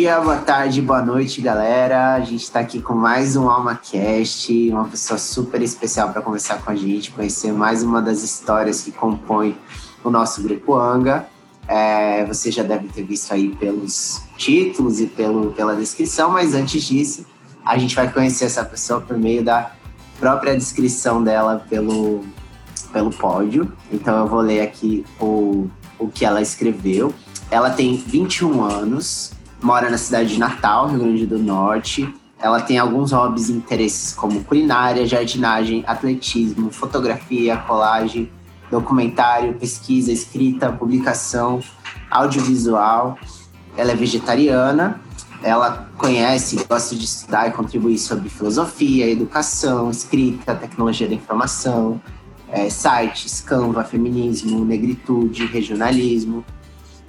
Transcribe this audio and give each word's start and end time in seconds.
dia, 0.00 0.18
boa 0.18 0.38
tarde, 0.38 0.80
boa 0.80 1.02
noite, 1.02 1.42
galera. 1.42 2.14
A 2.14 2.20
gente 2.20 2.44
está 2.44 2.60
aqui 2.60 2.80
com 2.80 2.94
mais 2.94 3.36
um 3.36 3.50
AlmaCast, 3.50 4.70
uma 4.70 4.88
pessoa 4.88 5.18
super 5.18 5.60
especial 5.60 6.10
para 6.10 6.22
conversar 6.22 6.62
com 6.62 6.70
a 6.70 6.74
gente, 6.74 7.10
conhecer 7.10 7.52
mais 7.52 7.82
uma 7.82 8.00
das 8.00 8.22
histórias 8.22 8.80
que 8.80 8.90
compõe 8.90 9.54
o 10.02 10.08
nosso 10.08 10.42
grupo 10.42 10.74
Anga. 10.74 11.28
É, 11.68 12.24
você 12.24 12.50
já 12.50 12.62
deve 12.62 12.88
ter 12.88 13.02
visto 13.02 13.34
aí 13.34 13.54
pelos 13.56 14.22
títulos 14.38 15.00
e 15.00 15.06
pelo, 15.06 15.52
pela 15.52 15.76
descrição, 15.76 16.30
mas 16.30 16.54
antes 16.54 16.82
disso, 16.82 17.26
a 17.62 17.76
gente 17.76 17.94
vai 17.94 18.10
conhecer 18.10 18.46
essa 18.46 18.64
pessoa 18.64 19.02
por 19.02 19.18
meio 19.18 19.44
da 19.44 19.70
própria 20.18 20.56
descrição 20.56 21.22
dela 21.22 21.62
pelo, 21.68 22.24
pelo 22.90 23.10
pódio. 23.10 23.70
Então 23.92 24.16
eu 24.20 24.26
vou 24.26 24.40
ler 24.40 24.62
aqui 24.62 25.04
o, 25.20 25.68
o 25.98 26.08
que 26.08 26.24
ela 26.24 26.40
escreveu. 26.40 27.12
Ela 27.50 27.68
tem 27.68 27.96
21 27.98 28.62
anos, 28.62 29.32
mora 29.62 29.90
na 29.90 29.98
cidade 29.98 30.30
de 30.30 30.38
Natal, 30.38 30.88
Rio 30.88 30.98
Grande 31.00 31.26
do 31.26 31.38
Norte. 31.38 32.12
Ela 32.38 32.60
tem 32.60 32.78
alguns 32.78 33.12
hobbies 33.12 33.50
e 33.50 33.52
interesses 33.52 34.14
como 34.14 34.42
culinária, 34.44 35.06
jardinagem, 35.06 35.84
atletismo, 35.86 36.70
fotografia, 36.70 37.56
colagem, 37.58 38.30
documentário, 38.70 39.54
pesquisa, 39.54 40.10
escrita, 40.10 40.72
publicação, 40.72 41.60
audiovisual. 42.10 43.18
Ela 43.76 43.92
é 43.92 43.94
vegetariana. 43.94 45.00
Ela 45.42 45.88
conhece, 45.96 46.64
gosta 46.68 46.94
de 46.94 47.04
estudar 47.04 47.48
e 47.48 47.52
contribuir 47.52 47.98
sobre 47.98 48.28
filosofia, 48.28 49.08
educação, 49.08 49.90
escrita, 49.90 50.54
tecnologia 50.54 51.08
da 51.08 51.14
informação, 51.14 52.00
é, 52.48 52.68
sites, 52.68 53.40
Canva, 53.40 53.82
feminismo, 53.82 54.64
negritude, 54.64 55.46
regionalismo. 55.46 56.44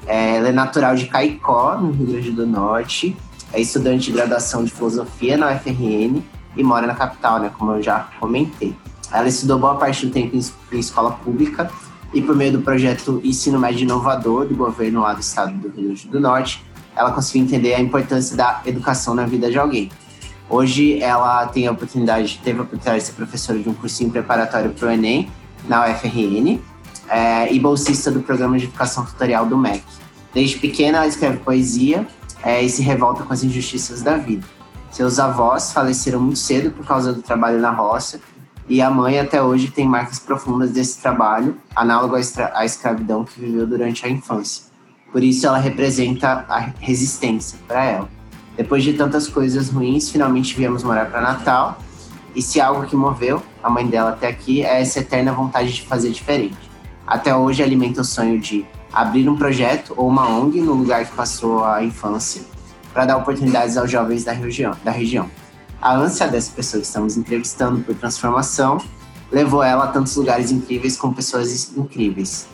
É, 0.07 0.37
ela 0.37 0.49
é 0.49 0.51
natural 0.51 0.95
de 0.95 1.05
Caicó, 1.07 1.77
no 1.77 1.91
Rio 1.91 2.07
Grande 2.07 2.31
do 2.31 2.45
Norte. 2.45 3.15
É 3.53 3.59
estudante 3.59 4.05
de 4.05 4.11
graduação 4.11 4.63
de 4.63 4.71
filosofia 4.71 5.37
na 5.37 5.53
UFRN 5.53 6.21
e 6.55 6.63
mora 6.63 6.87
na 6.87 6.95
capital, 6.95 7.39
né, 7.39 7.51
como 7.57 7.71
eu 7.73 7.81
já 7.81 8.07
comentei. 8.19 8.75
Ela 9.11 9.27
estudou 9.27 9.59
boa 9.59 9.75
parte 9.75 10.05
do 10.05 10.11
tempo 10.11 10.35
em, 10.35 10.79
escola 10.79 11.11
pública 11.11 11.69
e 12.13 12.21
por 12.21 12.35
meio 12.35 12.53
do 12.53 12.61
projeto 12.61 13.21
Ensino 13.23 13.59
Médio 13.59 13.83
Inovador 13.83 14.45
do 14.45 14.55
governo 14.55 15.01
lá 15.01 15.13
do 15.13 15.19
estado 15.19 15.53
do 15.53 15.67
Rio 15.69 15.87
Grande 15.87 16.07
do 16.07 16.19
Norte, 16.19 16.63
ela 16.95 17.11
conseguiu 17.11 17.43
entender 17.43 17.73
a 17.73 17.79
importância 17.79 18.35
da 18.35 18.61
educação 18.65 19.13
na 19.13 19.25
vida 19.25 19.49
de 19.49 19.57
alguém. 19.57 19.91
Hoje 20.49 21.01
ela 21.01 21.45
tem 21.47 21.67
a 21.67 21.71
oportunidade, 21.71 22.39
teve 22.43 22.59
a 22.59 22.63
oportunidade 22.63 22.99
de 22.99 23.05
ser 23.07 23.13
professora 23.13 23.59
de 23.59 23.69
um 23.69 23.73
cursinho 23.73 24.09
preparatório 24.11 24.71
para 24.71 24.89
o 24.89 24.91
Enem 24.91 25.29
na 25.67 25.89
UFRN 25.89 26.59
é, 27.09 27.53
e 27.53 27.59
bolsista 27.59 28.09
do 28.11 28.21
programa 28.21 28.57
de 28.57 28.65
educação 28.65 29.05
tutorial 29.05 29.45
do 29.45 29.57
MEC. 29.57 29.83
Desde 30.33 30.57
pequena 30.57 30.99
ela 30.99 31.07
escreve 31.07 31.37
poesia 31.37 32.07
é, 32.43 32.61
e 32.61 32.69
se 32.69 32.81
revolta 32.81 33.23
com 33.23 33.33
as 33.33 33.43
injustiças 33.43 34.01
da 34.01 34.17
vida. 34.17 34.45
Seus 34.91 35.19
avós 35.19 35.71
faleceram 35.71 36.19
muito 36.19 36.39
cedo 36.39 36.71
por 36.71 36.85
causa 36.85 37.13
do 37.13 37.21
trabalho 37.21 37.59
na 37.59 37.71
roça 37.71 38.19
e 38.67 38.81
a 38.81 38.89
mãe 38.89 39.19
até 39.19 39.41
hoje 39.41 39.69
tem 39.69 39.87
marcas 39.87 40.19
profundas 40.19 40.71
desse 40.71 41.01
trabalho, 41.01 41.57
análogo 41.75 42.15
à 42.15 42.65
escravidão 42.65 43.25
que 43.25 43.39
viveu 43.39 43.67
durante 43.67 44.05
a 44.05 44.09
infância. 44.09 44.65
Por 45.11 45.23
isso 45.23 45.45
ela 45.45 45.57
representa 45.57 46.45
a 46.47 46.71
resistência 46.79 47.59
para 47.67 47.83
ela. 47.83 48.09
Depois 48.55 48.83
de 48.83 48.93
tantas 48.93 49.27
coisas 49.27 49.69
ruins, 49.69 50.09
finalmente 50.09 50.55
viemos 50.55 50.83
morar 50.83 51.09
para 51.09 51.21
Natal. 51.21 51.77
E 52.33 52.41
se 52.41 52.61
algo 52.61 52.85
que 52.85 52.95
moveu 52.95 53.43
a 53.61 53.69
mãe 53.69 53.85
dela 53.85 54.11
até 54.11 54.27
aqui 54.27 54.61
é 54.61 54.81
essa 54.81 54.99
eterna 54.99 55.33
vontade 55.33 55.73
de 55.73 55.81
fazer 55.81 56.11
diferente. 56.11 56.70
Até 57.11 57.35
hoje 57.35 57.61
alimenta 57.61 57.99
o 57.99 58.05
sonho 58.05 58.39
de 58.39 58.65
abrir 58.93 59.27
um 59.27 59.35
projeto 59.35 59.93
ou 59.97 60.07
uma 60.07 60.29
ONG 60.29 60.61
no 60.61 60.73
lugar 60.73 61.05
que 61.05 61.13
passou 61.13 61.61
a 61.61 61.83
infância 61.83 62.41
para 62.93 63.05
dar 63.05 63.17
oportunidades 63.17 63.75
aos 63.75 63.91
jovens 63.91 64.23
da 64.23 64.31
região. 64.31 64.77
Da 64.81 64.91
região. 64.91 65.29
A 65.81 65.93
ânsia 65.93 66.25
dessa 66.29 66.53
pessoa 66.53 66.79
que 66.79 66.87
estamos 66.87 67.17
entrevistando 67.17 67.81
por 67.81 67.93
transformação 67.95 68.77
levou 69.29 69.61
ela 69.61 69.83
a 69.83 69.87
tantos 69.87 70.15
lugares 70.15 70.53
incríveis 70.53 70.95
com 70.95 71.11
pessoas 71.11 71.75
incríveis. 71.75 72.47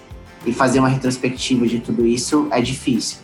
E 0.44 0.52
fazer 0.52 0.80
uma 0.80 0.90
retrospectiva 0.90 1.68
de 1.68 1.80
tudo 1.80 2.04
isso 2.04 2.48
é 2.50 2.60
difícil. 2.60 3.20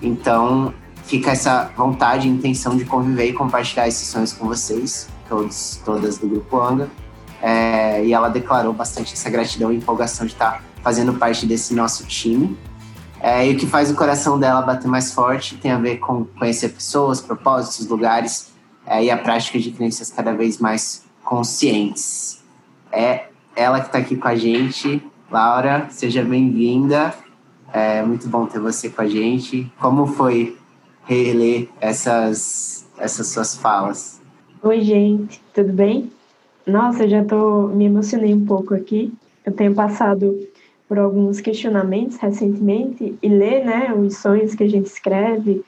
Então, 0.00 0.72
fica 1.02 1.32
essa 1.32 1.68
vontade 1.76 2.28
e 2.28 2.30
intenção 2.30 2.76
de 2.76 2.84
conviver 2.84 3.30
e 3.30 3.32
compartilhar 3.32 3.88
esses 3.88 4.06
sonhos 4.06 4.32
com 4.32 4.46
vocês, 4.46 5.08
todos, 5.28 5.80
todas 5.84 6.18
do 6.18 6.28
Grupo 6.28 6.60
Anga. 6.60 6.88
É, 7.42 8.04
e 8.04 8.12
ela 8.12 8.28
declarou 8.28 8.72
bastante 8.72 9.14
essa 9.14 9.30
gratidão 9.30 9.72
e 9.72 9.76
empolgação 9.76 10.26
de 10.26 10.32
estar 10.32 10.62
fazendo 10.82 11.14
parte 11.14 11.46
desse 11.46 11.74
nosso 11.74 12.04
time. 12.06 12.56
É, 13.20 13.46
e 13.46 13.54
o 13.54 13.58
que 13.58 13.66
faz 13.66 13.90
o 13.90 13.94
coração 13.94 14.38
dela 14.38 14.62
bater 14.62 14.88
mais 14.88 15.12
forte 15.12 15.56
tem 15.56 15.70
a 15.70 15.78
ver 15.78 15.98
com 15.98 16.24
conhecer 16.24 16.70
pessoas, 16.70 17.20
propósitos, 17.20 17.86
lugares 17.86 18.50
é, 18.86 19.04
e 19.04 19.10
a 19.10 19.16
prática 19.16 19.58
de 19.58 19.70
crenças 19.70 20.10
cada 20.10 20.32
vez 20.32 20.58
mais 20.58 21.04
conscientes. 21.22 22.42
É 22.90 23.26
ela 23.54 23.80
que 23.80 23.86
está 23.86 23.98
aqui 23.98 24.16
com 24.16 24.28
a 24.28 24.34
gente. 24.34 25.02
Laura, 25.30 25.86
seja 25.90 26.22
bem-vinda. 26.22 27.14
É 27.72 28.02
muito 28.02 28.26
bom 28.28 28.46
ter 28.46 28.58
você 28.58 28.88
com 28.88 29.02
a 29.02 29.06
gente. 29.06 29.70
Como 29.78 30.06
foi 30.06 30.56
reler 31.04 31.68
essas, 31.80 32.86
essas 32.98 33.28
suas 33.28 33.54
falas? 33.54 34.20
Oi, 34.62 34.80
gente, 34.80 35.40
tudo 35.54 35.72
bem? 35.72 36.10
Nossa, 36.70 37.08
já 37.08 37.24
tô 37.24 37.66
me 37.68 37.86
emocionei 37.86 38.32
um 38.32 38.46
pouco 38.46 38.74
aqui. 38.74 39.12
Eu 39.44 39.52
tenho 39.52 39.74
passado 39.74 40.38
por 40.88 40.98
alguns 40.98 41.40
questionamentos 41.40 42.16
recentemente 42.16 43.14
e 43.20 43.28
ler, 43.28 43.64
né, 43.64 43.92
os 43.92 44.18
sonhos 44.18 44.54
que 44.54 44.62
a 44.64 44.68
gente 44.68 44.86
escreve, 44.86 45.64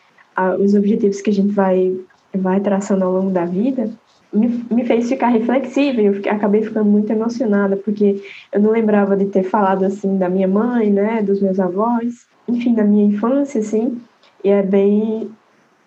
os 0.61 0.75
objetivos 0.75 1.21
que 1.21 1.31
a 1.31 1.33
gente 1.33 1.53
vai 1.53 1.97
vai 2.35 2.61
traçando 2.61 3.05
ao 3.05 3.13
longo 3.13 3.31
da 3.31 3.45
vida, 3.45 3.91
me, 4.33 4.65
me 4.71 4.87
fez 4.87 5.07
ficar 5.07 5.29
reflexiva 5.29 6.01
eu 6.01 6.15
fiquei, 6.15 6.33
acabei 6.33 6.63
ficando 6.63 6.89
muito 6.89 7.11
emocionada, 7.11 7.77
porque 7.77 8.23
eu 8.51 8.61
não 8.61 8.71
lembrava 8.71 9.15
de 9.15 9.27
ter 9.27 9.43
falado 9.43 9.85
assim 9.85 10.17
da 10.17 10.31
minha 10.31 10.49
mãe, 10.49 10.91
né, 10.91 11.23
dos 11.23 11.43
meus 11.43 11.61
avós, 11.61 12.27
enfim, 12.49 12.75
da 12.75 12.85
minha 12.85 13.05
infância, 13.05 13.61
assim, 13.61 14.01
e 14.43 14.49
é 14.49 14.63
bem, 14.63 15.31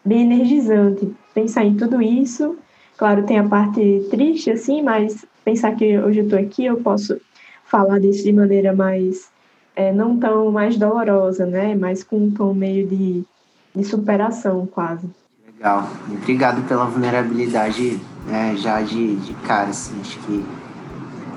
bem 0.03 0.21
energizante 0.21 1.11
pensar 1.33 1.65
em 1.65 1.75
tudo 1.75 2.01
isso. 2.01 2.55
Claro, 2.97 3.23
tem 3.23 3.37
a 3.37 3.43
parte 3.43 4.05
triste, 4.09 4.49
assim, 4.51 4.81
mas 4.81 5.25
pensar 5.43 5.75
que 5.75 5.97
hoje 5.99 6.19
eu 6.19 6.23
estou 6.23 6.39
aqui, 6.39 6.65
eu 6.65 6.77
posso 6.77 7.19
falar 7.65 7.99
disso 7.99 8.23
de 8.23 8.31
maneira 8.31 8.73
mais, 8.73 9.29
é, 9.75 9.91
não 9.91 10.17
tão 10.17 10.51
mais 10.51 10.77
dolorosa, 10.77 11.45
né, 11.45 11.75
mas 11.75 12.03
com 12.03 12.17
um 12.17 12.31
tom 12.31 12.53
meio 12.53 12.87
de, 12.87 13.23
de 13.75 13.83
superação, 13.83 14.65
quase. 14.65 15.09
Legal. 15.45 15.89
Obrigado 16.09 16.65
pela 16.67 16.85
vulnerabilidade 16.85 17.99
né, 18.27 18.55
já 18.57 18.81
de, 18.81 19.15
de 19.17 19.33
cara. 19.45 19.69
Assim, 19.69 19.99
acho 19.99 20.19
que 20.19 20.45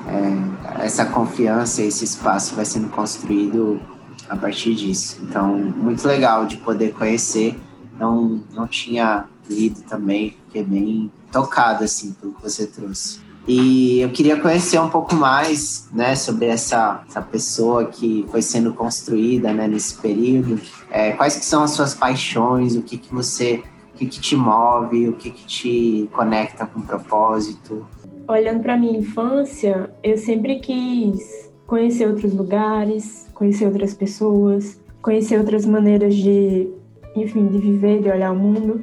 é, 0.07 0.85
essa 0.85 1.05
confiança, 1.07 1.83
esse 1.83 2.05
espaço 2.05 2.55
vai 2.55 2.65
sendo 2.65 2.89
construído 2.89 3.81
a 4.29 4.37
partir 4.37 4.75
disso. 4.75 5.19
Então, 5.23 5.57
muito 5.57 6.07
legal 6.07 6.47
de 6.47 6.57
poder 6.57 6.93
conhecer. 6.93 7.59
Não, 7.99 8.41
não 8.53 8.67
tinha 8.67 9.25
lido 9.49 9.81
também, 9.83 10.37
fiquei 10.47 10.63
bem 10.63 11.11
tocado 11.31 11.85
assim 11.85 12.13
pelo 12.13 12.33
que 12.33 12.43
você 12.43 12.67
trouxe. 12.67 13.21
E 13.47 14.01
eu 14.01 14.11
queria 14.11 14.39
conhecer 14.39 14.79
um 14.79 14.91
pouco 14.91 15.15
mais, 15.15 15.89
né, 15.91 16.15
sobre 16.15 16.47
essa, 16.47 17.03
essa 17.09 17.23
pessoa 17.23 17.87
que 17.87 18.27
foi 18.31 18.43
sendo 18.43 18.75
construída, 18.75 19.55
né, 19.55 19.67
nesse 19.67 19.95
período. 19.97 20.61
É, 20.91 21.13
quais 21.13 21.37
que 21.37 21.45
são 21.47 21.63
as 21.63 21.71
suas 21.71 21.95
paixões? 21.95 22.77
O 22.77 22.83
que 22.83 22.99
que 22.99 23.13
você 23.15 23.63
que, 23.99 24.07
que 24.07 24.21
te 24.21 24.37
move, 24.37 25.09
o 25.09 25.15
que, 25.15 25.31
que 25.31 25.45
te 25.45 26.09
conecta 26.13 26.65
com 26.67 26.79
o 26.79 26.83
propósito? 26.83 27.85
Olhando 28.29 28.63
para 28.63 28.77
minha 28.77 28.99
infância, 28.99 29.91
eu 30.03 30.17
sempre 30.17 30.61
quis 30.61 31.51
conhecer 31.67 32.07
outros 32.07 32.33
lugares, 32.33 33.27
conhecer 33.35 33.67
outras 33.67 33.95
pessoas, 33.95 34.81
conhecer 35.03 35.39
outras 35.39 35.67
maneiras 35.67 36.15
de, 36.15 36.69
enfim, 37.17 37.47
de 37.49 37.59
viver, 37.59 38.03
de 38.03 38.09
olhar 38.09 38.31
o 38.31 38.37
mundo, 38.37 38.83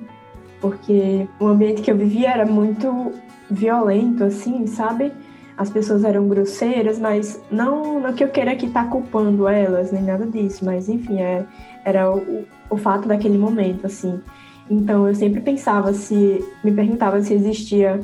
porque 0.65 1.27
o 1.39 1.45
ambiente 1.45 1.83
que 1.83 1.91
eu 1.91 1.95
vivia 1.95 2.31
era 2.31 2.45
muito 2.45 3.11
violento, 3.51 4.23
assim, 4.23 4.65
sabe? 4.65 5.11
As 5.55 5.69
pessoas 5.69 6.03
eram 6.03 6.27
grosseiras, 6.27 6.97
mas 6.97 7.39
não, 7.51 7.99
não 7.99 8.13
que 8.13 8.23
eu 8.23 8.29
queira 8.29 8.53
estar 8.55 8.85
tá 8.85 8.89
culpando 8.89 9.47
elas, 9.47 9.91
nem 9.91 10.01
nada 10.01 10.25
disso, 10.25 10.65
mas 10.65 10.89
enfim, 10.89 11.21
é, 11.21 11.45
era 11.83 12.11
o, 12.11 12.45
o 12.67 12.77
fato 12.77 13.07
daquele 13.07 13.37
momento, 13.37 13.85
assim. 13.85 14.19
Então 14.67 15.07
eu 15.07 15.13
sempre 15.13 15.39
pensava 15.39 15.93
se 15.93 16.43
me 16.63 16.71
perguntava 16.71 17.21
se 17.21 17.35
existia 17.35 17.99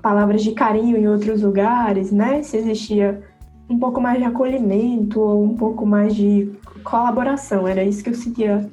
palavras 0.00 0.42
de 0.42 0.52
carinho 0.52 0.96
em 0.96 1.06
outros 1.06 1.42
lugares, 1.42 2.10
né? 2.10 2.42
Se 2.42 2.56
existia 2.56 3.22
um 3.68 3.78
pouco 3.78 4.00
mais 4.00 4.18
de 4.18 4.24
acolhimento 4.24 5.20
ou 5.20 5.44
um 5.44 5.54
pouco 5.54 5.84
mais 5.84 6.14
de 6.16 6.50
colaboração. 6.82 7.68
Era 7.68 7.84
isso 7.84 8.02
que 8.02 8.08
eu 8.08 8.14
sentia, 8.14 8.66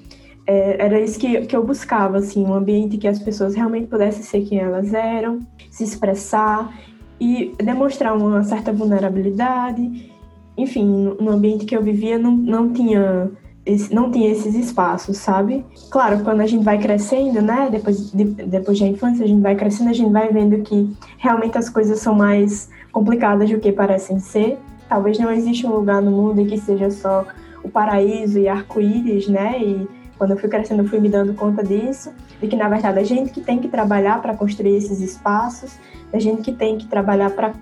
é, 0.46 0.86
era 0.86 1.00
isso 1.00 1.20
que, 1.20 1.46
que 1.46 1.56
eu 1.56 1.64
buscava, 1.64 2.18
assim, 2.18 2.44
um 2.44 2.54
ambiente 2.54 2.98
que 2.98 3.08
as 3.08 3.20
pessoas 3.20 3.56
realmente 3.56 3.88
pudessem 3.88 4.24
ser 4.24 4.42
quem 4.42 4.60
elas 4.60 4.94
eram, 4.94 5.40
se 5.72 5.84
expressar 5.84 6.74
e 7.20 7.54
demonstrar 7.58 8.16
uma 8.16 8.44
certa 8.44 8.72
vulnerabilidade. 8.74 10.12
Enfim, 10.58 11.16
no 11.20 11.32
ambiente 11.32 11.66
que 11.66 11.76
eu 11.76 11.82
vivia 11.82 12.18
não, 12.18 12.32
não 12.32 12.72
tinha 12.72 13.32
esse, 13.66 13.94
não 13.94 14.12
tinha 14.12 14.30
esses 14.30 14.54
espaços, 14.56 15.18
sabe? 15.18 15.66
Claro, 15.90 16.24
quando 16.24 16.42
a 16.42 16.46
gente 16.46 16.64
vai 16.64 16.78
crescendo, 16.78 17.42
né? 17.42 17.70
Depois, 17.72 18.12
de, 18.12 18.26
depois 18.26 18.80
da 18.80 18.88
infância, 18.88 19.24
a 19.24 19.28
gente 19.28 19.42
vai 19.42 19.56
crescendo, 19.56 19.90
a 19.90 19.94
gente 19.94 20.12
vai 20.12 20.32
vendo 20.32 20.62
que 20.62 20.94
realmente 21.18 21.58
as 21.58 21.70
coisas 21.70 22.00
são 22.00 22.14
mais 22.14 22.70
complicadas 22.92 23.50
do 23.50 23.60
que 23.60 23.72
parecem 23.72 24.20
ser. 24.20 24.58
Talvez 24.90 25.18
não 25.18 25.32
exista 25.32 25.68
um 25.68 25.76
lugar 25.76 26.02
no 26.02 26.12
mundo 26.12 26.46
que 26.46 26.58
seja 26.58 26.92
só 26.92 27.26
o 27.64 27.70
paraíso 27.70 28.38
e 28.38 28.50
arco-íris, 28.50 29.30
né? 29.30 29.58
E 29.62 29.88
quando 30.18 30.32
eu 30.32 30.38
fui 30.38 30.50
crescendo, 30.50 30.84
eu 30.84 30.90
fui 30.90 31.00
me 31.00 31.10
dando 31.10 31.34
conta 31.34 31.64
disso, 31.64 32.14
de 32.40 32.48
que 32.48 32.56
na 32.56 32.70
verdade 32.70 33.00
a 33.00 33.04
gente 33.04 33.32
que 33.32 33.42
tem 33.42 33.60
que 33.60 33.68
trabalhar 33.68 34.22
para 34.22 34.36
construir 34.36 34.76
esses 34.76 35.00
espaços, 35.00 35.78
a 36.12 36.20
gente 36.20 36.42
que 36.42 36.52
tem 36.52 36.78
que 36.78 36.88
trabalhar 36.88 37.32
para 37.32 37.54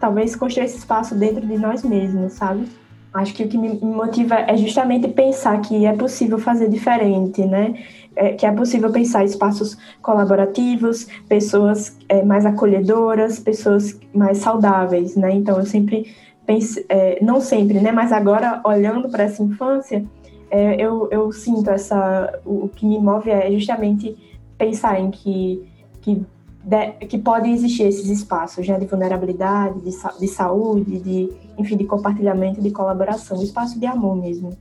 talvez 0.00 0.36
construir 0.36 0.66
esse 0.66 0.78
espaço 0.78 1.14
dentro 1.14 1.46
de 1.46 1.58
nós 1.58 1.82
mesmos, 1.82 2.34
sabe? 2.34 2.68
Acho 3.14 3.32
que 3.32 3.44
o 3.44 3.48
que 3.48 3.56
me 3.56 3.78
motiva 3.80 4.34
é 4.34 4.56
justamente 4.56 5.06
pensar 5.06 5.60
que 5.60 5.86
é 5.86 5.92
possível 5.92 6.36
fazer 6.36 6.68
diferente, 6.68 7.44
né? 7.44 7.74
É, 8.16 8.32
que 8.32 8.44
é 8.44 8.50
possível 8.50 8.90
pensar 8.90 9.24
espaços 9.24 9.78
colaborativos, 10.02 11.06
pessoas 11.28 11.96
é, 12.08 12.24
mais 12.24 12.44
acolhedoras, 12.44 13.38
pessoas 13.38 13.98
mais 14.12 14.38
saudáveis, 14.38 15.14
né? 15.14 15.32
Então 15.32 15.58
eu 15.58 15.64
sempre 15.64 16.12
penso, 16.44 16.80
é, 16.88 17.18
não 17.22 17.40
sempre, 17.40 17.80
né? 17.80 17.92
Mas 17.92 18.12
agora 18.12 18.60
olhando 18.64 19.08
para 19.08 19.24
essa 19.24 19.42
infância, 19.42 20.04
é, 20.50 20.80
eu, 20.80 21.08
eu 21.10 21.32
sinto 21.32 21.70
essa, 21.70 22.40
o, 22.44 22.64
o 22.64 22.68
que 22.68 22.86
me 22.86 22.98
move 22.98 23.30
é 23.30 23.50
justamente 23.52 24.16
pensar 24.56 25.00
em 25.00 25.10
que 25.10 25.68
que 26.00 26.24
de, 26.64 26.92
que 27.06 27.18
podem 27.18 27.52
existir 27.52 27.82
esses 27.82 28.08
espaços 28.08 28.66
né, 28.66 28.78
de 28.78 28.86
vulnerabilidade, 28.86 29.80
de, 29.80 29.90
de 30.18 30.28
saúde, 30.28 30.98
de, 30.98 31.30
enfim, 31.58 31.76
de 31.76 31.84
compartilhamento, 31.84 32.60
de 32.60 32.70
colaboração, 32.70 33.42
espaço 33.42 33.78
de 33.78 33.86
amor 33.86 34.16
mesmo. 34.16 34.56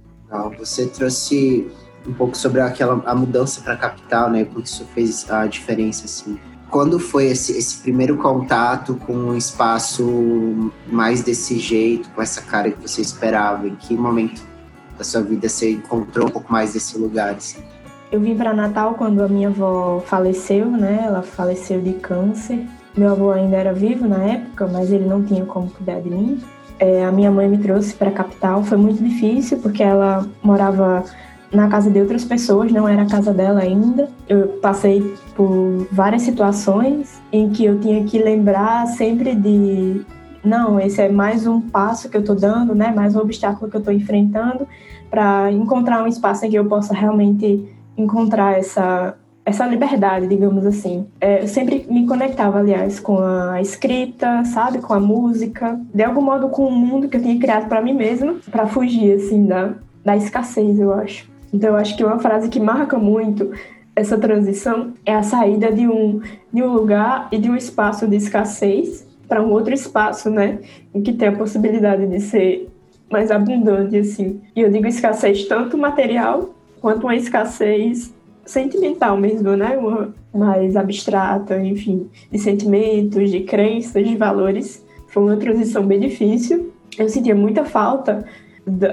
você 0.57 0.85
trouxe 0.87 1.71
um 2.05 2.13
pouco 2.13 2.35
sobre 2.35 2.59
aquela 2.59 3.01
a 3.05 3.15
mudança 3.15 3.61
para 3.61 3.73
a 3.73 3.77
capital, 3.77 4.29
né? 4.29 4.43
Porque 4.43 4.67
isso 4.67 4.85
fez 4.93 5.29
a 5.31 5.47
diferença, 5.47 6.05
assim. 6.05 6.37
Quando 6.69 6.99
foi 6.99 7.27
esse, 7.27 7.57
esse 7.57 7.81
primeiro 7.81 8.17
contato 8.17 8.95
com 9.05 9.13
um 9.13 9.37
espaço 9.37 10.71
mais 10.87 11.21
desse 11.21 11.57
jeito, 11.59 12.09
com 12.09 12.21
essa 12.21 12.41
cara 12.41 12.71
que 12.71 12.81
você 12.81 12.99
esperava? 12.99 13.67
Em 13.67 13.75
que 13.75 13.95
momento 13.95 14.41
da 14.97 15.03
sua 15.03 15.21
vida 15.21 15.47
você 15.49 15.71
encontrou 15.71 16.27
um 16.27 16.31
pouco 16.31 16.51
mais 16.51 16.73
desse 16.73 16.97
lugar, 16.97 17.35
assim? 17.35 17.61
Eu 18.11 18.19
vim 18.19 18.35
para 18.35 18.53
Natal 18.53 18.93
quando 18.93 19.21
a 19.21 19.27
minha 19.27 19.47
avó 19.47 20.01
faleceu, 20.05 20.65
né? 20.69 21.03
Ela 21.05 21.23
faleceu 21.23 21.81
de 21.81 21.93
câncer. 21.93 22.65
Meu 22.95 23.11
avô 23.11 23.31
ainda 23.31 23.57
era 23.57 23.73
vivo 23.73 24.07
na 24.07 24.23
época, 24.23 24.67
mas 24.67 24.91
ele 24.91 25.05
não 25.05 25.23
tinha 25.23 25.43
como 25.45 25.69
cuidar 25.69 25.99
de 25.99 26.09
mim. 26.09 26.39
É, 26.79 27.03
a 27.03 27.11
minha 27.11 27.31
mãe 27.31 27.49
me 27.49 27.57
trouxe 27.57 27.93
para 27.95 28.09
a 28.09 28.13
capital. 28.13 28.63
Foi 28.63 28.77
muito 28.77 29.03
difícil 29.03 29.57
porque 29.57 29.81
ela 29.81 30.27
morava 30.43 31.03
na 31.51 31.67
casa 31.67 31.89
de 31.89 31.99
outras 31.99 32.23
pessoas, 32.23 32.71
não 32.71 32.87
era 32.87 33.03
a 33.03 33.07
casa 33.07 33.33
dela 33.33 33.61
ainda. 33.61 34.09
Eu 34.27 34.47
passei 34.61 35.15
por 35.35 35.87
várias 35.91 36.23
situações 36.23 37.21
em 37.31 37.49
que 37.49 37.65
eu 37.65 37.79
tinha 37.79 38.03
que 38.03 38.17
lembrar 38.17 38.87
sempre 38.87 39.35
de 39.35 40.01
não, 40.43 40.79
esse 40.79 41.01
é 41.01 41.09
mais 41.09 41.47
um 41.47 41.61
passo 41.61 42.09
que 42.09 42.17
eu 42.17 42.21
estou 42.21 42.35
dando, 42.35 42.75
né? 42.75 42.91
Mais 42.91 43.15
um 43.15 43.19
obstáculo 43.19 43.69
que 43.69 43.77
eu 43.77 43.79
estou 43.79 43.93
enfrentando 43.93 44.67
para 45.09 45.51
encontrar 45.51 46.03
um 46.03 46.07
espaço 46.07 46.45
em 46.45 46.49
que 46.49 46.57
eu 46.57 46.65
possa 46.65 46.93
realmente 46.93 47.67
encontrar 47.97 48.57
essa 48.57 49.15
essa 49.45 49.65
liberdade, 49.67 50.25
digamos 50.25 50.65
assim. 50.65 51.05
É, 51.19 51.43
eu 51.43 51.47
sempre 51.49 51.85
me 51.89 52.07
conectava, 52.07 52.59
aliás, 52.59 52.97
com 52.97 53.19
a 53.19 53.61
escrita, 53.61 54.45
sabe, 54.45 54.77
com 54.77 54.93
a 54.93 55.01
música, 55.01 55.77
de 55.93 56.01
algum 56.01 56.21
modo 56.21 56.47
com 56.47 56.65
o 56.65 56.71
mundo 56.71 57.09
que 57.09 57.17
eu 57.17 57.21
tinha 57.21 57.37
criado 57.37 57.67
para 57.67 57.81
mim 57.81 57.93
mesma, 57.93 58.35
para 58.49 58.67
fugir 58.67 59.15
assim 59.15 59.45
da 59.45 59.73
da 60.03 60.17
escassez, 60.17 60.79
eu 60.79 60.93
acho. 60.93 61.29
Então, 61.53 61.69
eu 61.69 61.75
acho 61.77 61.95
que 61.95 62.03
uma 62.03 62.19
frase 62.19 62.49
que 62.49 62.59
marca 62.59 62.97
muito 62.97 63.51
essa 63.95 64.17
transição 64.17 64.93
é 65.05 65.13
a 65.13 65.23
saída 65.23 65.71
de 65.71 65.87
um 65.87 66.19
de 66.51 66.63
um 66.63 66.73
lugar 66.73 67.27
e 67.31 67.37
de 67.37 67.49
um 67.49 67.55
espaço 67.55 68.07
de 68.07 68.17
escassez 68.17 69.07
para 69.27 69.41
um 69.41 69.51
outro 69.51 69.73
espaço, 69.73 70.29
né, 70.29 70.59
em 70.93 71.01
que 71.01 71.13
tem 71.13 71.29
a 71.29 71.35
possibilidade 71.35 72.05
de 72.07 72.19
ser 72.19 72.69
mais 73.09 73.31
abundante 73.31 73.97
assim. 73.97 74.41
E 74.55 74.61
eu 74.61 74.71
digo 74.71 74.87
escassez 74.87 75.45
tanto 75.45 75.77
material 75.77 76.53
quanto 76.81 77.03
uma 77.03 77.15
escassez 77.15 78.13
sentimental 78.45 79.17
mesmo, 79.17 79.55
né? 79.55 79.77
Uma 79.77 80.13
mais 80.33 80.75
abstrata, 80.75 81.61
enfim, 81.61 82.09
de 82.31 82.39
sentimentos, 82.39 83.29
de 83.29 83.41
crenças, 83.41 84.05
de 84.05 84.17
valores. 84.17 84.83
Foi 85.07 85.23
uma 85.23 85.37
transição 85.37 85.85
bem 85.85 85.99
difícil. 85.99 86.73
Eu 86.97 87.07
sentia 87.07 87.35
muita 87.35 87.63
falta 87.63 88.25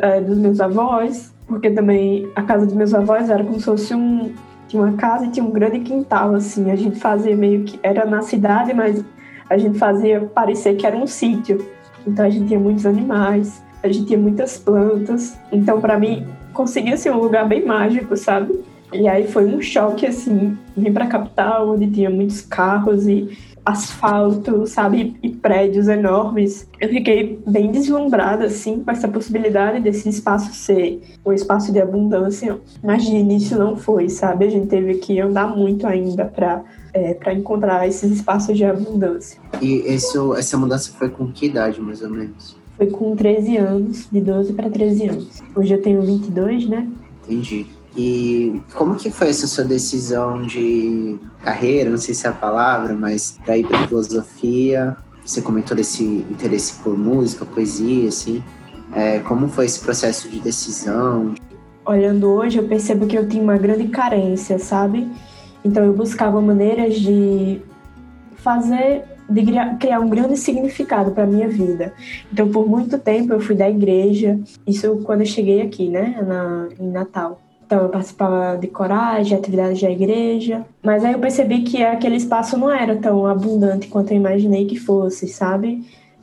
é, 0.03 0.21
dos 0.21 0.39
meus 0.39 0.61
avós, 0.61 1.33
porque 1.47 1.71
também 1.71 2.29
a 2.37 2.43
casa 2.43 2.67
dos 2.67 2.75
meus 2.75 2.95
avós 2.95 3.31
era 3.31 3.43
como 3.43 3.59
se 3.59 3.65
fosse 3.65 3.95
um 3.95 4.33
tinha 4.69 4.85
uma 4.85 4.93
casa 4.93 5.27
e 5.27 5.31
tinha 5.31 5.45
um 5.45 5.51
grande 5.51 5.81
quintal 5.81 6.33
assim. 6.35 6.71
A 6.71 6.77
gente 6.77 7.01
fazia 7.01 7.35
meio 7.35 7.65
que 7.65 7.81
era 7.83 8.05
na 8.05 8.23
cidade, 8.23 8.73
mas 8.73 9.05
a 9.51 9.59
gente 9.59 9.79
fazia 9.79 10.21
parecer 10.21 10.77
que 10.77 10.87
era 10.87 10.97
um 10.97 11.07
sítio. 11.07 11.67
Então 12.07 12.25
a 12.25 12.31
gente 12.31 12.47
tinha 12.47 12.59
muitos 12.59 12.87
animais, 12.87 13.63
a 13.83 13.89
gente 13.89 14.07
tinha 14.07 14.19
muitas 14.19 14.57
plantas. 14.57 15.37
Então 15.53 15.81
para 15.81 15.99
mim 15.99 16.27
conseguia 16.53 16.97
ser 16.97 17.11
um 17.11 17.19
lugar 17.19 17.47
bem 17.47 17.67
mágico, 17.67 18.17
sabe? 18.17 18.61
E 18.93 19.07
aí 19.07 19.27
foi 19.27 19.45
um 19.45 19.61
choque, 19.61 20.07
assim, 20.07 20.57
vir 20.77 20.93
pra 20.93 21.07
capital, 21.07 21.71
onde 21.71 21.89
tinha 21.89 22.11
muitos 22.11 22.41
carros 22.41 23.07
e 23.07 23.39
asfalto, 23.65 24.67
sabe? 24.67 25.17
E 25.23 25.31
prédios 25.31 25.89
enormes. 25.89 26.69
Eu 26.81 26.89
fiquei 26.89 27.41
bem 27.47 27.71
deslumbrada, 27.71 28.47
assim, 28.47 28.83
com 28.83 28.91
essa 28.91 29.09
possibilidade 29.09 29.81
desse 29.81 30.09
espaço 30.09 30.53
ser 30.55 31.01
um 31.25 31.33
espaço 31.33 31.73
de 31.73 31.81
abundância. 31.81 32.59
Mas 32.83 33.05
de 33.05 33.15
início 33.15 33.59
não 33.59 33.77
foi, 33.77 34.09
sabe? 34.09 34.47
A 34.47 34.51
gente 34.51 34.67
teve 34.67 34.95
que 34.95 35.21
andar 35.21 35.55
muito 35.57 35.87
ainda 35.87 36.25
para 36.25 36.63
é, 36.93 37.15
para 37.15 37.33
encontrar 37.33 37.87
esses 37.87 38.11
espaços 38.11 38.57
de 38.57 38.65
abundância. 38.65 39.41
E 39.61 39.95
isso, 39.95 40.35
essa 40.35 40.57
mudança 40.57 40.91
foi 40.93 41.09
com 41.09 41.31
que 41.31 41.47
idade, 41.47 41.81
mais 41.81 42.03
ou 42.03 42.11
menos? 42.11 42.57
Foi 42.77 42.87
com 42.87 43.15
13 43.15 43.57
anos, 43.59 44.09
de 44.11 44.21
12 44.21 44.53
para 44.55 44.71
13 44.71 45.07
anos. 45.07 45.43
Hoje 45.55 45.75
eu 45.75 45.83
tenho 45.83 46.03
22, 46.03 46.69
né? 46.69 46.89
Entendi. 47.25 47.67
E 47.97 48.63
como 48.75 48.95
que 48.95 49.11
foi 49.11 49.31
essa 49.31 49.47
sua 49.47 49.65
decisão 49.65 50.43
de 50.43 51.19
carreira, 51.43 51.91
não 51.91 51.99
sei 51.99 52.15
se 52.15 52.27
é 52.27 52.31
a 52.31 52.33
palavra, 52.33 52.95
mas 52.95 53.39
para 53.45 53.59
ir 53.59 53.67
para 53.67 53.87
filosofia? 53.87 54.97
Você 55.25 55.43
comentou 55.43 55.77
desse 55.77 56.05
interesse 56.05 56.75
por 56.83 56.97
música, 56.97 57.45
poesia, 57.45 58.09
assim. 58.09 58.43
É, 58.93 59.19
como 59.21 59.49
foi 59.49 59.67
esse 59.67 59.81
processo 59.81 60.29
de 60.29 60.41
decisão? 60.41 61.35
Olhando 61.85 62.29
hoje, 62.29 62.59
eu 62.59 62.67
percebo 62.67 63.07
que 63.07 63.17
eu 63.17 63.29
tinha 63.29 63.43
uma 63.43 63.57
grande 63.57 63.89
carência, 63.89 64.59
sabe? 64.59 65.11
Então 65.65 65.85
eu 65.85 65.93
buscava 65.93 66.41
maneiras 66.41 66.99
de 66.99 67.61
fazer 68.37 69.05
de 69.31 69.45
criar 69.79 70.01
um 70.01 70.09
grande 70.09 70.37
significado 70.37 71.13
para 71.13 71.25
minha 71.25 71.49
vida. 71.49 71.95
Então, 72.33 72.51
por 72.51 72.69
muito 72.69 72.99
tempo 72.99 73.33
eu 73.33 73.41
fui 73.41 73.55
da 73.55 73.71
igreja, 73.71 74.41
isso 74.67 74.97
quando 75.05 75.21
eu 75.21 75.27
cheguei 75.27 75.63
aqui, 75.63 75.89
né, 75.89 76.21
na, 76.27 76.69
em 76.79 76.91
Natal. 76.91 77.41
Então, 77.71 77.83
eu 77.85 77.89
participava 77.89 78.59
de 78.59 78.67
coragem, 78.67 79.39
atividades 79.39 79.81
da 79.81 79.89
igreja, 79.89 80.67
mas 80.83 81.05
aí 81.05 81.13
eu 81.13 81.21
percebi 81.21 81.63
que 81.63 81.85
aquele 81.85 82.17
espaço 82.17 82.59
não 82.59 82.69
era 82.69 82.97
tão 82.97 83.25
abundante 83.25 83.87
quanto 83.87 84.11
eu 84.11 84.17
imaginei 84.17 84.67
que 84.67 84.77
fosse, 84.77 85.29
sabe? 85.29 85.81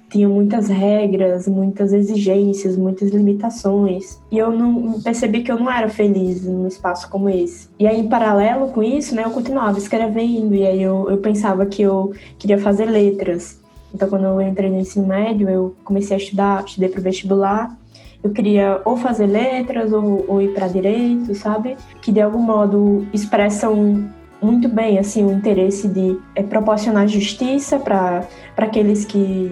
tinha 0.09 0.27
muitas 0.27 0.67
regras, 0.67 1.47
muitas 1.47 1.93
exigências, 1.93 2.75
muitas 2.75 3.11
limitações. 3.11 4.19
E 4.29 4.37
eu 4.37 4.51
não 4.51 5.01
percebi 5.01 5.41
que 5.41 5.51
eu 5.51 5.57
não 5.57 5.71
era 5.71 5.87
feliz 5.89 6.45
num 6.45 6.67
espaço 6.67 7.09
como 7.09 7.29
esse. 7.29 7.69
E 7.79 7.85
aí, 7.87 7.99
em 7.99 8.07
paralelo 8.07 8.69
com 8.69 8.83
isso, 8.83 9.15
né, 9.15 9.23
eu 9.25 9.31
continuava 9.31 9.77
escrevendo. 9.77 10.53
E 10.55 10.65
aí 10.65 10.81
eu, 10.81 11.09
eu 11.09 11.17
pensava 11.17 11.65
que 11.65 11.81
eu 11.81 12.13
queria 12.37 12.57
fazer 12.57 12.85
letras. 12.85 13.59
Então, 13.93 14.09
quando 14.09 14.25
eu 14.25 14.41
entrei 14.41 14.69
no 14.69 14.79
ensino 14.79 15.07
médio, 15.07 15.49
eu 15.49 15.75
comecei 15.83 16.15
a 16.15 16.19
estudar, 16.19 16.63
estudei 16.65 16.89
para 16.89 16.99
o 16.99 17.03
vestibular. 17.03 17.77
Eu 18.23 18.31
queria 18.31 18.81
ou 18.83 18.97
fazer 18.97 19.27
letras 19.27 19.93
ou, 19.93 20.25
ou 20.27 20.41
ir 20.41 20.53
para 20.53 20.67
direito, 20.67 21.33
sabe? 21.35 21.77
Que 22.01 22.11
de 22.11 22.21
algum 22.21 22.41
modo 22.41 23.07
expressam 23.13 24.09
muito 24.41 24.67
bem 24.67 24.99
assim 24.99 25.25
o 25.25 25.31
interesse 25.31 25.87
de 25.87 26.19
é, 26.35 26.43
proporcionar 26.43 27.07
justiça 27.07 27.79
para 27.79 28.27
aqueles 28.57 29.05
que 29.05 29.51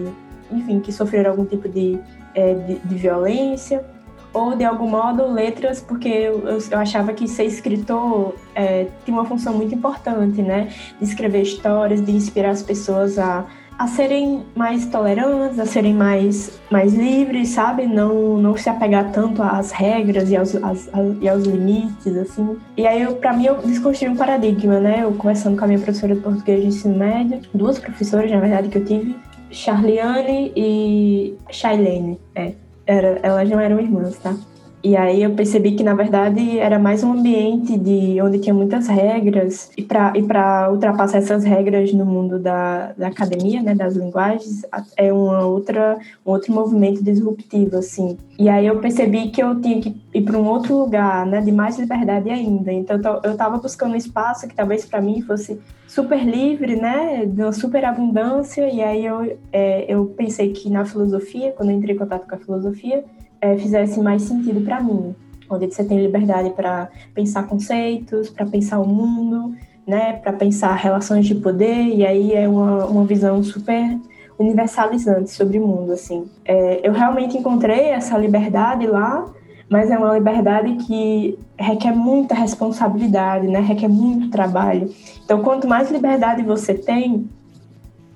enfim, 0.50 0.80
que 0.80 0.92
sofreram 0.92 1.30
algum 1.30 1.44
tipo 1.44 1.68
de, 1.68 1.98
é, 2.34 2.54
de, 2.54 2.78
de, 2.78 2.94
violência, 2.94 3.84
ou 4.32 4.54
de 4.54 4.64
algum 4.64 4.88
modo 4.88 5.26
letras, 5.26 5.80
porque 5.80 6.08
eu, 6.08 6.58
eu 6.70 6.78
achava 6.78 7.12
que 7.12 7.26
ser 7.26 7.44
escritor 7.44 8.34
é, 8.54 8.86
tinha 9.04 9.16
uma 9.16 9.24
função 9.24 9.54
muito 9.54 9.74
importante, 9.74 10.42
né? 10.42 10.68
De 10.98 11.04
escrever 11.04 11.42
histórias, 11.42 12.04
de 12.04 12.12
inspirar 12.12 12.50
as 12.50 12.62
pessoas 12.62 13.18
a, 13.18 13.46
a 13.78 13.86
serem 13.86 14.44
mais 14.54 14.86
tolerantes, 14.86 15.58
a 15.58 15.66
serem 15.66 15.92
mais, 15.92 16.58
mais 16.70 16.94
livres, 16.94 17.50
sabe? 17.50 17.86
Não, 17.86 18.38
não 18.38 18.56
se 18.56 18.68
apegar 18.68 19.12
tanto 19.12 19.42
às 19.42 19.70
regras 19.70 20.30
e 20.30 20.36
aos, 20.36 20.54
às, 20.56 20.88
e 21.20 21.28
aos 21.28 21.44
limites, 21.44 22.16
assim. 22.16 22.56
E 22.76 22.86
aí, 22.86 23.06
para 23.14 23.34
mim, 23.34 23.46
eu 23.46 23.56
desconstruí 23.58 24.08
um 24.08 24.16
paradigma, 24.16 24.80
né? 24.80 25.00
Eu 25.02 25.12
conversando 25.12 25.58
com 25.58 25.64
a 25.64 25.68
minha 25.68 25.78
professora 25.78 26.14
de 26.14 26.20
português 26.20 26.62
de 26.62 26.68
ensino 26.68 26.96
médio, 26.96 27.40
duas 27.52 27.78
professoras, 27.78 28.30
na 28.30 28.40
verdade, 28.40 28.68
que 28.68 28.78
eu 28.78 28.84
tive, 28.84 29.14
Charliane 29.50 30.52
e 30.56 31.34
Shailene. 31.50 32.18
É, 32.34 32.52
era, 32.86 33.18
elas 33.22 33.48
não 33.48 33.60
eram 33.60 33.78
irmãs, 33.78 34.16
tá? 34.18 34.34
E 34.82 34.96
aí 34.96 35.22
eu 35.22 35.34
percebi 35.34 35.72
que 35.72 35.82
na 35.82 35.94
verdade 35.94 36.58
era 36.58 36.78
mais 36.78 37.02
um 37.02 37.12
ambiente 37.12 37.76
de 37.76 38.20
onde 38.20 38.38
tinha 38.38 38.54
muitas 38.54 38.86
regras 38.86 39.70
e 39.76 39.82
para 39.82 40.12
e 40.14 40.22
para 40.22 40.70
ultrapassar 40.70 41.18
essas 41.18 41.44
regras 41.44 41.92
no 41.92 42.04
mundo 42.04 42.38
da, 42.38 42.92
da 42.92 43.08
academia, 43.08 43.62
né, 43.62 43.74
das 43.74 43.96
linguagens, 43.96 44.62
é 44.96 45.12
uma 45.12 45.44
outra 45.44 45.98
um 46.24 46.30
outro 46.30 46.52
movimento 46.52 47.02
disruptivo 47.02 47.76
assim. 47.76 48.16
E 48.38 48.48
aí 48.48 48.66
eu 48.66 48.78
percebi 48.78 49.30
que 49.30 49.42
eu 49.42 49.60
tinha 49.60 49.80
que 49.80 49.96
ir 50.14 50.22
para 50.22 50.38
um 50.38 50.46
outro 50.46 50.76
lugar, 50.76 51.26
né, 51.26 51.40
de 51.40 51.50
mais 51.50 51.78
liberdade 51.78 52.30
ainda. 52.30 52.72
Então 52.72 53.00
eu 53.24 53.32
estava 53.32 53.58
buscando 53.58 53.94
um 53.94 53.96
espaço 53.96 54.46
que 54.46 54.54
talvez 54.54 54.84
para 54.84 55.00
mim 55.00 55.20
fosse 55.22 55.58
super 55.88 56.22
livre, 56.22 56.76
né, 56.76 57.24
de 57.26 57.42
uma 57.42 57.52
super 57.52 57.84
abundância. 57.84 58.68
E 58.68 58.82
aí 58.82 59.04
eu 59.04 59.36
é, 59.52 59.84
eu 59.92 60.04
pensei 60.16 60.52
que 60.52 60.70
na 60.70 60.84
filosofia, 60.84 61.52
quando 61.56 61.72
entrei 61.72 61.94
em 61.94 61.98
contato 61.98 62.28
com 62.28 62.34
a 62.34 62.38
filosofia 62.38 63.04
é, 63.46 63.58
fizesse 63.58 64.00
mais 64.00 64.22
sentido 64.22 64.60
para 64.62 64.80
mim, 64.80 65.14
onde 65.48 65.72
você 65.72 65.84
tem 65.84 66.00
liberdade 66.00 66.50
para 66.50 66.88
pensar 67.14 67.46
conceitos, 67.46 68.28
para 68.28 68.44
pensar 68.44 68.80
o 68.80 68.86
mundo, 68.86 69.54
né, 69.86 70.14
para 70.14 70.32
pensar 70.32 70.74
relações 70.74 71.26
de 71.26 71.34
poder, 71.34 71.84
e 71.94 72.04
aí 72.04 72.32
é 72.32 72.48
uma, 72.48 72.86
uma 72.86 73.04
visão 73.04 73.42
super 73.44 73.96
universalizante 74.38 75.30
sobre 75.30 75.58
o 75.58 75.66
mundo, 75.66 75.92
assim. 75.92 76.26
É, 76.44 76.80
eu 76.86 76.92
realmente 76.92 77.38
encontrei 77.38 77.86
essa 77.90 78.18
liberdade 78.18 78.86
lá, 78.86 79.32
mas 79.68 79.90
é 79.90 79.96
uma 79.96 80.14
liberdade 80.14 80.74
que 80.86 81.38
requer 81.58 81.92
muita 81.92 82.34
responsabilidade, 82.34 83.46
né, 83.46 83.60
requer 83.60 83.88
muito 83.88 84.28
trabalho. 84.30 84.90
Então, 85.24 85.40
quanto 85.42 85.68
mais 85.68 85.90
liberdade 85.90 86.42
você 86.42 86.74
tem, 86.74 87.28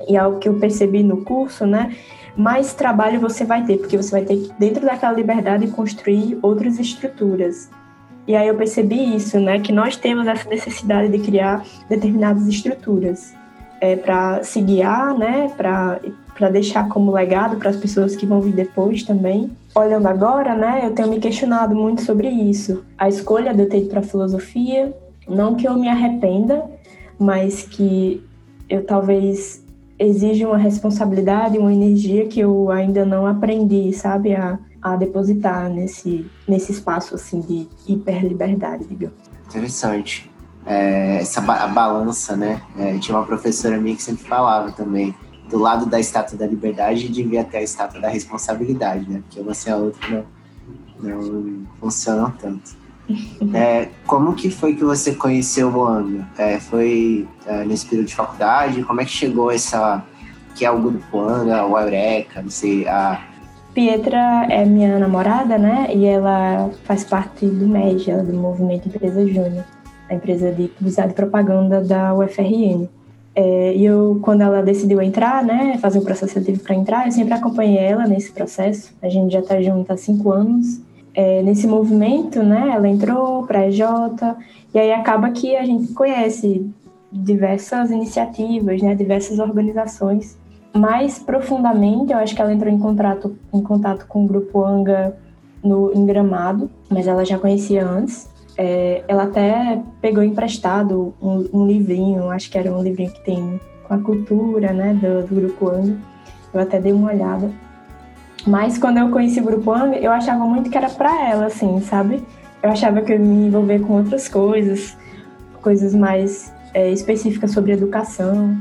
e 0.09 0.17
é 0.17 0.27
o 0.27 0.39
que 0.39 0.49
eu 0.49 0.59
percebi 0.59 1.03
no 1.03 1.25
curso, 1.25 1.67
né, 1.67 1.95
mais 2.37 2.73
trabalho 2.73 3.21
você 3.21 3.45
vai 3.45 3.65
ter, 3.65 3.79
porque 3.79 3.97
você 3.97 4.11
vai 4.11 4.23
ter 4.23 4.37
que, 4.37 4.53
dentro 4.59 4.85
daquela 4.85 5.13
liberdade, 5.13 5.67
construir 5.69 6.39
outras 6.43 6.79
estruturas. 6.79 7.69
E 8.27 8.37
aí 8.37 8.47
eu 8.47 8.55
percebi 8.55 9.17
isso, 9.17 9.41
né, 9.41 9.59
que 9.59 9.73
nós 9.73 9.97
temos 9.97 10.27
essa 10.27 10.49
necessidade 10.49 11.11
de 11.11 11.19
criar 11.19 11.65
determinadas 11.89 12.47
estruturas 12.47 13.35
é, 13.81 13.97
para 13.97 14.43
se 14.45 14.61
guiar, 14.61 15.19
né, 15.19 15.51
para 15.57 16.49
deixar 16.51 16.89
como 16.89 17.11
legado 17.11 17.57
para 17.57 17.71
as 17.71 17.77
pessoas 17.77 18.15
que 18.15 18.27
vão 18.27 18.41
vir 18.41 18.53
depois 18.53 19.03
também. 19.03 19.51
Olhando 19.75 20.07
agora, 20.07 20.55
né, 20.55 20.83
eu 20.85 20.93
tenho 20.93 21.09
me 21.09 21.19
questionado 21.19 21.75
muito 21.75 22.03
sobre 22.03 22.29
isso. 22.29 22.85
A 22.97 23.09
escolha 23.09 23.53
de 23.53 23.63
eu 23.63 23.69
ter 23.69 23.79
ido 23.79 23.89
para 23.89 24.03
filosofia, 24.03 24.95
não 25.29 25.55
que 25.55 25.67
eu 25.67 25.75
me 25.75 25.89
arrependa, 25.89 26.65
mas 27.19 27.63
que 27.63 28.23
eu 28.69 28.85
talvez 28.85 29.65
exige 30.01 30.47
uma 30.47 30.57
responsabilidade, 30.57 31.59
uma 31.59 31.73
energia 31.73 32.27
que 32.27 32.41
eu 32.41 32.71
ainda 32.71 33.05
não 33.05 33.27
aprendi, 33.27 33.93
sabe, 33.93 34.35
a, 34.35 34.59
a 34.81 34.97
depositar 34.97 35.69
nesse, 35.69 36.27
nesse 36.49 36.73
espaço 36.73 37.15
assim 37.15 37.41
de 37.41 37.69
hiperliberdade, 37.87 38.87
digamos. 38.87 39.19
Interessante. 39.47 40.31
É, 40.65 41.17
essa 41.17 41.41
ba 41.43 41.67
balança, 41.69 42.35
né? 42.35 42.63
É, 42.79 42.97
tinha 42.99 43.17
uma 43.17 43.27
professora 43.27 43.79
minha 43.79 43.95
que 43.95 44.03
sempre 44.03 44.25
falava 44.25 44.73
também, 44.73 45.15
do 45.51 45.59
lado 45.59 45.85
da 45.85 46.01
estátua 46.01 46.39
da 46.39 46.47
liberdade 46.47 47.09
devia 47.09 47.45
ter 47.45 47.59
a 47.59 47.63
estátua 47.63 48.01
da 48.01 48.09
responsabilidade, 48.09 49.09
né? 49.11 49.21
Porque 49.21 49.41
uma 49.41 49.53
sem 49.53 49.73
a 49.73 49.77
outra 49.77 50.25
não, 50.99 51.19
não 51.21 51.67
funcionam 51.79 52.31
tanto. 52.31 52.80
É, 53.55 53.89
como 54.07 54.35
que 54.35 54.51
foi 54.51 54.75
que 54.75 54.85
você 54.85 55.15
conheceu 55.15 55.69
o 55.69 55.85
Anga? 55.85 56.27
É, 56.39 56.59
foi 56.59 57.27
é, 57.47 57.65
nesse 57.65 57.87
período 57.87 58.07
de 58.07 58.15
faculdade? 58.15 58.83
Como 58.83 59.01
é 59.01 59.05
que 59.05 59.11
chegou 59.11 59.51
essa... 59.51 60.03
que 60.55 60.65
é 60.65 60.71
o 60.71 60.81
Grupo 60.81 61.21
Anga, 61.21 61.65
o 61.65 61.79
Eureka, 61.79 62.43
não 62.43 62.51
sei, 62.51 62.87
a... 62.87 63.21
Pietra 63.73 64.47
é 64.51 64.65
minha 64.65 64.99
namorada, 64.99 65.57
né? 65.57 65.89
E 65.95 66.05
ela 66.05 66.71
faz 66.85 67.05
parte 67.05 67.47
do 67.47 67.69
MEG, 67.69 68.13
do 68.23 68.33
Movimento 68.33 68.89
Empresa 68.89 69.25
Júnior, 69.27 69.65
a 70.09 70.15
empresa 70.15 70.51
de 70.51 70.67
publicidade 70.69 71.13
e 71.13 71.15
propaganda 71.15 71.81
da 71.81 72.13
UFRN. 72.13 72.89
É, 73.33 73.73
e 73.77 73.85
eu, 73.85 74.19
quando 74.23 74.41
ela 74.41 74.61
decidiu 74.61 75.01
entrar, 75.01 75.45
né, 75.45 75.79
fazer 75.81 76.01
o 76.01 76.03
processo 76.03 76.33
seletivo 76.33 76.65
para 76.65 76.75
entrar, 76.75 77.07
eu 77.07 77.13
sempre 77.13 77.33
acompanhei 77.33 77.79
ela 77.79 78.05
nesse 78.07 78.33
processo. 78.33 78.93
A 79.01 79.09
gente 79.09 79.33
já 79.33 79.39
está 79.39 79.63
junto 79.63 79.93
há 79.93 79.97
cinco 79.97 80.33
anos 80.33 80.81
é, 81.15 81.43
nesse 81.43 81.67
movimento, 81.67 82.43
né? 82.43 82.73
Ela 82.75 82.89
entrou 82.89 83.47
para 83.47 83.61
a 83.61 83.69
EJ, 83.69 83.81
e 84.75 84.79
aí 84.79 84.93
acaba 84.93 85.31
que 85.31 85.57
a 85.57 85.65
gente 85.65 85.93
conhece 85.93 86.71
diversas 87.13 87.91
iniciativas, 87.91 88.81
né? 88.83 88.95
Diversas 88.95 89.39
organizações. 89.39 90.39
Mais 90.73 91.19
profundamente, 91.19 92.13
eu 92.13 92.19
acho 92.19 92.35
que 92.35 92.41
ela 92.41 92.53
entrou 92.53 92.73
em 92.73 92.79
contato, 92.79 93.37
em 93.53 93.63
contato 93.63 94.07
com 94.07 94.25
o 94.25 94.27
Grupo 94.27 94.65
Anga 94.65 95.17
no, 95.63 95.93
em 95.93 96.07
Gramado, 96.07 96.71
mas 96.89 97.07
ela 97.09 97.25
já 97.25 97.39
conhecia 97.39 97.85
antes. 97.85 98.29
É, 98.57 99.03
ela 99.09 99.25
até 99.25 99.83
pegou 100.01 100.23
emprestado 100.23 101.15
um, 101.21 101.49
um, 101.53 101.67
livrinho, 101.67 102.31
acho 102.31 102.51
que 102.51 102.59
era 102.59 102.73
um 102.73 102.83
livrinho 102.83 103.11
que 103.11 103.25
tem 103.25 103.61
com 103.87 103.95
a 103.95 103.99
cultura, 103.99 104.73
né, 104.73 104.95
do, 104.95 105.27
do 105.27 105.35
Grupo 105.35 105.69
Anga. 105.69 105.97
Eu 106.53 106.61
até 106.61 106.81
dei 106.81 106.93
uma 106.93 107.11
olhada. 107.11 107.51
Mas 108.47 108.79
quando 108.79 108.99
eu 108.99 109.11
conheci 109.11 109.41
o 109.41 109.45
Grupo 109.45 109.73
Ang, 109.73 109.97
eu 110.03 110.11
achava 110.11 110.45
muito 110.45 110.71
que 110.71 110.77
era 110.77 110.89
para 110.89 111.29
ela, 111.29 111.47
assim, 111.47 111.81
sabe? 111.83 112.23
Eu 112.63 112.71
achava 112.71 113.01
que 113.03 113.13
eu 113.13 113.19
ia 113.19 113.25
me 113.25 113.47
envolver 113.47 113.81
com 113.81 113.95
outras 113.95 114.29
coisas, 114.29 114.97
coisas 115.63 115.95
mais 115.95 116.53
é, 116.73 116.91
específicas 116.91 117.53
sobre 117.53 117.73
educação. 117.73 118.57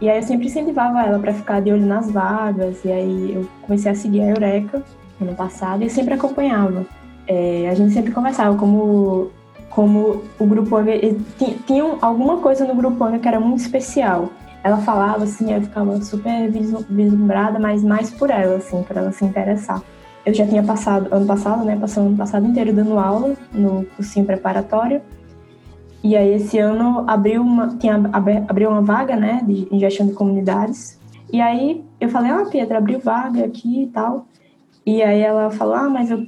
E 0.00 0.08
aí 0.08 0.18
eu 0.18 0.22
sempre 0.22 0.46
incentivava 0.46 1.02
ela 1.02 1.18
para 1.18 1.34
ficar 1.34 1.60
de 1.60 1.70
olho 1.70 1.84
nas 1.84 2.10
vagas. 2.10 2.82
E 2.84 2.90
aí 2.90 3.34
eu 3.34 3.46
comecei 3.62 3.90
a 3.90 3.94
seguir 3.94 4.22
a 4.22 4.28
Eureka 4.28 4.82
ano 5.20 5.34
passado 5.34 5.84
e 5.84 5.90
sempre 5.90 6.14
acompanhava. 6.14 6.86
É, 7.26 7.68
a 7.70 7.74
gente 7.74 7.92
sempre 7.92 8.12
conversava 8.12 8.56
como 8.56 9.30
como 9.68 10.24
o 10.36 10.46
grupo 10.46 10.76
Anga 10.76 10.92
tinha, 11.38 11.54
tinha 11.64 11.84
alguma 12.00 12.38
coisa 12.38 12.64
no 12.64 12.74
grupo 12.74 13.04
Anga 13.04 13.20
que 13.20 13.28
era 13.28 13.38
muito 13.38 13.60
especial 13.60 14.28
ela 14.62 14.78
falava 14.78 15.24
assim, 15.24 15.52
eu 15.52 15.62
ficava 15.62 16.00
super 16.02 16.50
vislumbrada, 16.50 17.58
mas 17.58 17.82
mais 17.82 18.10
por 18.10 18.30
ela, 18.30 18.56
assim, 18.56 18.82
por 18.82 18.96
ela 18.96 19.10
se 19.12 19.24
interessar. 19.24 19.82
Eu 20.24 20.34
já 20.34 20.46
tinha 20.46 20.62
passado, 20.62 21.08
ano 21.12 21.26
passado, 21.26 21.64
né, 21.64 21.76
passando 21.76 22.08
ano 22.08 22.16
passado 22.16 22.46
inteiro 22.46 22.74
dando 22.74 22.98
aula 22.98 23.34
no 23.52 23.86
cursinho 23.96 24.26
preparatório, 24.26 25.00
e 26.02 26.16
aí 26.16 26.34
esse 26.34 26.58
ano 26.58 27.04
abriu 27.06 27.42
uma, 27.42 27.68
tinha, 27.76 27.94
abriu 28.48 28.70
uma 28.70 28.82
vaga, 28.82 29.16
né, 29.16 29.42
de 29.46 29.66
gestão 29.78 30.06
de 30.06 30.12
comunidades, 30.12 30.98
e 31.32 31.40
aí 31.40 31.82
eu 31.98 32.08
falei, 32.10 32.30
ah, 32.30 32.44
Pietra, 32.44 32.78
abriu 32.78 33.00
vaga 33.00 33.44
aqui 33.44 33.84
e 33.84 33.86
tal, 33.86 34.26
e 34.84 35.02
aí 35.02 35.20
ela 35.20 35.50
falou, 35.50 35.74
ah, 35.74 35.88
mas 35.88 36.10
eu, 36.10 36.26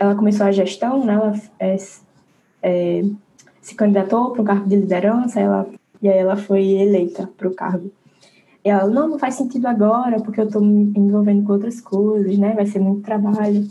ela 0.00 0.16
começou 0.16 0.44
a 0.44 0.50
gestão, 0.52 1.04
né, 1.04 1.14
ela 1.14 1.34
é, 1.60 1.76
é, 2.60 3.04
se 3.60 3.74
candidatou 3.76 4.32
para 4.32 4.42
um 4.42 4.44
cargo 4.44 4.68
de 4.68 4.76
liderança, 4.76 5.38
ela 5.38 5.66
e 6.02 6.08
aí 6.08 6.18
ela 6.18 6.36
foi 6.36 6.64
eleita 6.64 7.28
para 7.36 7.48
o 7.48 7.54
cargo. 7.54 7.90
E 8.64 8.70
ela, 8.70 8.86
não, 8.88 9.08
não 9.08 9.18
faz 9.18 9.34
sentido 9.34 9.66
agora, 9.66 10.20
porque 10.20 10.40
eu 10.40 10.46
estou 10.46 10.60
me 10.60 10.92
envolvendo 10.96 11.44
com 11.44 11.52
outras 11.52 11.80
coisas, 11.80 12.36
né? 12.38 12.54
Vai 12.54 12.66
ser 12.66 12.80
muito 12.80 13.02
trabalho. 13.02 13.66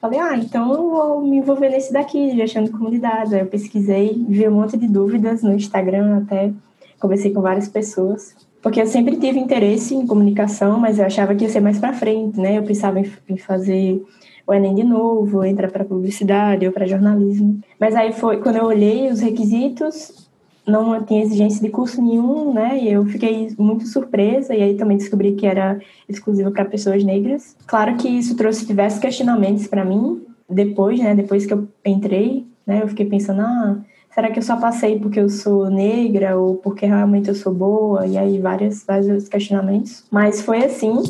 Falei, 0.00 0.18
ah, 0.20 0.36
então 0.36 0.72
eu 0.72 0.90
vou 0.90 1.20
me 1.22 1.38
envolver 1.38 1.70
nesse 1.70 1.92
daqui, 1.92 2.34
de 2.34 2.70
comunidades. 2.70 3.32
Aí 3.32 3.40
eu 3.40 3.46
pesquisei, 3.46 4.24
vi 4.28 4.46
um 4.46 4.52
monte 4.52 4.76
de 4.76 4.86
dúvidas 4.86 5.42
no 5.42 5.54
Instagram, 5.54 6.18
até 6.18 6.52
conversei 7.00 7.32
com 7.32 7.40
várias 7.40 7.68
pessoas. 7.68 8.34
Porque 8.62 8.80
eu 8.80 8.86
sempre 8.86 9.16
tive 9.16 9.38
interesse 9.38 9.94
em 9.94 10.06
comunicação, 10.06 10.78
mas 10.78 10.98
eu 10.98 11.06
achava 11.06 11.34
que 11.34 11.44
ia 11.44 11.50
ser 11.50 11.60
mais 11.60 11.78
para 11.78 11.92
frente, 11.92 12.38
né? 12.38 12.58
Eu 12.58 12.62
pensava 12.62 13.00
em 13.00 13.36
fazer 13.36 14.04
o 14.46 14.54
Enem 14.54 14.74
de 14.74 14.84
novo, 14.84 15.44
entrar 15.44 15.70
para 15.70 15.84
publicidade 15.84 16.66
ou 16.66 16.72
para 16.72 16.86
jornalismo. 16.86 17.60
Mas 17.80 17.96
aí 17.96 18.12
foi 18.12 18.38
quando 18.38 18.56
eu 18.56 18.64
olhei 18.64 19.10
os 19.10 19.20
requisitos, 19.20 20.25
não 20.66 21.02
tinha 21.04 21.22
exigência 21.22 21.62
de 21.62 21.70
curso 21.70 22.02
nenhum, 22.02 22.52
né? 22.52 22.78
E 22.82 22.90
eu 22.90 23.04
fiquei 23.06 23.54
muito 23.56 23.86
surpresa 23.86 24.54
e 24.54 24.62
aí 24.62 24.74
também 24.74 24.96
descobri 24.96 25.34
que 25.34 25.46
era 25.46 25.78
exclusivo 26.08 26.50
para 26.50 26.64
pessoas 26.64 27.04
negras. 27.04 27.56
Claro 27.66 27.96
que 27.96 28.08
isso 28.08 28.36
trouxe 28.36 28.66
diversos 28.66 28.98
questionamentos 28.98 29.66
para 29.66 29.84
mim 29.84 30.22
depois, 30.48 30.98
né? 30.98 31.14
Depois 31.14 31.46
que 31.46 31.54
eu 31.54 31.68
entrei, 31.84 32.44
né? 32.66 32.82
Eu 32.82 32.88
fiquei 32.88 33.06
pensando, 33.06 33.42
ah, 33.42 33.78
será 34.12 34.30
que 34.30 34.38
eu 34.38 34.42
só 34.42 34.56
passei 34.56 34.98
porque 34.98 35.20
eu 35.20 35.28
sou 35.28 35.70
negra 35.70 36.36
ou 36.36 36.56
porque 36.56 36.84
realmente 36.84 37.28
eu 37.28 37.34
sou 37.34 37.54
boa? 37.54 38.06
E 38.06 38.18
aí 38.18 38.40
vários, 38.40 38.84
vários 38.84 39.28
questionamentos. 39.28 40.04
Mas 40.10 40.42
foi 40.42 40.64
assim 40.64 41.02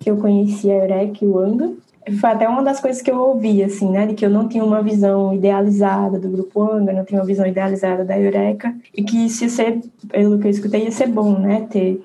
que 0.00 0.10
eu 0.10 0.16
conheci 0.16 0.70
a 0.70 0.74
Eureka 0.74 1.24
e 1.24 1.28
o 1.28 1.38
Anga 1.38 1.72
foi 2.20 2.30
até 2.30 2.48
uma 2.48 2.62
das 2.62 2.80
coisas 2.80 3.00
que 3.00 3.10
eu 3.10 3.18
ouvi, 3.18 3.62
assim, 3.62 3.90
né? 3.90 4.06
De 4.06 4.14
que 4.14 4.24
eu 4.24 4.30
não 4.30 4.46
tinha 4.46 4.64
uma 4.64 4.82
visão 4.82 5.34
idealizada 5.34 6.18
do 6.18 6.28
Grupo 6.28 6.62
Anga, 6.62 6.92
não 6.92 7.04
tinha 7.04 7.20
uma 7.20 7.26
visão 7.26 7.46
idealizada 7.46 8.04
da 8.04 8.18
Eureka, 8.18 8.74
e 8.94 9.02
que 9.02 9.24
isso 9.24 9.44
ia 9.44 9.50
ser, 9.50 9.80
pelo 10.08 10.38
que 10.38 10.46
eu 10.46 10.50
escutei, 10.50 10.84
ia 10.84 10.90
ser 10.90 11.08
bom, 11.08 11.38
né? 11.38 11.66
Ter 11.70 12.04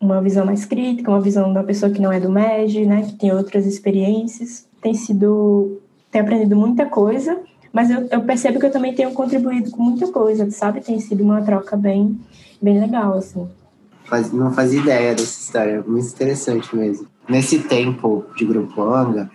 uma 0.00 0.20
visão 0.20 0.44
mais 0.44 0.64
crítica, 0.64 1.10
uma 1.10 1.20
visão 1.20 1.52
da 1.52 1.62
pessoa 1.62 1.90
que 1.90 2.00
não 2.00 2.12
é 2.12 2.20
do 2.20 2.30
MEG, 2.30 2.86
né? 2.86 3.02
Que 3.02 3.14
tem 3.14 3.32
outras 3.32 3.66
experiências. 3.66 4.66
Tem 4.82 4.94
sido... 4.94 5.80
Tem 6.10 6.22
aprendido 6.22 6.56
muita 6.56 6.86
coisa, 6.86 7.38
mas 7.70 7.90
eu, 7.90 8.06
eu 8.10 8.22
percebo 8.22 8.58
que 8.58 8.64
eu 8.64 8.70
também 8.70 8.94
tenho 8.94 9.12
contribuído 9.12 9.70
com 9.70 9.82
muita 9.82 10.10
coisa, 10.10 10.50
sabe? 10.50 10.80
Tem 10.80 10.98
sido 11.00 11.22
uma 11.22 11.42
troca 11.42 11.76
bem, 11.76 12.18
bem 12.62 12.80
legal, 12.80 13.12
assim. 13.12 13.46
Faz, 14.04 14.32
não 14.32 14.50
fazia 14.50 14.80
ideia 14.80 15.10
dessa 15.10 15.40
história, 15.40 15.84
muito 15.86 16.08
interessante 16.08 16.74
mesmo. 16.74 17.06
Nesse 17.28 17.58
tempo 17.58 18.24
de 18.38 18.46
Grupo 18.46 18.80
Anga, 18.80 19.30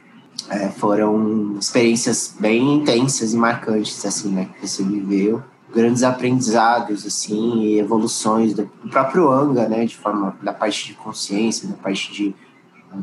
É, 0.50 0.70
foram 0.70 1.58
experiências 1.58 2.36
bem 2.40 2.76
intensas 2.76 3.34
e 3.34 3.38
marcantes, 3.38 4.06
assim, 4.06 4.30
né, 4.30 4.50
que 4.60 4.68
você 4.68 4.84
viveu. 4.84 5.42
Grandes 5.74 6.04
aprendizados, 6.04 7.06
assim, 7.06 7.62
e 7.62 7.80
evoluções 7.80 8.54
do 8.54 8.68
próprio 8.92 9.32
Anga, 9.32 9.68
né, 9.68 9.86
de 9.86 9.98
forma, 9.98 10.38
da 10.42 10.54
parte 10.54 10.88
de 10.88 10.94
consciência, 10.94 11.68
da 11.68 11.76
parte 11.76 12.12
de 12.12 12.36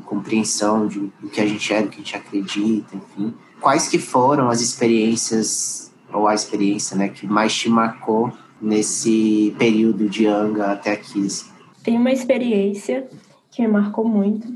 compreensão 0.07 0.87
de, 0.87 1.01
do 1.21 1.29
que 1.29 1.41
a 1.41 1.47
gente 1.47 1.73
é, 1.73 1.83
do 1.83 1.89
que 1.89 1.97
a 1.97 1.99
gente 1.99 2.17
acredita, 2.17 2.95
enfim. 2.95 3.35
Quais 3.61 3.89
que 3.89 3.99
foram 3.99 4.49
as 4.49 4.61
experiências, 4.61 5.93
ou 6.13 6.29
a 6.29 6.35
experiência, 6.35 6.97
né, 6.97 7.09
que 7.09 7.27
mais 7.27 7.53
te 7.55 7.69
marcou 7.69 8.33
nesse 8.61 9.55
período 9.59 10.09
de 10.09 10.27
Anga 10.27 10.73
até 10.73 10.93
aqui? 10.93 11.27
Assim? 11.27 11.47
Tem 11.83 11.97
uma 11.97 12.13
experiência 12.13 13.09
que 13.51 13.63
me 13.63 13.69
marcou 13.69 14.07
muito, 14.09 14.47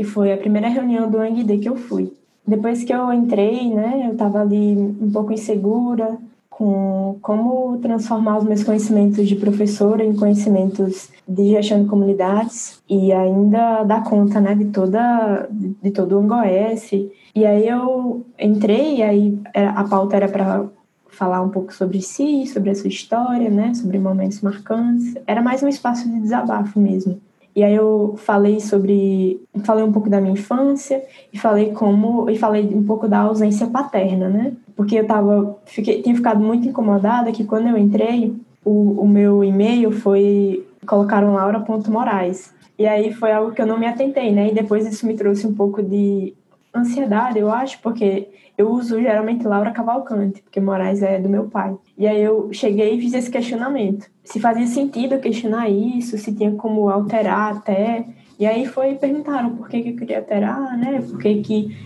que 0.00 0.04
foi 0.04 0.32
a 0.32 0.38
primeira 0.38 0.66
reunião 0.66 1.10
do 1.10 1.18
ANGD 1.18 1.58
que 1.58 1.68
eu 1.68 1.76
fui. 1.76 2.10
Depois 2.46 2.82
que 2.82 2.90
eu 2.90 3.12
entrei, 3.12 3.68
né, 3.68 4.06
eu 4.06 4.12
estava 4.12 4.40
ali 4.40 4.74
um 4.74 5.10
pouco 5.12 5.30
insegura, 5.30 6.16
com 6.48 7.18
como 7.20 7.76
transformar 7.82 8.38
os 8.38 8.44
meus 8.44 8.64
conhecimentos 8.64 9.28
de 9.28 9.36
professora 9.36 10.02
em 10.02 10.16
conhecimentos 10.16 11.10
de 11.28 11.50
gestão 11.50 11.82
de 11.82 11.88
comunidades 11.90 12.80
e 12.88 13.12
ainda 13.12 13.82
dar 13.82 14.02
conta, 14.02 14.40
né, 14.40 14.54
de 14.54 14.64
toda 14.66 15.46
de 15.50 15.90
todo 15.90 16.16
o 16.16 16.20
Angoes. 16.20 16.90
E 17.34 17.44
aí 17.44 17.68
eu 17.68 18.24
entrei 18.38 18.96
e 18.96 19.02
aí 19.02 19.38
a 19.54 19.84
pauta 19.84 20.16
era 20.16 20.28
para 20.28 20.64
falar 21.08 21.42
um 21.42 21.50
pouco 21.50 21.74
sobre 21.74 22.00
si, 22.00 22.46
sobre 22.46 22.70
a 22.70 22.74
sua 22.74 22.88
história, 22.88 23.50
né, 23.50 23.74
sobre 23.74 23.98
momentos 23.98 24.40
marcantes. 24.40 25.14
Era 25.26 25.42
mais 25.42 25.62
um 25.62 25.68
espaço 25.68 26.08
de 26.08 26.20
desabafo 26.20 26.80
mesmo. 26.80 27.20
E 27.54 27.64
aí 27.64 27.74
eu 27.74 28.14
falei 28.16 28.60
sobre, 28.60 29.40
falei 29.64 29.84
um 29.84 29.92
pouco 29.92 30.08
da 30.08 30.20
minha 30.20 30.34
infância 30.34 31.02
e 31.32 31.38
falei 31.38 31.72
como 31.72 32.30
e 32.30 32.38
falei 32.38 32.64
um 32.72 32.84
pouco 32.84 33.08
da 33.08 33.20
ausência 33.20 33.66
paterna, 33.66 34.28
né? 34.28 34.52
Porque 34.76 34.96
eu 34.96 35.06
tava, 35.06 35.58
fiquei, 35.66 36.00
tinha 36.00 36.14
ficado 36.14 36.40
muito 36.40 36.68
incomodada 36.68 37.32
que 37.32 37.44
quando 37.44 37.68
eu 37.68 37.76
entrei, 37.76 38.34
o, 38.64 39.02
o 39.02 39.08
meu 39.08 39.42
e-mail 39.42 39.90
foi 39.90 40.64
colocaram 40.86 41.34
Laura.moraes. 41.34 42.52
E 42.78 42.86
aí 42.86 43.12
foi 43.12 43.30
algo 43.30 43.52
que 43.52 43.60
eu 43.60 43.66
não 43.66 43.78
me 43.78 43.86
atentei, 43.86 44.32
né? 44.32 44.48
E 44.48 44.54
depois 44.54 44.86
isso 44.86 45.06
me 45.06 45.14
trouxe 45.14 45.46
um 45.46 45.54
pouco 45.54 45.82
de 45.82 46.32
ansiedade, 46.74 47.38
eu 47.38 47.50
acho, 47.50 47.80
porque 47.80 48.28
eu 48.56 48.70
uso 48.70 49.00
geralmente 49.00 49.46
Laura 49.46 49.70
Cavalcante, 49.70 50.42
porque 50.42 50.60
Moraes 50.60 51.02
é 51.02 51.18
do 51.18 51.28
meu 51.28 51.44
pai. 51.44 51.74
E 51.96 52.06
aí 52.06 52.20
eu 52.20 52.52
cheguei 52.52 52.94
e 52.94 53.00
fiz 53.00 53.14
esse 53.14 53.30
questionamento. 53.30 54.06
Se 54.22 54.38
fazia 54.38 54.66
sentido 54.66 55.18
questionar 55.18 55.68
isso, 55.68 56.18
se 56.18 56.34
tinha 56.34 56.50
como 56.52 56.90
alterar 56.90 57.56
até. 57.56 58.06
E 58.38 58.46
aí 58.46 58.66
foi 58.66 58.94
perguntaram 58.96 59.56
por 59.56 59.68
que, 59.68 59.82
que 59.82 59.88
eu 59.90 59.96
queria 59.96 60.18
alterar, 60.18 60.76
né? 60.76 61.00
Por 61.00 61.18
que 61.18 61.40
que... 61.42 61.76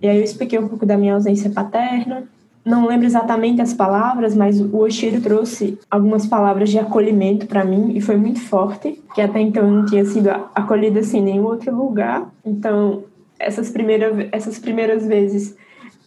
E 0.00 0.06
aí 0.06 0.18
eu 0.18 0.22
expliquei 0.22 0.58
um 0.58 0.68
pouco 0.68 0.84
da 0.84 0.98
minha 0.98 1.14
ausência 1.14 1.50
paterna. 1.50 2.24
Não 2.62 2.86
lembro 2.86 3.06
exatamente 3.06 3.62
as 3.62 3.72
palavras, 3.72 4.36
mas 4.36 4.60
o 4.60 4.76
Oshiro 4.76 5.22
trouxe 5.22 5.78
algumas 5.90 6.26
palavras 6.26 6.68
de 6.68 6.78
acolhimento 6.78 7.46
para 7.46 7.64
mim 7.64 7.92
e 7.96 8.00
foi 8.02 8.18
muito 8.18 8.40
forte, 8.40 9.02
que 9.14 9.22
até 9.22 9.40
então 9.40 9.64
eu 9.64 9.70
não 9.70 9.86
tinha 9.86 10.04
sido 10.04 10.28
acolhida 10.54 11.00
assim 11.00 11.20
em 11.20 11.22
nenhum 11.22 11.44
outro 11.44 11.74
lugar. 11.74 12.30
Então, 12.44 13.04
essas 13.38 13.70
primeiras, 13.70 14.28
essas 14.32 14.58
primeiras 14.58 15.06
vezes, 15.06 15.56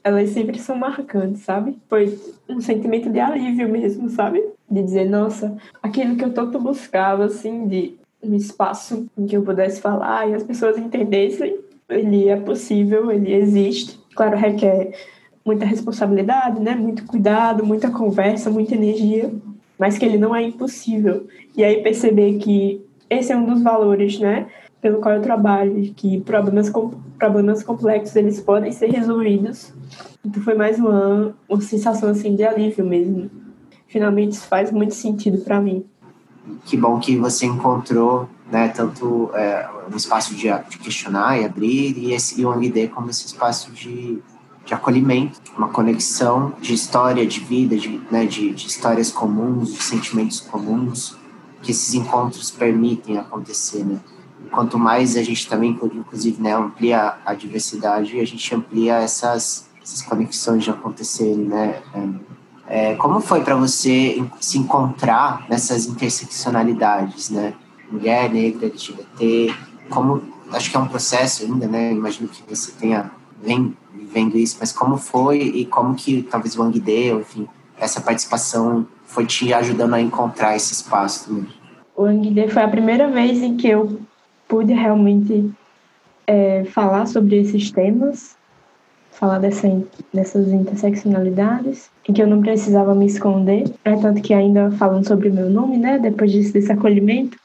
elas 0.03 0.29
sempre 0.29 0.59
são 0.59 0.75
marcantes, 0.75 1.41
sabe? 1.43 1.77
Foi 1.87 2.17
um 2.49 2.59
sentimento 2.59 3.09
de 3.09 3.19
alívio 3.19 3.69
mesmo, 3.69 4.09
sabe? 4.09 4.43
De 4.69 4.81
dizer, 4.81 5.09
nossa, 5.09 5.57
aquilo 5.81 6.15
que 6.15 6.25
eu 6.25 6.33
tanto 6.33 6.59
buscava, 6.59 7.25
assim, 7.25 7.67
de 7.67 7.95
um 8.23 8.35
espaço 8.35 9.07
em 9.17 9.25
que 9.25 9.35
eu 9.35 9.43
pudesse 9.43 9.81
falar 9.81 10.29
e 10.29 10.33
as 10.33 10.43
pessoas 10.43 10.77
entendessem, 10.77 11.57
ele 11.89 12.29
é 12.29 12.35
possível, 12.35 13.11
ele 13.11 13.33
existe. 13.33 13.99
Claro, 14.15 14.37
requer 14.37 14.91
muita 15.45 15.65
responsabilidade, 15.65 16.59
né? 16.59 16.75
Muito 16.75 17.05
cuidado, 17.05 17.65
muita 17.65 17.89
conversa, 17.89 18.49
muita 18.49 18.75
energia, 18.75 19.31
mas 19.77 19.97
que 19.97 20.05
ele 20.05 20.17
não 20.17 20.35
é 20.35 20.43
impossível. 20.43 21.27
E 21.55 21.63
aí 21.63 21.81
perceber 21.81 22.37
que 22.37 22.85
esse 23.09 23.31
é 23.31 23.35
um 23.35 23.45
dos 23.45 23.61
valores, 23.61 24.19
né? 24.19 24.47
Pelo 24.81 24.99
qual 24.99 25.15
eu 25.15 25.21
trabalho, 25.21 25.93
que 25.95 26.19
problemas, 26.21 26.71
problemas 27.17 27.63
complexos 27.63 28.15
eles 28.15 28.41
podem 28.41 28.71
ser 28.71 28.89
resolvidos. 28.89 29.71
Então 30.25 30.41
foi 30.41 30.55
mais 30.55 30.79
uma, 30.79 31.35
uma 31.47 31.61
sensação 31.61 32.09
assim 32.09 32.35
de 32.35 32.43
alívio 32.43 32.83
mesmo. 32.83 33.29
Finalmente 33.87 34.33
isso 34.33 34.47
faz 34.47 34.71
muito 34.71 34.95
sentido 34.95 35.37
para 35.43 35.61
mim. 35.61 35.85
Que 36.65 36.75
bom 36.75 36.99
que 36.99 37.15
você 37.17 37.45
encontrou, 37.45 38.27
né, 38.51 38.69
tanto 38.69 39.29
é, 39.35 39.69
um 39.91 39.95
espaço 39.95 40.33
de, 40.33 40.47
de, 40.69 40.77
questionar 40.79 41.39
e 41.39 41.45
abrir 41.45 41.95
e, 41.97 42.13
esse, 42.13 42.41
e 42.41 42.87
como 42.87 43.09
esse 43.09 43.27
espaço 43.27 43.71
de, 43.71 44.19
de 44.65 44.73
acolhimento, 44.73 45.39
uma 45.55 45.69
conexão 45.69 46.53
de 46.59 46.73
história, 46.73 47.25
de 47.25 47.39
vida, 47.39 47.77
de, 47.77 48.01
né, 48.09 48.25
de, 48.25 48.51
de 48.53 48.67
histórias 48.67 49.11
comuns, 49.11 49.73
de 49.73 49.83
sentimentos 49.83 50.39
comuns 50.39 51.15
que 51.61 51.71
esses 51.71 51.93
encontros 51.93 52.49
permitem 52.49 53.19
acontecer, 53.19 53.85
né? 53.85 53.99
Quanto 54.51 54.77
mais 54.77 55.15
a 55.15 55.23
gente 55.23 55.47
também, 55.47 55.79
inclusive, 55.81 56.41
né, 56.41 56.53
amplia 56.55 57.15
a 57.25 57.33
diversidade, 57.33 58.19
a 58.19 58.25
gente 58.25 58.53
amplia 58.53 58.95
essas, 58.95 59.69
essas 59.81 60.01
conexões 60.01 60.63
de 60.63 60.69
acontecerem, 60.69 61.45
né? 61.45 61.81
É, 62.67 62.95
como 62.95 63.19
foi 63.19 63.41
para 63.43 63.55
você 63.55 64.23
se 64.39 64.57
encontrar 64.57 65.45
nessas 65.49 65.85
interseccionalidades, 65.85 67.29
né? 67.29 67.53
Mulher, 67.91 68.31
negra, 68.31 68.67
LGBT, 68.67 69.53
como 69.89 70.21
acho 70.53 70.69
que 70.69 70.77
é 70.77 70.79
um 70.79 70.87
processo 70.87 71.43
ainda, 71.43 71.67
né? 71.67 71.91
Imagino 71.91 72.29
que 72.29 72.43
você 72.47 72.71
tenha 72.71 73.11
vem 73.41 73.75
vivendo 73.93 74.37
isso, 74.37 74.57
mas 74.59 74.71
como 74.71 74.97
foi 74.97 75.39
e 75.39 75.65
como 75.65 75.95
que 75.95 76.21
talvez 76.23 76.55
o 76.57 76.61
Angde, 76.61 77.11
enfim, 77.11 77.47
essa 77.77 77.99
participação 77.99 78.85
foi 79.03 79.25
te 79.25 79.53
ajudando 79.53 79.95
a 79.95 80.01
encontrar 80.01 80.55
esse 80.55 80.73
espaço 80.73 81.27
também? 81.27 81.47
O 81.95 82.05
Angde 82.05 82.47
foi 82.49 82.61
a 82.61 82.67
primeira 82.67 83.09
vez 83.09 83.41
em 83.41 83.57
que 83.57 83.67
eu 83.67 83.99
pude 84.51 84.73
realmente 84.73 85.49
é, 86.27 86.65
falar 86.65 87.05
sobre 87.05 87.39
esses 87.39 87.71
temas, 87.71 88.35
falar 89.09 89.39
dessa, 89.39 89.81
dessas 90.13 90.49
interseccionalidades, 90.49 91.89
em 92.07 92.11
que 92.11 92.21
eu 92.21 92.27
não 92.27 92.41
precisava 92.41 92.93
me 92.93 93.05
esconder. 93.05 93.63
É 93.85 93.95
tanto 93.95 94.21
que 94.21 94.33
ainda 94.33 94.69
falando 94.71 95.07
sobre 95.07 95.29
o 95.29 95.33
meu 95.33 95.49
nome, 95.49 95.77
né, 95.77 95.97
depois 95.97 96.51
desse 96.51 96.69
acolhimento, 96.69 97.37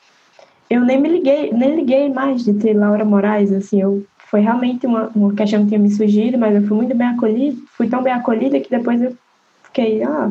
eu 0.69 0.81
nem 0.81 1.01
me 1.01 1.09
liguei, 1.09 1.53
nem 1.53 1.77
liguei 1.77 2.13
mais 2.13 2.43
de 2.43 2.53
ter 2.55 2.75
Laura 2.75 3.05
Moraes, 3.05 3.53
assim, 3.53 3.81
eu 3.81 4.05
foi 4.29 4.41
realmente 4.41 4.85
uma, 4.85 5.09
uma 5.15 5.33
questão 5.33 5.63
que 5.63 5.69
tinha 5.69 5.79
me 5.79 5.91
surgido, 5.91 6.37
mas 6.37 6.57
eu 6.57 6.67
fui 6.67 6.77
muito 6.77 6.97
bem 6.97 7.07
acolhida, 7.07 7.57
fui 7.77 7.89
tão 7.89 8.03
bem 8.03 8.13
acolhida 8.13 8.59
que 8.59 8.69
depois 8.69 9.01
eu 9.01 9.17
fiquei, 9.63 10.03
ah, 10.03 10.29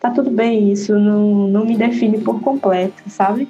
tá 0.00 0.10
tudo 0.10 0.30
bem, 0.30 0.72
isso 0.72 0.98
não, 0.98 1.48
não 1.48 1.66
me 1.66 1.76
define 1.76 2.16
por 2.18 2.40
completo, 2.40 3.02
sabe? 3.08 3.46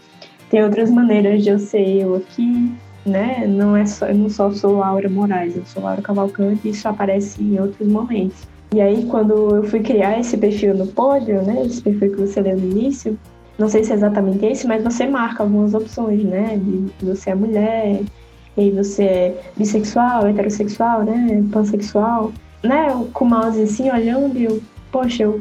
Tem 0.55 0.63
outras 0.63 0.89
maneiras 0.89 1.43
de 1.43 1.51
eu 1.51 1.59
ser 1.59 1.85
eu 1.85 2.15
aqui, 2.15 2.73
né? 3.05 3.45
Não 3.45 3.77
é 3.77 3.85
só, 3.85 4.07
eu 4.07 4.15
não 4.15 4.31
só 4.31 4.53
sou 4.53 4.79
Laura 4.79 5.11
Moraes, 5.11 5.57
eu 5.57 5.65
sou 5.67 5.83
Laura 5.83 6.01
Cavalcante 6.01 6.61
e 6.69 6.71
isso 6.71 6.87
aparece 6.87 7.43
em 7.43 7.59
outros 7.59 7.89
momentos. 7.89 8.47
E 8.73 8.81
aí, 8.81 9.05
quando 9.07 9.57
eu 9.57 9.65
fui 9.65 9.81
criar 9.81 10.21
esse 10.21 10.37
perfil 10.37 10.73
no 10.77 10.87
pódio, 10.87 11.43
né? 11.43 11.61
Esse 11.67 11.83
perfil 11.83 12.13
que 12.13 12.21
você 12.21 12.41
leu 12.41 12.57
no 12.57 12.71
início, 12.71 13.19
não 13.59 13.69
sei 13.69 13.83
se 13.83 13.91
é 13.91 13.97
exatamente 13.97 14.47
esse, 14.47 14.65
mas 14.65 14.85
você 14.85 15.09
marca 15.09 15.43
algumas 15.43 15.75
opções, 15.75 16.23
né? 16.23 16.57
De 16.57 17.05
você 17.05 17.31
é 17.31 17.35
mulher, 17.35 18.03
e 18.57 18.71
você 18.71 19.03
é 19.03 19.43
bissexual, 19.57 20.25
heterossexual, 20.29 21.03
né? 21.03 21.45
Pansexual, 21.51 22.31
né? 22.63 23.05
Com 23.13 23.25
o 23.25 23.29
mouse 23.29 23.61
assim 23.61 23.91
olhando, 23.91 24.39
eu, 24.39 24.63
poxa, 24.93 25.25
eu 25.25 25.41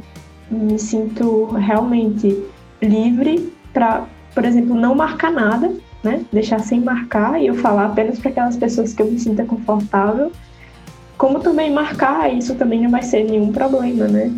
me 0.49 0.79
sinto 0.79 1.51
realmente 1.51 2.43
livre 2.81 3.53
para 3.71 4.07
por 4.33 4.45
exemplo, 4.45 4.75
não 4.75 4.95
marcar 4.95 5.31
nada, 5.31 5.71
né? 6.03 6.23
Deixar 6.31 6.59
sem 6.59 6.81
marcar 6.81 7.41
e 7.41 7.47
eu 7.47 7.55
falar 7.55 7.85
apenas 7.85 8.19
para 8.19 8.29
aquelas 8.29 8.57
pessoas 8.57 8.93
que 8.93 9.01
eu 9.01 9.09
me 9.09 9.19
sinta 9.19 9.45
confortável. 9.45 10.31
Como 11.17 11.39
também 11.39 11.71
marcar, 11.71 12.33
isso 12.33 12.55
também 12.55 12.81
não 12.81 12.89
vai 12.89 13.03
ser 13.03 13.23
nenhum 13.23 13.51
problema, 13.51 14.07
né? 14.07 14.31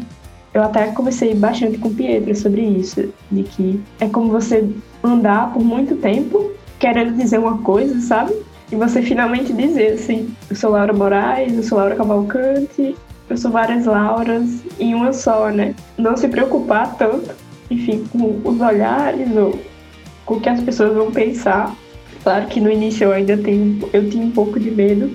Eu 0.54 0.64
até 0.64 0.88
conversei 0.88 1.34
bastante 1.34 1.78
com 1.78 1.90
o 1.90 1.94
Pietro 1.94 2.34
sobre 2.36 2.62
isso, 2.62 3.12
de 3.32 3.44
que 3.44 3.82
é 4.00 4.08
como 4.08 4.30
você 4.30 4.70
andar 5.04 5.52
por 5.52 5.64
muito 5.64 5.96
tempo 5.96 6.52
querendo 6.80 7.18
dizer 7.18 7.40
uma 7.40 7.58
coisa, 7.58 8.00
sabe? 8.00 8.34
E 8.72 8.76
você 8.76 9.02
finalmente 9.02 9.54
dizer 9.54 9.94
assim: 9.94 10.34
eu 10.50 10.56
sou 10.56 10.72
Laura 10.72 10.94
Moraes, 10.94 11.54
eu 11.54 11.64
sou 11.64 11.78
Laura 11.78 11.96
Cavalcante, 11.96 12.96
eu 13.30 13.38
sou 13.38 13.52
várias 13.52 13.86
Lauras 13.86 14.62
em 14.80 14.94
uma 14.94 15.12
só, 15.14 15.50
né? 15.50 15.74
Não 15.98 16.16
se 16.16 16.28
preocupar 16.28 16.96
tanto, 16.96 17.34
enfim, 17.70 18.06
com 18.12 18.40
os 18.44 18.62
olhares 18.62 19.36
ou 19.36 19.60
o 20.28 20.40
que 20.40 20.50
as 20.50 20.62
pessoas 20.62 20.94
vão 20.94 21.12
pensar. 21.12 21.76
Claro 22.24 22.48
que 22.48 22.60
no 22.60 22.72
início 22.72 23.06
eu 23.06 23.12
ainda 23.12 23.38
tenho, 23.38 23.88
eu 23.94 24.10
tinha 24.10 24.26
um 24.26 24.32
pouco 24.32 24.60
de 24.60 24.72
medo. 24.72 25.12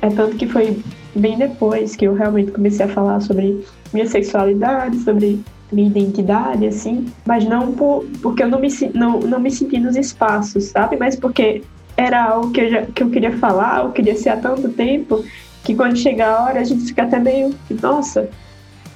É 0.00 0.08
tanto 0.08 0.36
que 0.36 0.46
foi 0.46 0.78
bem 1.14 1.36
depois 1.36 1.94
que 1.94 2.06
eu 2.06 2.14
realmente 2.14 2.50
comecei 2.50 2.86
a 2.86 2.88
falar 2.88 3.20
sobre 3.20 3.64
minha 3.92 4.06
sexualidade, 4.06 4.98
sobre 4.98 5.40
minha 5.70 5.88
identidade, 5.88 6.66
assim. 6.66 7.06
Mas 7.26 7.44
não 7.44 7.72
por, 7.72 8.04
porque 8.22 8.42
eu 8.42 8.48
não 8.48 8.58
me, 8.58 8.68
não, 8.94 9.20
não 9.20 9.40
me 9.40 9.50
senti 9.50 9.78
nos 9.78 9.96
espaços, 9.96 10.64
sabe? 10.64 10.96
Mas 10.96 11.16
porque 11.16 11.62
era 11.96 12.24
algo 12.24 12.50
que 12.50 12.60
eu, 12.60 12.70
já, 12.70 12.82
que 12.82 13.02
eu 13.02 13.10
queria 13.10 13.36
falar, 13.36 13.84
eu 13.84 13.92
queria 13.92 14.16
ser 14.16 14.30
há 14.30 14.36
tanto 14.36 14.70
tempo, 14.70 15.22
que 15.62 15.74
quando 15.74 15.96
chega 15.96 16.26
a 16.26 16.44
hora 16.44 16.60
a 16.60 16.64
gente 16.64 16.86
fica 16.86 17.02
até 17.02 17.18
meio, 17.18 17.54
nossa, 17.82 18.30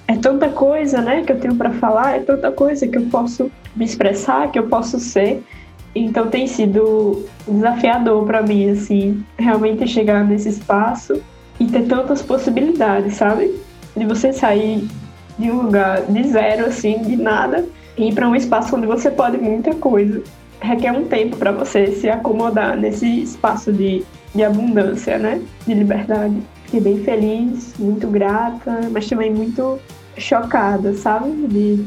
é 0.09 0.17
tanta 0.17 0.49
coisa, 0.49 1.01
né, 1.01 1.23
que 1.23 1.33
eu 1.33 1.39
tenho 1.39 1.55
para 1.55 1.71
falar, 1.73 2.17
é 2.17 2.21
tanta 2.21 2.51
coisa 2.51 2.87
que 2.87 2.97
eu 2.97 3.03
posso 3.07 3.51
me 3.75 3.85
expressar, 3.85 4.51
que 4.51 4.59
eu 4.59 4.67
posso 4.69 4.99
ser. 4.99 5.43
Então 5.95 6.29
tem 6.29 6.47
sido 6.47 7.25
desafiador 7.47 8.27
para 8.27 8.43
mim, 8.43 8.71
assim, 8.71 9.25
realmente 9.39 9.87
chegar 9.87 10.25
nesse 10.25 10.49
espaço 10.49 11.23
e 11.61 11.67
ter 11.67 11.87
tantas 11.87 12.21
possibilidades, 12.21 13.15
sabe? 13.15 13.55
De 13.97 14.05
você 14.05 14.33
sair 14.33 14.89
de 15.39 15.51
um 15.51 15.63
lugar 15.63 16.03
de 16.03 16.29
zero, 16.29 16.67
assim, 16.67 17.03
de 17.03 17.17
nada, 17.17 17.65
e 17.97 18.09
ir 18.09 18.15
para 18.15 18.29
um 18.29 18.35
espaço 18.35 18.77
onde 18.77 18.87
você 18.87 19.11
pode 19.11 19.39
muita 19.39 19.75
coisa. 19.75 20.23
Requer 20.61 20.93
um 20.93 21.05
tempo 21.05 21.37
para 21.37 21.53
você 21.53 21.93
se 21.93 22.09
acomodar 22.09 22.77
nesse 22.77 23.23
espaço 23.23 23.73
de, 23.73 24.05
de 24.35 24.43
abundância, 24.43 25.19
né? 25.19 25.41
De 25.67 25.75
liberdade. 25.75 26.37
Fiquei 26.65 26.81
bem 26.81 27.05
feliz, 27.05 27.75
muito 27.79 28.09
grata, 28.09 28.89
mas 28.91 29.09
também 29.09 29.33
muito 29.33 29.79
chocada, 30.17 30.95
sabe? 30.95 31.31
De, 31.47 31.85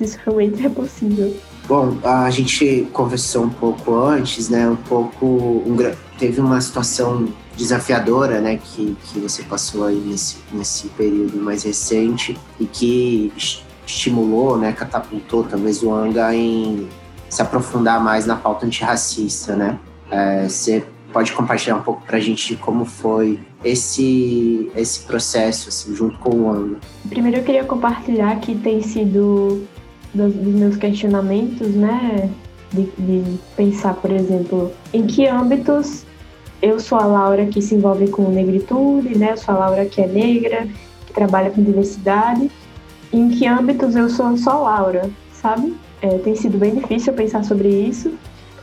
isso 0.00 0.18
realmente 0.24 0.64
é 0.64 0.68
possível. 0.68 1.36
Bom, 1.66 1.98
a 2.02 2.28
gente 2.30 2.88
conversou 2.92 3.44
um 3.44 3.50
pouco 3.50 3.94
antes, 3.94 4.48
né? 4.48 4.68
Um 4.68 4.76
pouco. 4.76 5.26
Um, 5.26 5.76
teve 6.18 6.40
uma 6.40 6.60
situação 6.60 7.28
desafiadora, 7.56 8.40
né? 8.40 8.58
Que, 8.62 8.96
que 9.04 9.20
você 9.20 9.42
passou 9.42 9.84
aí 9.84 9.96
nesse, 9.96 10.38
nesse 10.52 10.88
período 10.88 11.36
mais 11.38 11.62
recente 11.62 12.36
e 12.58 12.66
que 12.66 13.32
estimulou, 13.86 14.58
né? 14.58 14.72
Catapultou 14.72 15.44
talvez 15.44 15.82
o 15.82 15.92
Anga 15.92 16.34
em 16.34 16.88
se 17.28 17.40
aprofundar 17.40 18.02
mais 18.02 18.26
na 18.26 18.36
pauta 18.36 18.66
antirracista, 18.66 19.54
né? 19.54 19.78
É, 20.10 20.48
você 20.48 20.84
pode 21.12 21.32
compartilhar 21.32 21.76
um 21.76 21.82
pouco 21.82 22.02
para 22.06 22.16
a 22.16 22.20
gente 22.20 22.48
de 22.48 22.56
como 22.56 22.84
foi 22.84 23.38
esse 23.64 24.70
esse 24.74 25.00
processo 25.00 25.68
assim, 25.68 25.94
junto 25.94 26.18
com 26.18 26.30
o 26.30 26.50
Anga? 26.50 26.78
Primeiro 27.08 27.38
eu 27.38 27.44
queria 27.44 27.64
compartilhar 27.64 28.38
que 28.40 28.54
tem 28.54 28.82
sido 28.82 29.66
dos, 30.14 30.32
dos 30.32 30.54
meus 30.54 30.76
questionamentos, 30.76 31.68
né? 31.68 32.30
De, 32.72 32.88
de, 32.98 33.38
pensar, 33.56 33.94
por 33.94 34.12
exemplo, 34.12 34.72
em 34.92 35.04
que 35.04 35.26
âmbitos 35.26 36.04
eu 36.62 36.78
sou 36.78 36.98
a 36.98 37.04
Laura 37.04 37.46
que 37.46 37.60
se 37.60 37.74
envolve 37.74 38.08
com 38.08 38.30
negritude, 38.30 39.18
né? 39.18 39.32
Eu 39.32 39.36
sou 39.36 39.54
a 39.54 39.58
Laura 39.58 39.86
que 39.86 40.00
é 40.00 40.06
negra, 40.06 40.68
que 41.06 41.12
trabalha 41.12 41.50
com 41.50 41.62
diversidade. 41.62 42.50
Em 43.12 43.28
que 43.28 43.46
âmbitos 43.46 43.96
eu 43.96 44.08
sou 44.08 44.36
só 44.36 44.62
Laura, 44.62 45.10
sabe? 45.32 45.74
É, 46.00 46.18
tem 46.18 46.36
sido 46.36 46.58
bem 46.58 46.74
difícil 46.74 47.12
pensar 47.12 47.44
sobre 47.44 47.68
isso, 47.68 48.12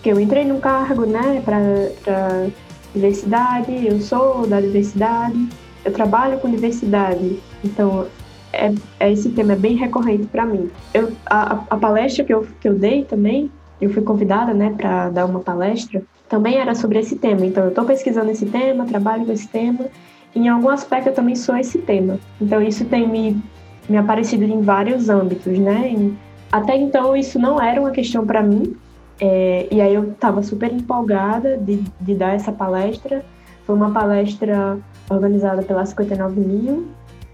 porque 0.07 0.11
eu 0.11 0.21
entrei 0.21 0.45
num 0.45 0.61
cargo, 0.61 1.05
né, 1.05 1.41
para 1.43 2.47
diversidade, 2.93 3.87
eu 3.87 3.99
sou 3.99 4.47
da 4.47 4.61
diversidade, 4.61 5.49
eu 5.83 5.91
trabalho 5.91 6.39
com 6.39 6.49
diversidade, 6.49 7.37
então 7.61 8.07
é, 8.53 8.73
é 9.01 9.11
esse 9.11 9.29
tema 9.31 9.51
é 9.51 9.55
bem 9.57 9.75
recorrente 9.75 10.25
para 10.27 10.45
mim. 10.45 10.69
Eu, 10.93 11.11
a, 11.25 11.63
a, 11.69 11.75
palestra 11.75 12.23
que 12.23 12.33
eu, 12.33 12.47
que 12.61 12.69
eu 12.69 12.73
dei 12.73 13.03
também, 13.03 13.51
eu 13.81 13.89
fui 13.89 14.01
convidada 14.01 14.53
né, 14.53 14.73
para 14.77 15.09
dar 15.09 15.25
uma 15.25 15.41
palestra, 15.41 16.01
também 16.29 16.55
era 16.55 16.73
sobre 16.73 16.99
esse 16.99 17.17
tema. 17.17 17.45
Então, 17.45 17.63
eu 17.63 17.69
estou 17.69 17.83
pesquisando 17.83 18.31
esse 18.31 18.45
tema, 18.45 18.85
trabalho 18.85 19.25
com 19.25 19.33
esse 19.33 19.47
tema, 19.49 19.87
em 20.33 20.47
algum 20.47 20.69
aspecto 20.69 21.09
eu 21.09 21.13
também 21.13 21.35
sou 21.35 21.57
esse 21.57 21.79
tema. 21.79 22.17
Então, 22.39 22.61
isso 22.61 22.85
tem 22.85 23.05
me, 23.05 23.41
me 23.89 23.97
aparecido 23.97 24.45
em 24.45 24.61
vários 24.61 25.09
âmbitos, 25.09 25.59
né? 25.59 26.13
Até 26.49 26.77
então, 26.77 27.13
isso 27.13 27.37
não 27.37 27.61
era 27.61 27.81
uma 27.81 27.91
questão 27.91 28.25
para 28.25 28.41
mim, 28.41 28.73
é, 29.19 29.67
e 29.71 29.81
aí 29.81 29.93
eu 29.93 30.11
estava 30.11 30.43
super 30.43 30.71
empolgada 30.71 31.57
de, 31.57 31.83
de 31.99 32.15
dar 32.15 32.35
essa 32.35 32.51
palestra. 32.51 33.23
Foi 33.65 33.75
uma 33.75 33.91
palestra 33.91 34.77
organizada 35.09 35.61
pela 35.61 35.85
59 35.85 36.39
Mil, 36.39 36.87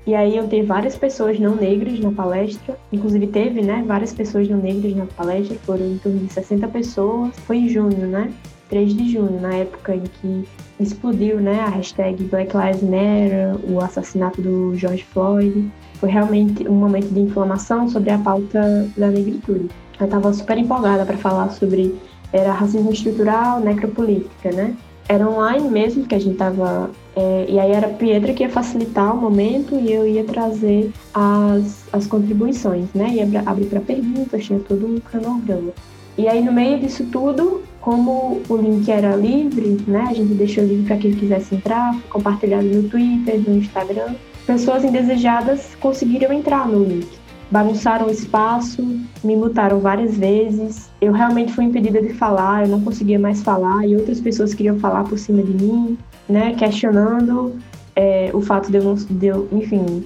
e 0.06 0.14
aí 0.16 0.36
eu 0.36 0.48
tive 0.50 0.64
várias 0.64 0.98
pessoas 0.98 1.40
não 1.40 1.56
negras 1.56 1.98
na 2.00 2.12
palestra, 2.12 2.78
inclusive 2.92 3.28
teve, 3.28 3.62
né, 3.62 3.84
várias 3.88 4.14
pessoas 4.14 4.50
não 4.50 4.58
negras 4.58 4.94
na 4.96 5.06
palestra, 5.06 5.58
foram 5.60 5.86
em 5.86 5.98
torno 5.98 6.20
de 6.20 6.34
60 6.34 6.68
pessoas. 6.68 7.32
Foi 7.40 7.58
em 7.58 7.70
junho, 7.70 8.08
né? 8.08 8.30
3 8.70 8.94
de 8.96 9.12
junho, 9.12 9.40
na 9.40 9.54
época 9.54 9.96
em 9.96 10.02
que 10.02 10.46
explodiu, 10.80 11.40
né, 11.40 11.62
a 11.62 11.70
hashtag 11.70 12.22
Black 12.26 12.52
Lives 12.56 12.82
Matter, 12.82 13.56
o 13.72 13.80
assassinato 13.80 14.42
do 14.42 14.76
George 14.76 15.04
Floyd. 15.06 15.72
Foi 15.96 16.10
realmente 16.10 16.68
um 16.68 16.74
momento 16.74 17.08
de 17.08 17.22
inflamação 17.22 17.88
sobre 17.88 18.10
a 18.10 18.18
pauta 18.18 18.90
da 18.98 19.08
negritude. 19.08 19.70
Eu 20.00 20.06
estava 20.06 20.34
super 20.34 20.58
empolgada 20.58 21.06
para 21.06 21.18
falar 21.18 21.50
sobre 21.52 21.96
era 22.32 22.52
racismo 22.52 22.92
estrutural, 22.92 23.60
necropolítica, 23.60 24.52
né? 24.52 24.76
Era 25.08 25.30
online 25.30 25.70
mesmo 25.70 26.06
que 26.06 26.16
a 26.16 26.20
gente 26.20 26.34
estava 26.34 26.90
é, 27.16 27.46
e 27.48 27.60
aí 27.60 27.72
era 27.72 27.88
a 27.88 27.90
Pietra 27.90 28.34
que 28.34 28.42
ia 28.42 28.50
facilitar 28.50 29.14
o 29.14 29.22
momento 29.22 29.76
e 29.76 29.92
eu 29.92 30.08
ia 30.08 30.24
trazer 30.24 30.92
as, 31.14 31.84
as 31.94 32.08
contribuições, 32.08 32.88
né? 32.96 33.10
Ia 33.14 33.44
abrir 33.46 33.66
para 33.66 33.80
perguntas, 33.82 34.46
tinha 34.46 34.60
todo 34.60 34.88
um 34.88 35.00
cronograma. 35.00 35.72
E 36.18 36.28
aí 36.28 36.44
no 36.44 36.52
meio 36.52 36.80
disso 36.80 37.06
tudo, 37.12 37.62
como 37.82 38.42
o 38.50 38.56
link 38.56 38.90
era 38.90 39.16
livre, 39.16 39.78
né? 39.86 40.08
A 40.10 40.14
gente 40.14 40.34
deixou 40.34 40.64
livre 40.64 40.86
para 40.86 40.98
quem 40.98 41.14
quisesse 41.14 41.54
entrar, 41.54 41.96
compartilhado 42.10 42.66
no 42.66 42.90
Twitter, 42.90 43.42
no 43.48 43.58
Instagram. 43.58 44.16
Pessoas 44.48 44.84
indesejadas 44.84 45.76
conseguiram 45.80 46.34
entrar 46.34 46.68
no 46.68 46.84
link 46.84 47.23
bagunçaram 47.54 48.08
o 48.08 48.10
espaço, 48.10 48.82
me 49.24 49.36
mutaram 49.36 49.80
várias 49.80 50.18
vezes. 50.18 50.90
Eu 51.00 51.14
realmente 51.14 51.54
fui 51.54 51.66
impedida 51.66 52.02
de 52.02 52.12
falar, 52.12 52.64
eu 52.64 52.68
não 52.68 52.82
conseguia 52.82 53.20
mais 53.20 53.44
falar 53.44 53.88
e 53.88 53.96
outras 53.96 54.20
pessoas 54.20 54.56
queriam 54.56 54.80
falar 54.80 55.04
por 55.04 55.20
cima 55.20 55.44
de 55.44 55.64
mim, 55.64 55.96
né, 56.28 56.56
questionando 56.56 57.56
é, 57.96 58.32
o 58.34 58.42
fato 58.42 58.72
de 58.72 58.78
eu, 58.78 58.96
de 58.96 59.28
eu, 59.28 59.48
enfim, 59.52 60.04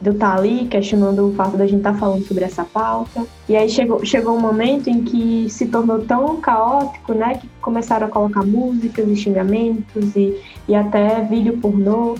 de 0.00 0.08
eu 0.08 0.14
estar 0.14 0.38
ali, 0.38 0.66
questionando 0.68 1.28
o 1.28 1.34
fato 1.34 1.58
da 1.58 1.66
gente 1.66 1.80
estar 1.80 1.92
falando 1.92 2.26
sobre 2.26 2.44
essa 2.44 2.64
pauta. 2.64 3.26
E 3.46 3.54
aí 3.54 3.68
chegou, 3.68 4.02
chegou 4.02 4.34
um 4.34 4.40
momento 4.40 4.88
em 4.88 5.04
que 5.04 5.50
se 5.50 5.66
tornou 5.66 5.98
tão 5.98 6.38
caótico, 6.38 7.12
né, 7.12 7.34
que 7.34 7.46
começaram 7.60 8.06
a 8.06 8.10
colocar 8.10 8.42
músicas 8.42 9.06
e 9.06 9.16
xingamentos 9.16 10.16
e, 10.16 10.34
e 10.66 10.74
até 10.74 11.20
vídeo 11.20 11.58
pornô. 11.58 12.14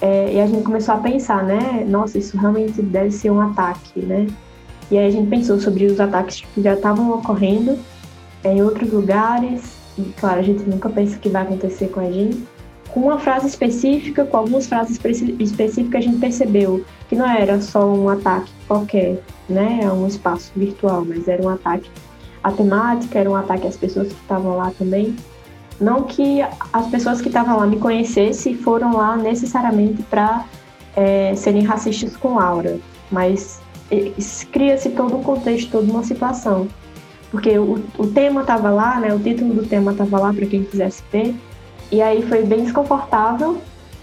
É, 0.00 0.34
e 0.34 0.40
a 0.40 0.46
gente 0.46 0.62
começou 0.62 0.94
a 0.94 0.98
pensar, 0.98 1.42
né? 1.42 1.84
Nossa, 1.88 2.18
isso 2.18 2.36
realmente 2.36 2.82
deve 2.82 3.10
ser 3.10 3.30
um 3.30 3.40
ataque, 3.40 4.00
né? 4.00 4.26
E 4.90 4.98
aí 4.98 5.06
a 5.06 5.10
gente 5.10 5.28
pensou 5.28 5.58
sobre 5.58 5.86
os 5.86 5.98
ataques 5.98 6.44
que 6.54 6.62
já 6.62 6.74
estavam 6.74 7.10
ocorrendo 7.12 7.78
em 8.44 8.62
outros 8.62 8.92
lugares. 8.92 9.76
E 9.98 10.02
claro, 10.20 10.40
a 10.40 10.42
gente 10.42 10.62
nunca 10.68 10.88
pensa 10.88 11.18
que 11.18 11.28
vai 11.28 11.42
acontecer 11.42 11.88
com 11.88 12.00
a 12.00 12.10
gente. 12.10 12.44
Com 12.90 13.00
uma 13.00 13.18
frase 13.18 13.46
específica, 13.46 14.24
com 14.24 14.36
algumas 14.36 14.66
frases 14.66 14.98
específicas, 15.40 15.94
a 15.94 16.06
gente 16.06 16.18
percebeu 16.18 16.84
que 17.08 17.16
não 17.16 17.26
era 17.28 17.60
só 17.60 17.86
um 17.86 18.08
ataque 18.08 18.52
qualquer, 18.68 19.20
né? 19.48 19.80
A 19.84 19.92
um 19.92 20.06
espaço 20.06 20.52
virtual, 20.54 21.04
mas 21.04 21.26
era 21.26 21.42
um 21.42 21.48
ataque 21.48 21.90
à 22.44 22.52
temática, 22.52 23.18
era 23.18 23.30
um 23.30 23.34
ataque 23.34 23.66
às 23.66 23.76
pessoas 23.76 24.08
que 24.08 24.20
estavam 24.20 24.56
lá 24.56 24.70
também. 24.78 25.16
Não 25.80 26.04
que 26.04 26.40
as 26.72 26.86
pessoas 26.88 27.20
que 27.20 27.28
estavam 27.28 27.58
lá 27.58 27.66
me 27.66 27.78
conhecessem 27.78 28.54
foram 28.54 28.96
lá 28.96 29.16
necessariamente 29.16 30.02
para 30.04 30.44
é, 30.96 31.34
serem 31.34 31.62
racistas 31.62 32.16
com 32.16 32.36
Laura, 32.36 32.78
mas 33.10 33.60
cria-se 34.50 34.90
todo 34.90 35.16
um 35.16 35.22
contexto, 35.22 35.70
toda 35.70 35.90
uma 35.90 36.02
situação. 36.02 36.66
Porque 37.30 37.58
o, 37.58 37.84
o 37.98 38.06
tema 38.06 38.40
estava 38.40 38.70
lá, 38.70 38.98
né, 39.00 39.12
o 39.12 39.18
título 39.18 39.52
do 39.52 39.66
tema 39.66 39.92
estava 39.92 40.18
lá 40.18 40.32
para 40.32 40.46
quem 40.46 40.64
quisesse 40.64 41.02
ver, 41.12 41.34
e 41.92 42.00
aí 42.00 42.22
foi 42.22 42.44
bem 42.44 42.62
desconfortável. 42.62 43.58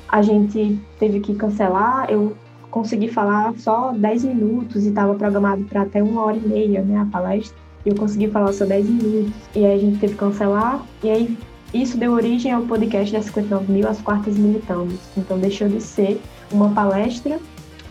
A 0.07 0.21
gente 0.21 0.79
teve 0.99 1.19
que 1.21 1.33
cancelar, 1.33 2.05
eu 2.09 2.35
consegui 2.69 3.07
falar 3.07 3.53
só 3.57 3.91
10 3.91 4.25
minutos 4.25 4.85
e 4.85 4.89
estava 4.89 5.15
programado 5.15 5.63
para 5.63 5.81
até 5.81 6.03
uma 6.03 6.23
hora 6.23 6.37
e 6.37 6.47
meia, 6.47 6.81
né, 6.81 6.99
a 6.99 7.05
palestra. 7.05 7.57
E 7.85 7.89
eu 7.89 7.95
consegui 7.95 8.29
falar 8.29 8.53
só 8.53 8.65
10 8.65 8.89
minutos. 8.89 9.33
E 9.55 9.65
aí 9.65 9.75
a 9.75 9.77
gente 9.77 9.99
teve 9.99 10.13
que 10.13 10.19
cancelar. 10.19 10.81
E 11.03 11.09
aí 11.09 11.37
isso 11.73 11.97
deu 11.97 12.11
origem 12.11 12.51
ao 12.51 12.61
podcast 12.61 13.11
da 13.11 13.21
59 13.21 13.71
mil, 13.71 13.87
As 13.87 13.99
Quartas 13.99 14.37
Militamos. 14.37 14.95
Então 15.17 15.39
deixou 15.39 15.67
de 15.67 15.81
ser 15.81 16.21
uma 16.51 16.69
palestra 16.69 17.39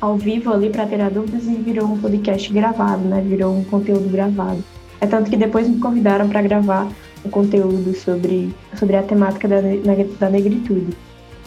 ao 0.01 0.16
vivo 0.16 0.53
ali 0.53 0.71
para 0.71 0.87
ter 0.87 1.11
dúvidas 1.11 1.47
e 1.47 1.55
virou 1.55 1.87
um 1.87 1.99
podcast 1.99 2.53
gravado, 2.53 3.03
né? 3.03 3.21
Virou 3.21 3.57
um 3.57 3.64
conteúdo 3.64 4.09
gravado. 4.11 4.62
É 5.01 5.07
tanto 5.07 5.31
que 5.31 5.37
depois 5.37 5.68
me 5.68 5.79
convidaram 5.79 6.29
para 6.29 6.42
gravar 6.42 6.88
um 7.25 7.31
conteúdo 7.31 7.95
sobre, 7.95 8.55
sobre 8.77 8.97
a 8.97 9.03
temática 9.03 9.49
da, 9.49 9.61
da 10.18 10.31
negritude. 10.31 10.97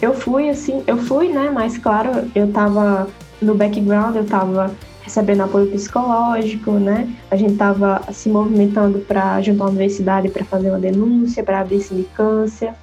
Eu 0.00 0.12
fui 0.12 0.48
assim, 0.50 0.82
eu 0.86 0.98
fui, 0.98 1.28
né? 1.28 1.50
Mas 1.52 1.78
claro, 1.78 2.30
eu 2.34 2.52
tava 2.52 3.08
no 3.40 3.54
background, 3.54 4.16
eu 4.16 4.24
tava 4.24 4.74
recebendo 5.06 5.42
apoio 5.42 5.68
psicológico, 5.68 6.72
né? 6.72 7.08
A 7.30 7.36
gente 7.36 7.52
estava 7.52 8.02
se 8.12 8.28
movimentando 8.28 8.98
para 8.98 9.40
junto 9.40 9.62
à 9.62 9.66
universidade 9.66 10.28
para 10.28 10.44
fazer 10.44 10.70
uma 10.70 10.80
denúncia, 10.80 11.44
para 11.44 11.60
abrir 11.60 11.80
sindicância. 11.80 12.74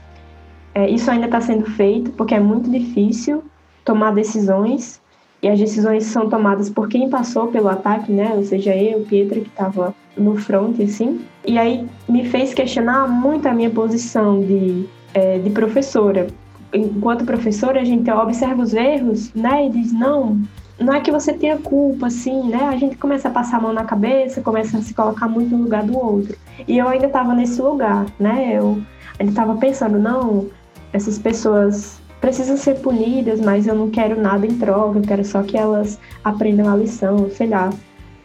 É, 0.73 0.89
isso 0.89 1.11
ainda 1.11 1.25
está 1.25 1.41
sendo 1.41 1.65
feito 1.65 2.11
porque 2.11 2.33
é 2.33 2.39
muito 2.39 2.71
difícil 2.71 3.43
tomar 3.83 4.13
decisões 4.13 5.01
e 5.41 5.49
as 5.49 5.59
decisões 5.59 6.05
são 6.05 6.29
tomadas 6.29 6.69
por 6.69 6.87
quem 6.87 7.09
passou 7.09 7.47
pelo 7.47 7.67
ataque, 7.67 8.09
né? 8.09 8.31
Ou 8.33 8.43
seja, 8.43 8.73
eu, 8.73 9.01
Pietra, 9.01 9.41
que 9.41 9.49
estava 9.49 9.93
no 10.15 10.37
front, 10.37 10.79
assim. 10.79 11.25
E 11.45 11.57
aí 11.57 11.85
me 12.07 12.23
fez 12.29 12.53
questionar 12.53 13.05
muito 13.09 13.45
a 13.49 13.53
minha 13.53 13.69
posição 13.69 14.39
de, 14.39 14.85
é, 15.13 15.39
de 15.39 15.49
professora, 15.49 16.27
enquanto 16.73 17.25
professora, 17.25 17.81
a 17.81 17.83
gente 17.83 18.09
observa 18.09 18.63
os 18.63 18.73
erros, 18.73 19.33
né? 19.33 19.67
E 19.67 19.69
diz, 19.69 19.91
não, 19.91 20.41
não 20.79 20.93
é 20.93 21.01
que 21.01 21.11
você 21.11 21.33
tenha 21.33 21.57
culpa, 21.57 22.07
assim, 22.07 22.49
né? 22.49 22.63
A 22.63 22.77
gente 22.77 22.97
começa 22.97 23.27
a 23.27 23.31
passar 23.31 23.57
a 23.57 23.61
mão 23.61 23.73
na 23.73 23.85
cabeça, 23.85 24.41
começa 24.41 24.77
a 24.77 24.81
se 24.81 24.93
colocar 24.93 25.27
muito 25.27 25.55
no 25.55 25.63
lugar 25.63 25.83
do 25.83 25.97
outro. 25.97 26.35
E 26.67 26.77
eu 26.77 26.87
ainda 26.87 27.07
estava 27.07 27.33
nesse 27.33 27.61
lugar, 27.61 28.05
né? 28.19 28.53
Eu 28.53 28.81
ainda 29.19 29.31
estava 29.31 29.55
pensando, 29.55 29.99
não, 29.99 30.47
essas 30.91 31.19
pessoas 31.19 32.01
precisam 32.19 32.57
ser 32.57 32.79
punidas, 32.79 33.39
mas 33.39 33.67
eu 33.67 33.75
não 33.75 33.89
quero 33.89 34.19
nada 34.19 34.45
em 34.47 34.57
troca, 34.57 34.97
eu 34.97 35.03
quero 35.03 35.25
só 35.25 35.43
que 35.43 35.57
elas 35.57 35.99
aprendam 36.23 36.71
a 36.71 36.75
lição, 36.75 37.29
sei 37.29 37.47
lá, 37.47 37.69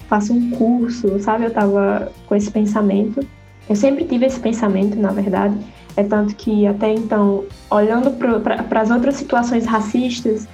façam 0.08 0.37
um 0.37 0.50
curso, 0.50 1.18
sabe? 1.20 1.44
Eu 1.44 1.48
estava 1.48 2.11
com 2.26 2.34
esse 2.34 2.50
pensamento. 2.50 3.26
Eu 3.68 3.76
sempre 3.76 4.04
tive 4.04 4.24
esse 4.24 4.40
pensamento, 4.40 4.96
na 4.98 5.11
verdade. 5.11 5.54
É 5.96 6.02
tanto 6.02 6.34
que 6.37 6.66
até 6.66 6.94
então, 6.94 7.44
olhando 7.70 8.11
para 8.12 8.80
as 8.80 8.90
outras 8.90 9.16
situações 9.16 9.66
racistas, 9.66 10.46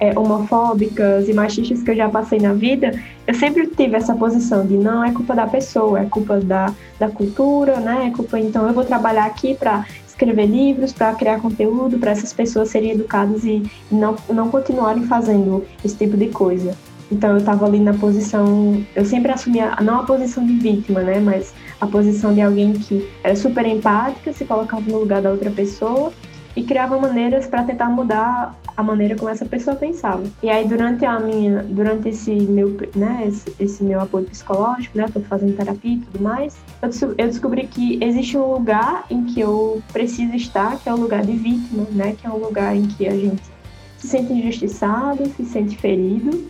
é, 0.00 0.18
homofóbicas 0.18 1.28
e 1.28 1.32
machistas 1.32 1.82
que 1.82 1.90
eu 1.90 1.96
já 1.96 2.08
passei 2.08 2.38
na 2.38 2.52
vida, 2.52 2.92
eu 3.26 3.34
sempre 3.34 3.66
tive 3.66 3.96
essa 3.96 4.14
posição 4.14 4.66
de 4.66 4.76
não 4.76 5.04
é 5.04 5.12
culpa 5.12 5.34
da 5.34 5.46
pessoa, 5.46 6.00
é 6.00 6.04
culpa 6.04 6.40
da, 6.40 6.72
da 6.98 7.08
cultura, 7.08 7.80
né? 7.80 8.08
É 8.08 8.10
culpa, 8.10 8.38
então 8.38 8.66
eu 8.66 8.72
vou 8.72 8.84
trabalhar 8.84 9.26
aqui 9.26 9.54
para 9.54 9.84
escrever 10.06 10.46
livros, 10.46 10.92
para 10.92 11.14
criar 11.14 11.40
conteúdo, 11.40 11.98
para 11.98 12.10
essas 12.10 12.32
pessoas 12.32 12.70
serem 12.70 12.92
educadas 12.92 13.44
e 13.44 13.62
não, 13.90 14.16
não 14.28 14.50
continuarem 14.50 15.04
fazendo 15.04 15.64
esse 15.84 15.96
tipo 15.96 16.16
de 16.16 16.28
coisa. 16.28 16.76
Então 17.10 17.30
eu 17.30 17.38
estava 17.38 17.64
ali 17.64 17.80
na 17.80 17.94
posição, 17.94 18.84
eu 18.94 19.04
sempre 19.04 19.32
assumia 19.32 19.74
não 19.82 20.00
a 20.00 20.02
posição 20.02 20.44
de 20.44 20.52
vítima, 20.54 21.00
né, 21.00 21.20
mas 21.20 21.54
a 21.80 21.86
posição 21.86 22.34
de 22.34 22.40
alguém 22.40 22.72
que 22.72 23.08
era 23.22 23.34
super 23.34 23.64
empática, 23.64 24.32
se 24.32 24.44
colocava 24.44 24.82
no 24.90 24.98
lugar 24.98 25.22
da 25.22 25.30
outra 25.30 25.50
pessoa 25.50 26.12
e 26.54 26.62
criava 26.62 26.98
maneiras 26.98 27.46
para 27.46 27.62
tentar 27.62 27.88
mudar 27.88 28.54
a 28.78 28.82
maneira 28.84 29.16
como 29.16 29.28
essa 29.28 29.44
pessoa 29.44 29.74
pensava. 29.74 30.22
E 30.40 30.48
aí 30.48 30.64
durante 30.64 31.04
a 31.04 31.18
minha, 31.18 31.64
durante 31.64 32.10
esse 32.10 32.30
meu, 32.30 32.76
né, 32.94 33.24
esse, 33.26 33.52
esse 33.58 33.82
meu 33.82 34.00
apoio 34.00 34.24
psicológico, 34.26 34.96
né, 34.96 35.06
tô 35.12 35.18
fazendo 35.22 35.56
terapia 35.56 35.94
e 35.94 35.98
tudo 35.98 36.22
mais, 36.22 36.56
eu, 36.80 37.08
eu 37.18 37.26
descobri 37.26 37.66
que 37.66 37.98
existe 38.00 38.38
um 38.38 38.52
lugar 38.52 39.04
em 39.10 39.24
que 39.24 39.40
eu 39.40 39.82
preciso 39.92 40.32
estar, 40.36 40.78
que 40.78 40.88
é 40.88 40.94
o 40.94 40.96
lugar 40.96 41.26
de 41.26 41.32
vítima, 41.32 41.88
né, 41.90 42.14
que 42.16 42.24
é 42.24 42.30
um 42.30 42.36
lugar 42.36 42.76
em 42.76 42.86
que 42.86 43.08
a 43.08 43.16
gente 43.16 43.42
se 43.96 44.06
sente 44.06 44.32
injustiçado, 44.32 45.26
se 45.36 45.44
sente 45.44 45.76
ferido. 45.76 46.48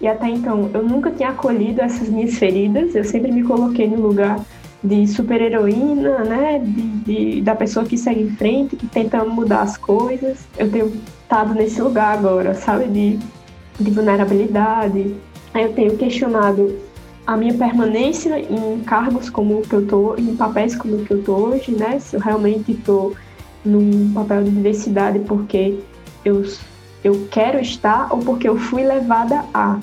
E 0.00 0.06
até 0.06 0.28
então 0.28 0.70
eu 0.72 0.82
nunca 0.84 1.10
tinha 1.10 1.30
acolhido 1.30 1.80
essas 1.80 2.08
minhas 2.08 2.38
feridas, 2.38 2.94
eu 2.94 3.02
sempre 3.02 3.32
me 3.32 3.42
coloquei 3.42 3.88
no 3.88 4.00
lugar 4.00 4.38
de 4.84 5.08
super-heroína, 5.08 6.18
né? 6.24 6.58
De, 6.58 6.82
de, 6.82 7.40
da 7.40 7.54
pessoa 7.54 7.86
que 7.86 7.96
segue 7.96 8.22
em 8.22 8.30
frente, 8.36 8.76
que 8.76 8.86
tenta 8.86 9.24
mudar 9.24 9.62
as 9.62 9.78
coisas. 9.78 10.46
Eu 10.58 10.70
tenho 10.70 10.92
estado 11.24 11.54
nesse 11.54 11.80
lugar 11.80 12.16
agora, 12.16 12.54
sabe? 12.54 12.86
De, 12.86 13.18
de 13.80 13.90
vulnerabilidade. 13.90 15.16
Eu 15.54 15.72
tenho 15.72 15.96
questionado 15.96 16.78
a 17.26 17.36
minha 17.36 17.54
permanência 17.54 18.38
em 18.38 18.80
cargos 18.80 19.28
como 19.28 19.58
o 19.58 19.62
que 19.62 19.74
eu 19.74 19.86
tô, 19.86 20.14
em 20.16 20.36
papéis 20.36 20.76
como 20.76 20.96
o 20.96 21.04
que 21.04 21.12
eu 21.12 21.22
tô 21.22 21.34
hoje, 21.34 21.72
né? 21.72 21.98
Se 21.98 22.16
eu 22.16 22.20
realmente 22.20 22.74
tô 22.74 23.14
num 23.64 24.12
papel 24.12 24.44
de 24.44 24.50
diversidade 24.50 25.18
porque 25.20 25.78
eu, 26.24 26.44
eu 27.02 27.26
quero 27.30 27.58
estar 27.58 28.12
ou 28.12 28.18
porque 28.18 28.48
eu 28.48 28.56
fui 28.56 28.84
levada 28.84 29.44
a. 29.52 29.78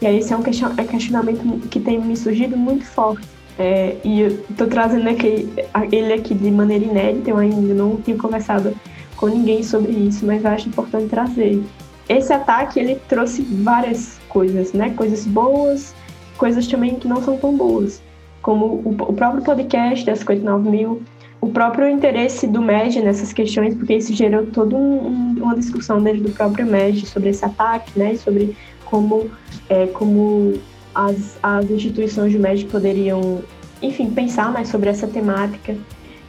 E 0.00 0.06
aí 0.06 0.18
esse 0.18 0.32
é 0.32 0.36
um 0.36 0.42
é 0.76 0.84
questionamento 0.84 1.68
que 1.68 1.78
tem 1.78 2.00
me 2.00 2.16
surgido 2.16 2.56
muito 2.56 2.84
forte 2.84 3.28
é, 3.60 3.96
e 4.02 4.20
eu 4.22 4.42
tô 4.56 4.66
trazendo 4.66 5.06
aqui, 5.06 5.46
ele 5.92 6.14
aqui 6.14 6.32
de 6.32 6.50
maneira 6.50 6.82
inédita, 6.82 7.28
eu 7.28 7.36
ainda 7.36 7.74
não 7.74 7.96
tinha 7.96 8.16
conversado 8.16 8.74
com 9.20 9.28
ninguém 9.28 9.62
sobre 9.62 9.92
isso, 9.92 10.24
mas 10.24 10.42
eu 10.42 10.50
acho 10.50 10.68
importante 10.68 11.08
trazer. 11.08 11.62
Esse 12.08 12.32
ataque, 12.32 12.80
ele 12.80 12.96
trouxe 13.06 13.42
várias 13.42 14.18
coisas, 14.30 14.72
né? 14.72 14.90
Coisas 14.96 15.26
boas, 15.26 15.94
coisas 16.38 16.66
também 16.66 16.94
que 16.94 17.06
não 17.06 17.22
são 17.22 17.36
tão 17.36 17.54
boas. 17.54 18.02
Como 18.40 18.64
o, 18.82 18.96
o 18.98 19.12
próprio 19.12 19.44
podcast 19.44 20.06
das 20.06 20.20
59 20.20 20.70
mil, 20.70 21.02
o 21.38 21.50
próprio 21.50 21.86
interesse 21.86 22.46
do 22.46 22.62
MED 22.62 23.02
nessas 23.02 23.30
questões, 23.30 23.74
porque 23.74 23.94
isso 23.94 24.14
gerou 24.14 24.46
toda 24.46 24.74
um, 24.74 25.06
um, 25.06 25.42
uma 25.42 25.54
discussão 25.54 26.02
dentro 26.02 26.22
do 26.22 26.30
próprio 26.30 26.66
MED 26.66 27.06
sobre 27.06 27.28
esse 27.28 27.44
ataque, 27.44 27.98
né? 27.98 28.16
Sobre 28.16 28.56
como, 28.86 29.30
é, 29.68 29.86
como 29.88 30.54
as, 30.94 31.38
as 31.42 31.70
instituições 31.70 32.32
de 32.32 32.38
médico 32.38 32.70
poderiam, 32.70 33.42
enfim, 33.82 34.10
pensar 34.10 34.50
mais 34.50 34.68
sobre 34.68 34.88
essa 34.88 35.06
temática. 35.06 35.76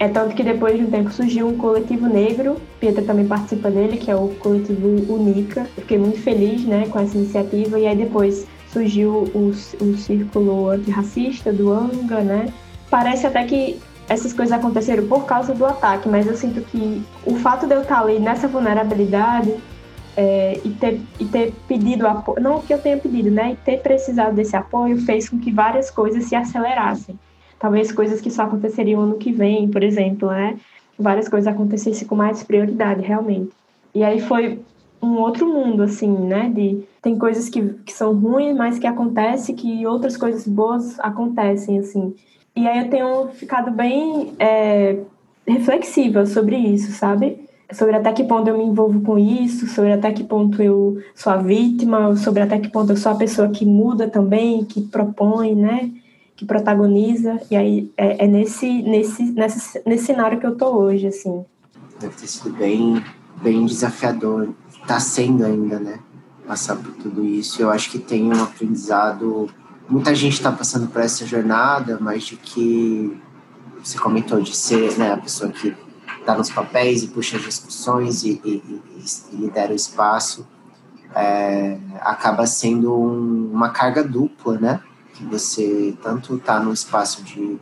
É 0.01 0.07
tanto 0.07 0.35
que 0.35 0.41
depois 0.41 0.75
de 0.79 0.83
um 0.83 0.89
tempo 0.89 1.11
surgiu 1.11 1.47
um 1.47 1.55
coletivo 1.55 2.07
negro, 2.07 2.59
Pietra 2.79 3.03
também 3.03 3.27
participa 3.27 3.69
dele, 3.69 3.97
que 3.97 4.09
é 4.09 4.15
o 4.15 4.29
coletivo 4.39 4.87
Unica. 5.13 5.67
Eu 5.77 5.83
fiquei 5.83 5.99
muito 5.99 6.19
feliz 6.19 6.65
né, 6.65 6.87
com 6.89 6.99
essa 6.99 7.15
iniciativa, 7.15 7.79
e 7.79 7.85
aí 7.85 7.95
depois 7.95 8.47
surgiu 8.73 9.29
o, 9.35 9.49
o 9.49 9.97
círculo 9.97 10.71
antirracista 10.71 11.53
do 11.53 11.71
ANGA, 11.71 12.21
né? 12.21 12.51
Parece 12.89 13.27
até 13.27 13.43
que 13.43 13.79
essas 14.09 14.33
coisas 14.33 14.57
aconteceram 14.57 15.05
por 15.05 15.27
causa 15.27 15.53
do 15.53 15.63
ataque, 15.67 16.09
mas 16.09 16.25
eu 16.25 16.35
sinto 16.35 16.61
que 16.61 17.03
o 17.23 17.35
fato 17.35 17.67
de 17.67 17.75
eu 17.75 17.83
estar 17.83 18.01
ali 18.01 18.17
nessa 18.17 18.47
vulnerabilidade 18.47 19.53
é, 20.17 20.59
e, 20.65 20.69
ter, 20.71 20.99
e 21.19 21.25
ter 21.25 21.53
pedido 21.67 22.07
apoio, 22.07 22.41
não 22.41 22.59
que 22.59 22.73
eu 22.73 22.79
tenha 22.79 22.97
pedido, 22.97 23.29
né? 23.29 23.51
E 23.51 23.55
ter 23.55 23.77
precisado 23.83 24.33
desse 24.33 24.55
apoio 24.55 24.99
fez 25.05 25.29
com 25.29 25.37
que 25.37 25.51
várias 25.51 25.91
coisas 25.91 26.23
se 26.23 26.35
acelerassem. 26.35 27.19
Talvez 27.61 27.91
coisas 27.91 28.19
que 28.19 28.31
só 28.31 28.41
aconteceriam 28.41 29.01
ano 29.01 29.17
que 29.17 29.31
vem, 29.31 29.69
por 29.69 29.83
exemplo, 29.83 30.29
né? 30.29 30.57
Várias 30.97 31.29
coisas 31.29 31.47
acontecessem 31.47 32.07
com 32.07 32.15
mais 32.15 32.41
prioridade, 32.41 33.03
realmente. 33.03 33.51
E 33.93 34.03
aí 34.03 34.19
foi 34.19 34.59
um 34.99 35.19
outro 35.19 35.45
mundo, 35.45 35.83
assim, 35.83 36.09
né? 36.09 36.49
De, 36.49 36.83
tem 37.03 37.15
coisas 37.19 37.49
que, 37.49 37.61
que 37.85 37.93
são 37.93 38.15
ruins, 38.15 38.57
mas 38.57 38.79
que 38.79 38.87
acontecem, 38.87 39.55
que 39.55 39.85
outras 39.85 40.17
coisas 40.17 40.47
boas 40.47 40.99
acontecem, 40.99 41.77
assim. 41.77 42.15
E 42.55 42.67
aí 42.67 42.79
eu 42.79 42.89
tenho 42.89 43.27
ficado 43.27 43.69
bem 43.69 44.33
é, 44.39 44.97
reflexiva 45.47 46.25
sobre 46.25 46.57
isso, 46.57 46.91
sabe? 46.91 47.47
sobre 47.73 47.95
até 47.95 48.11
que 48.11 48.25
ponto 48.25 48.49
eu 48.49 48.57
me 48.57 48.65
envolvo 48.65 49.01
com 49.01 49.17
isso, 49.17 49.65
sobre 49.67 49.93
até 49.93 50.11
que 50.11 50.23
ponto 50.23 50.61
eu 50.61 50.97
sou 51.15 51.31
a 51.31 51.37
vítima, 51.37 52.15
sobre 52.17 52.41
até 52.41 52.59
que 52.59 52.69
ponto 52.69 52.91
eu 52.91 52.97
sou 52.97 53.11
a 53.13 53.15
pessoa 53.15 53.49
que 53.49 53.65
muda 53.65 54.09
também, 54.09 54.65
que 54.65 54.81
propõe, 54.81 55.55
né? 55.55 55.89
Que 56.41 56.45
protagoniza. 56.47 57.39
E 57.51 57.55
aí 57.55 57.91
é, 57.95 58.25
é 58.25 58.27
nesse, 58.27 58.81
nesse, 58.81 59.21
nesse, 59.25 59.79
nesse 59.85 60.05
cenário 60.05 60.39
que 60.39 60.47
eu 60.47 60.55
tô 60.55 60.75
hoje, 60.75 61.05
assim. 61.05 61.45
Deve 61.99 62.15
ter 62.15 62.25
sido 62.25 62.51
bem, 62.57 62.99
bem 63.43 63.63
desafiador. 63.63 64.49
Tá 64.87 64.99
sendo 64.99 65.45
ainda, 65.45 65.79
né? 65.79 65.99
Passar 66.47 66.77
por 66.77 66.93
tudo 66.93 67.23
isso. 67.23 67.61
Eu 67.61 67.69
acho 67.69 67.91
que 67.91 67.99
tem 67.99 68.23
um 68.33 68.41
aprendizado. 68.41 69.51
Muita 69.87 70.15
gente 70.15 70.33
está 70.33 70.51
passando 70.51 70.87
por 70.87 70.99
essa 71.03 71.27
jornada, 71.27 71.99
mas 72.01 72.23
de 72.23 72.37
que 72.37 73.15
você 73.79 73.99
comentou 73.99 74.41
de 74.41 74.57
ser 74.57 74.97
né, 74.97 75.13
a 75.13 75.17
pessoa 75.17 75.51
que 75.51 75.75
está 76.19 76.35
nos 76.35 76.49
papéis 76.49 77.03
e 77.03 77.07
puxa 77.09 77.37
as 77.37 77.43
discussões 77.43 78.23
e, 78.23 78.41
e, 78.43 78.81
e, 79.31 79.35
lidera 79.35 79.73
o 79.73 79.75
espaço, 79.75 80.47
é, 81.13 81.77
acaba 81.99 82.47
sendo 82.47 82.95
um, 82.95 83.51
uma 83.53 83.69
carga 83.69 84.03
dupla, 84.03 84.57
né? 84.57 84.81
Você 85.29 85.95
tanto 86.01 86.35
está 86.35 86.59
no 86.59 86.73
espaço 86.73 87.23
de, 87.23 87.59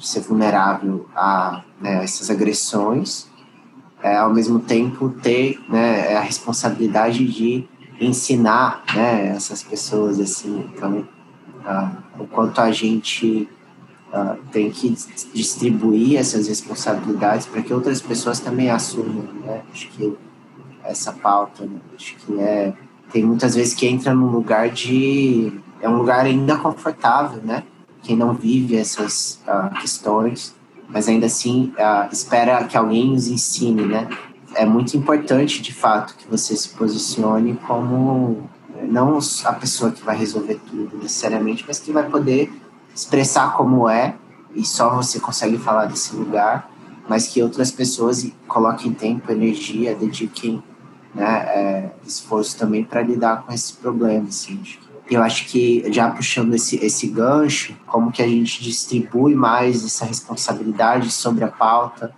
ser 0.00 0.20
vulnerável 0.20 1.08
a 1.14 1.62
né, 1.80 2.04
essas 2.04 2.30
agressões, 2.30 3.28
é, 4.02 4.16
ao 4.16 4.32
mesmo 4.32 4.60
tempo 4.60 5.08
ter 5.08 5.58
né, 5.68 6.14
a 6.16 6.20
responsabilidade 6.20 7.26
de 7.26 7.66
ensinar 8.00 8.84
né, 8.94 9.28
essas 9.28 9.62
pessoas 9.62 10.20
assim. 10.20 10.70
Então, 10.74 11.08
uh, 11.64 12.22
o 12.22 12.26
quanto 12.26 12.60
a 12.60 12.70
gente 12.70 13.48
uh, 14.12 14.36
tem 14.52 14.70
que 14.70 14.94
distribuir 15.32 16.18
essas 16.18 16.46
responsabilidades 16.46 17.46
para 17.46 17.62
que 17.62 17.72
outras 17.72 18.02
pessoas 18.02 18.38
também 18.38 18.70
assumam, 18.70 19.32
né? 19.44 19.62
Acho 19.72 19.88
que 19.88 20.14
essa 20.84 21.12
pauta, 21.12 21.64
né? 21.64 21.80
acho 21.96 22.16
que 22.16 22.38
é 22.38 22.74
tem 23.12 23.24
muitas 23.24 23.54
vezes 23.54 23.72
que 23.72 23.86
entra 23.86 24.14
num 24.14 24.30
lugar 24.30 24.68
de 24.68 25.52
é 25.80 25.88
um 25.88 25.96
lugar 25.96 26.24
ainda 26.24 26.56
confortável, 26.56 27.40
né? 27.42 27.62
Quem 28.02 28.16
não 28.16 28.34
vive 28.34 28.76
essas 28.76 29.40
uh, 29.46 29.74
questões, 29.80 30.54
mas 30.88 31.08
ainda 31.08 31.26
assim 31.26 31.72
uh, 31.78 32.12
espera 32.12 32.64
que 32.64 32.76
alguém 32.76 33.14
os 33.14 33.28
ensine, 33.28 33.84
né? 33.84 34.08
É 34.54 34.64
muito 34.64 34.96
importante, 34.96 35.60
de 35.60 35.74
fato, 35.74 36.14
que 36.16 36.26
você 36.28 36.56
se 36.56 36.70
posicione 36.70 37.58
como 37.66 38.48
não 38.82 39.18
a 39.44 39.52
pessoa 39.52 39.90
que 39.90 40.02
vai 40.02 40.16
resolver 40.16 40.60
tudo 40.66 40.96
necessariamente, 40.98 41.64
mas 41.66 41.78
que 41.78 41.92
vai 41.92 42.08
poder 42.08 42.52
expressar 42.94 43.54
como 43.54 43.88
é, 43.88 44.14
e 44.54 44.64
só 44.64 44.94
você 44.94 45.20
consegue 45.20 45.58
falar 45.58 45.86
desse 45.86 46.14
lugar, 46.14 46.70
mas 47.08 47.26
que 47.26 47.42
outras 47.42 47.70
pessoas 47.70 48.26
coloquem 48.48 48.92
tempo, 48.92 49.30
energia, 49.30 49.94
dediquem 49.94 50.62
né, 51.14 51.24
é, 51.24 51.90
esforço 52.06 52.58
também 52.58 52.84
para 52.84 53.02
lidar 53.02 53.42
com 53.42 53.52
esses 53.52 53.70
problemas. 53.70 54.28
Assim. 54.28 54.62
Eu 55.08 55.22
acho 55.22 55.46
que, 55.46 55.84
já 55.92 56.10
puxando 56.10 56.54
esse, 56.54 56.84
esse 56.84 57.06
gancho, 57.06 57.74
como 57.86 58.10
que 58.10 58.22
a 58.22 58.26
gente 58.26 58.62
distribui 58.62 59.34
mais 59.34 59.84
essa 59.84 60.04
responsabilidade 60.04 61.12
sobre 61.12 61.44
a 61.44 61.48
pauta, 61.48 62.12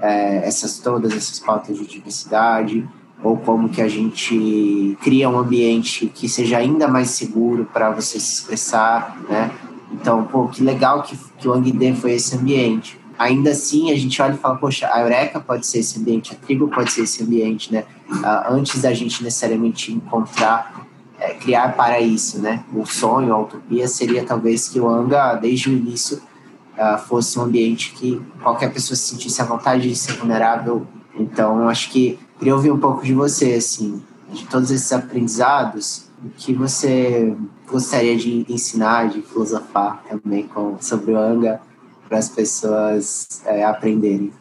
é, 0.00 0.46
essas 0.46 0.78
todas 0.78 1.12
essas 1.12 1.38
pautas 1.38 1.76
de 1.78 1.86
diversidade, 1.86 2.88
ou 3.22 3.36
como 3.36 3.68
que 3.68 3.80
a 3.80 3.88
gente 3.88 4.96
cria 5.02 5.28
um 5.28 5.38
ambiente 5.38 6.06
que 6.06 6.28
seja 6.28 6.58
ainda 6.58 6.88
mais 6.88 7.10
seguro 7.10 7.68
para 7.72 7.90
você 7.90 8.18
se 8.18 8.34
expressar, 8.34 9.16
né? 9.28 9.50
Então, 9.92 10.24
pô, 10.24 10.48
que 10.48 10.62
legal 10.62 11.02
que, 11.02 11.16
que 11.38 11.46
o 11.46 11.52
Angde 11.52 11.94
foi 11.94 12.12
esse 12.12 12.34
ambiente. 12.34 12.98
Ainda 13.18 13.50
assim, 13.50 13.92
a 13.92 13.96
gente 13.96 14.20
olha 14.20 14.34
e 14.34 14.38
fala, 14.38 14.56
poxa, 14.56 14.88
a 14.92 15.00
Eureka 15.00 15.38
pode 15.38 15.66
ser 15.66 15.80
esse 15.80 16.00
ambiente, 16.00 16.32
a 16.32 16.34
tribo 16.34 16.66
pode 16.66 16.90
ser 16.90 17.02
esse 17.02 17.22
ambiente, 17.22 17.72
né? 17.72 17.84
Uh, 18.10 18.52
antes 18.52 18.80
da 18.80 18.92
gente 18.92 19.22
necessariamente 19.22 19.92
encontrar, 19.92 20.86
criar 21.34 21.76
para 21.76 22.00
isso, 22.00 22.40
né? 22.40 22.64
O 22.74 22.84
sonho, 22.84 23.32
a 23.32 23.40
utopia 23.40 23.86
seria 23.88 24.24
talvez 24.24 24.68
que 24.68 24.80
o 24.80 24.88
Anga, 24.88 25.34
desde 25.34 25.70
o 25.70 25.72
início, 25.72 26.20
uh, 26.76 26.98
fosse 26.98 27.38
um 27.38 27.42
ambiente 27.42 27.92
que 27.94 28.20
qualquer 28.42 28.72
pessoa 28.72 28.96
se 28.96 29.10
sentisse 29.10 29.40
à 29.40 29.44
vontade 29.44 29.88
de 29.88 29.96
ser 29.96 30.14
vulnerável. 30.14 30.86
Então, 31.14 31.68
acho 31.68 31.90
que 31.90 32.18
queria 32.38 32.54
ouvir 32.54 32.70
um 32.70 32.78
pouco 32.78 33.04
de 33.04 33.12
você, 33.12 33.54
assim, 33.54 34.02
de 34.32 34.46
todos 34.46 34.70
esses 34.70 34.92
aprendizados, 34.92 36.08
o 36.24 36.30
que 36.30 36.54
você 36.54 37.36
gostaria 37.68 38.16
de 38.16 38.46
ensinar, 38.48 39.08
de 39.08 39.22
filosofar 39.22 40.02
também 40.08 40.46
com, 40.46 40.76
sobre 40.80 41.12
o 41.12 41.18
Anga 41.18 41.60
para 42.08 42.18
as 42.18 42.28
pessoas 42.28 43.42
é, 43.46 43.64
aprenderem? 43.64 44.32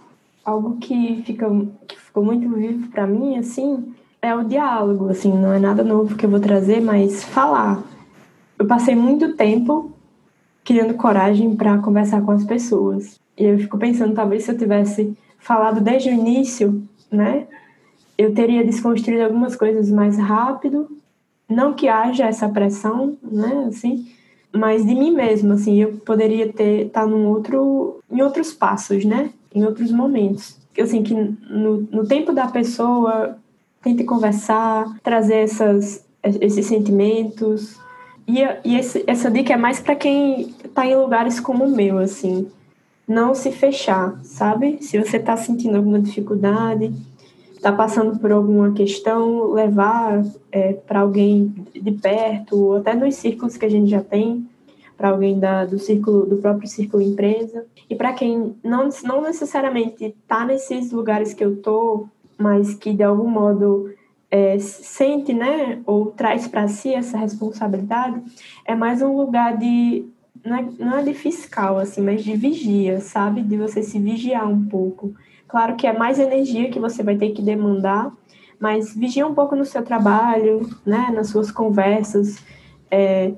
Algo 0.44 0.78
que, 0.78 1.24
fica, 1.26 1.48
que 1.88 2.00
ficou 2.00 2.24
muito 2.24 2.50
vivo 2.50 2.88
para 2.90 3.08
mim, 3.08 3.38
assim, 3.38 3.94
é 4.22 4.36
o 4.36 4.44
diálogo, 4.44 5.10
assim, 5.10 5.32
não 5.32 5.52
é 5.52 5.60
nada 5.60 5.84
novo 5.84 6.16
que 6.16 6.26
eu 6.26 6.30
vou 6.30 6.40
trazer, 6.40 6.80
mas 6.80 7.24
falar. 7.24 7.84
Eu 8.58 8.68
passei 8.68 8.96
muito 8.96 9.36
tempo 9.36 9.92
criando 10.64 10.94
coragem 10.94 11.56
para 11.56 11.80
conversar 11.80 12.22
com 12.22 12.32
as 12.32 12.44
pessoas. 12.44 13.20
E 13.36 13.44
eu 13.44 13.58
fico 13.58 13.78
pensando, 13.80 14.14
talvez 14.14 14.44
se 14.44 14.52
eu 14.52 14.58
tivesse 14.58 15.18
falado 15.40 15.82
desde 15.82 16.10
o 16.10 16.14
início, 16.14 16.84
né, 17.12 17.48
eu 18.16 18.34
teria 18.34 18.64
desconstruído 18.64 19.24
algumas 19.24 19.56
coisas 19.56 19.90
mais 19.90 20.18
rápido. 20.18 20.88
Não 21.50 21.74
que 21.74 21.88
haja 21.88 22.28
essa 22.28 22.48
pressão, 22.48 23.18
né, 23.24 23.66
assim, 23.68 24.08
mas 24.54 24.86
de 24.86 24.94
mim 24.94 25.12
mesma, 25.12 25.56
assim, 25.56 25.82
eu 25.82 25.94
poderia 26.06 26.54
ter 26.54 26.86
estar 26.86 27.02
tá 27.02 27.08
num 27.08 27.28
outro, 27.28 28.00
em 28.12 28.22
outros 28.22 28.54
passos, 28.54 29.04
né, 29.04 29.32
em 29.54 29.66
outros 29.66 29.92
momentos. 29.92 30.58
Assim, 30.80 31.02
que 31.02 31.14
no, 31.14 31.82
no 31.92 32.06
tempo 32.06 32.32
da 32.32 32.48
pessoa 32.48 33.38
tente 33.84 34.04
conversar, 34.04 34.86
trazer 35.02 35.38
essas, 35.38 36.06
esses 36.24 36.66
sentimentos, 36.66 37.80
e, 38.28 38.40
e 38.64 38.78
esse, 38.78 39.04
essa 39.08 39.30
dica 39.30 39.54
é 39.54 39.58
mais 39.58 39.80
para 39.80 39.96
quem 39.96 40.54
está 40.64 40.86
em 40.86 40.96
lugares 40.96 41.40
como 41.40 41.66
o 41.66 41.76
meu, 41.76 41.98
assim. 41.98 42.48
Não 43.08 43.36
se 43.36 43.52
fechar, 43.52 44.18
sabe? 44.24 44.78
Se 44.82 44.98
você 44.98 45.18
está 45.18 45.36
sentindo 45.36 45.76
alguma 45.76 46.00
dificuldade, 46.00 46.94
está 47.54 47.72
passando 47.72 48.18
por 48.20 48.32
alguma 48.32 48.72
questão, 48.72 49.52
levar 49.52 50.24
é, 50.52 50.74
para 50.74 51.02
alguém 51.02 51.54
de 51.74 51.92
perto, 51.92 52.58
ou 52.58 52.76
até 52.78 52.94
nos 52.94 53.16
círculos 53.16 53.58
que 53.58 53.66
a 53.66 53.70
gente 53.70 53.90
já 53.90 54.02
tem, 54.02 54.48
para 54.96 55.10
alguém 55.10 55.40
da, 55.40 55.66
do 55.66 55.78
círculo 55.78 56.26
do 56.26 56.38
próprio 56.38 56.70
círculo 56.70 57.04
empresa. 57.04 57.66
E 57.90 57.96
para 57.96 58.14
quem 58.14 58.56
não, 58.64 58.88
não 59.04 59.22
necessariamente 59.22 60.06
está 60.06 60.46
nesses 60.46 60.92
lugares 60.92 61.34
que 61.34 61.44
eu 61.44 61.58
tô, 61.58 62.08
mas 62.42 62.74
que 62.74 62.94
de 62.94 63.04
algum 63.04 63.30
modo 63.30 63.94
é, 64.30 64.58
sente, 64.60 65.34
né, 65.34 65.82
ou 65.86 66.08
traz 66.08 66.48
para 66.48 66.68
si 66.68 66.94
essa 66.94 67.18
responsabilidade, 67.18 68.22
é 68.66 68.74
mais 68.74 69.02
um 69.02 69.16
lugar 69.16 69.58
de 69.58 70.06
não 70.44 70.56
é, 70.56 70.66
não 70.80 70.98
é 70.98 71.04
de 71.04 71.14
fiscal 71.14 71.78
assim, 71.78 72.02
mas 72.02 72.24
de 72.24 72.36
vigia, 72.36 73.00
sabe, 73.00 73.42
de 73.42 73.58
você 73.58 73.84
se 73.84 74.00
vigiar 74.00 74.50
um 74.50 74.66
pouco. 74.66 75.14
Claro 75.48 75.76
que 75.76 75.86
é 75.86 75.98
mais 75.98 76.18
energia 76.18 76.72
que 76.72 76.80
você 76.80 77.04
vai 77.04 77.18
ter 77.18 77.32
que 77.32 77.42
demandar, 77.42 78.12
mas 78.60 78.96
vigia 78.96 79.28
um 79.28 79.36
pouco 79.36 79.56
no 79.56 79.66
seu 79.66 79.84
trabalho, 79.84 80.70
né, 80.86 81.12
nas 81.14 81.28
suas 81.28 81.52
conversas, 81.52 82.42
é, 82.90 83.34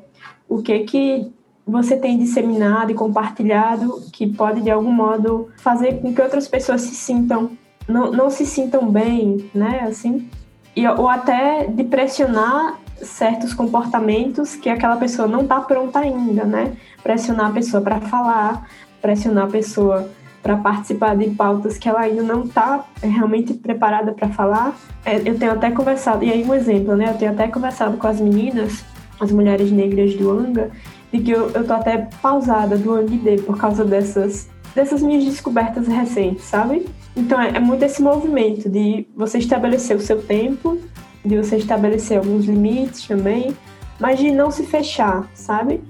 o 0.47 0.61
que 0.61 0.79
que 0.81 1.31
você 1.65 1.95
tem 1.97 2.17
disseminado 2.17 2.91
e 2.91 2.95
compartilhado 2.95 4.01
que 4.11 4.27
pode 4.27 4.61
de 4.61 4.69
algum 4.69 4.91
modo 4.91 5.49
fazer 5.57 6.01
com 6.01 6.13
que 6.13 6.21
outras 6.21 6.47
pessoas 6.47 6.81
se 6.81 6.93
sintam 6.93 7.51
não, 7.87 8.11
não 8.11 8.29
se 8.29 8.45
sintam 8.45 8.89
bem, 8.89 9.49
né, 9.53 9.85
assim, 9.87 10.29
e, 10.75 10.87
ou 10.87 11.07
até 11.07 11.67
de 11.67 11.83
pressionar 11.83 12.79
certos 13.01 13.53
comportamentos 13.53 14.55
que 14.55 14.69
aquela 14.69 14.95
pessoa 14.97 15.27
não 15.27 15.41
está 15.41 15.59
pronta 15.59 15.99
ainda, 15.99 16.45
né? 16.45 16.73
Pressionar 17.01 17.47
a 17.49 17.53
pessoa 17.53 17.81
para 17.81 17.99
falar, 17.99 18.67
pressionar 19.01 19.45
a 19.45 19.47
pessoa 19.47 20.09
para 20.41 20.57
participar 20.57 21.15
de 21.15 21.29
pautas 21.29 21.77
que 21.77 21.87
ela 21.87 22.01
ainda 22.01 22.21
não 22.21 22.43
está 22.43 22.83
realmente 23.01 23.53
preparada 23.53 24.11
para 24.11 24.29
falar. 24.29 24.75
É, 25.05 25.17
eu 25.17 25.37
tenho 25.37 25.53
até 25.53 25.71
conversado, 25.71 26.23
e 26.23 26.31
aí 26.31 26.43
um 26.43 26.53
exemplo, 26.53 26.95
né? 26.95 27.09
Eu 27.09 27.17
tenho 27.17 27.31
até 27.31 27.47
conversado 27.47 27.97
com 27.97 28.07
as 28.07 28.19
meninas, 28.19 28.83
as 29.19 29.31
mulheres 29.31 29.71
negras 29.71 30.13
do 30.15 30.29
Anga, 30.31 30.71
de 31.11 31.19
que 31.19 31.31
eu, 31.31 31.49
eu 31.51 31.65
tô 31.65 31.73
até 31.73 32.09
pausada 32.21 32.77
do 32.77 32.93
ANGD 32.93 33.43
por 33.43 33.57
causa 33.57 33.85
dessas, 33.85 34.49
dessas 34.75 35.01
minhas 35.01 35.23
descobertas 35.23 35.87
recentes, 35.87 36.45
sabe? 36.45 36.85
Então 37.15 37.39
é, 37.39 37.49
é 37.49 37.59
muito 37.59 37.83
esse 37.83 38.01
movimento 38.01 38.69
de 38.69 39.07
você 39.15 39.37
estabelecer 39.37 39.95
o 39.95 39.99
seu 39.99 40.21
tempo, 40.21 40.79
de 41.23 41.37
você 41.37 41.57
estabelecer 41.57 42.17
alguns 42.17 42.45
limites 42.45 43.07
também, 43.07 43.55
mas 43.99 44.19
de 44.19 44.31
não 44.31 44.51
se 44.51 44.63
fechar, 44.63 45.29
sabe? 45.33 45.81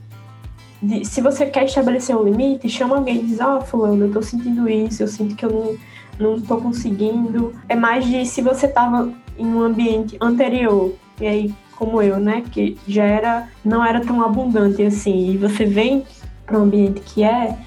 De, 0.82 1.06
se 1.06 1.22
você 1.22 1.46
quer 1.46 1.66
estabelecer 1.66 2.16
um 2.16 2.24
limite, 2.24 2.68
chama 2.70 2.98
alguém 2.98 3.22
e 3.22 3.24
diz, 3.24 3.40
ó, 3.40 3.58
oh, 3.58 3.62
fulano, 3.62 4.06
eu 4.06 4.12
tô 4.12 4.22
sentindo 4.22 4.70
isso, 4.70 5.02
eu 5.02 5.08
sinto 5.08 5.36
que 5.36 5.46
eu 5.46 5.78
não, 6.20 6.34
não 6.34 6.42
tô 6.42 6.58
conseguindo. 6.58 7.54
É 7.70 7.76
mais 7.76 8.06
de 8.06 8.26
se 8.26 8.42
você 8.42 8.68
tava 8.68 9.12
em 9.38 9.46
um 9.46 9.62
ambiente 9.62 10.18
anterior, 10.20 10.94
e 11.20 11.26
aí, 11.26 11.56
como 11.78 12.02
eu, 12.02 12.20
né, 12.20 12.44
que 12.52 12.78
já 12.88 13.04
era, 13.04 13.48
não 13.64 13.84
era 13.84 14.02
tão 14.02 14.22
abundante 14.22 14.84
assim, 14.84 15.32
e 15.32 15.38
você 15.38 15.66
vem 15.66 16.04
para 16.46 16.60
um 16.60 16.64
ambiente 16.64 17.02
que 17.02 17.24
é, 17.24 17.58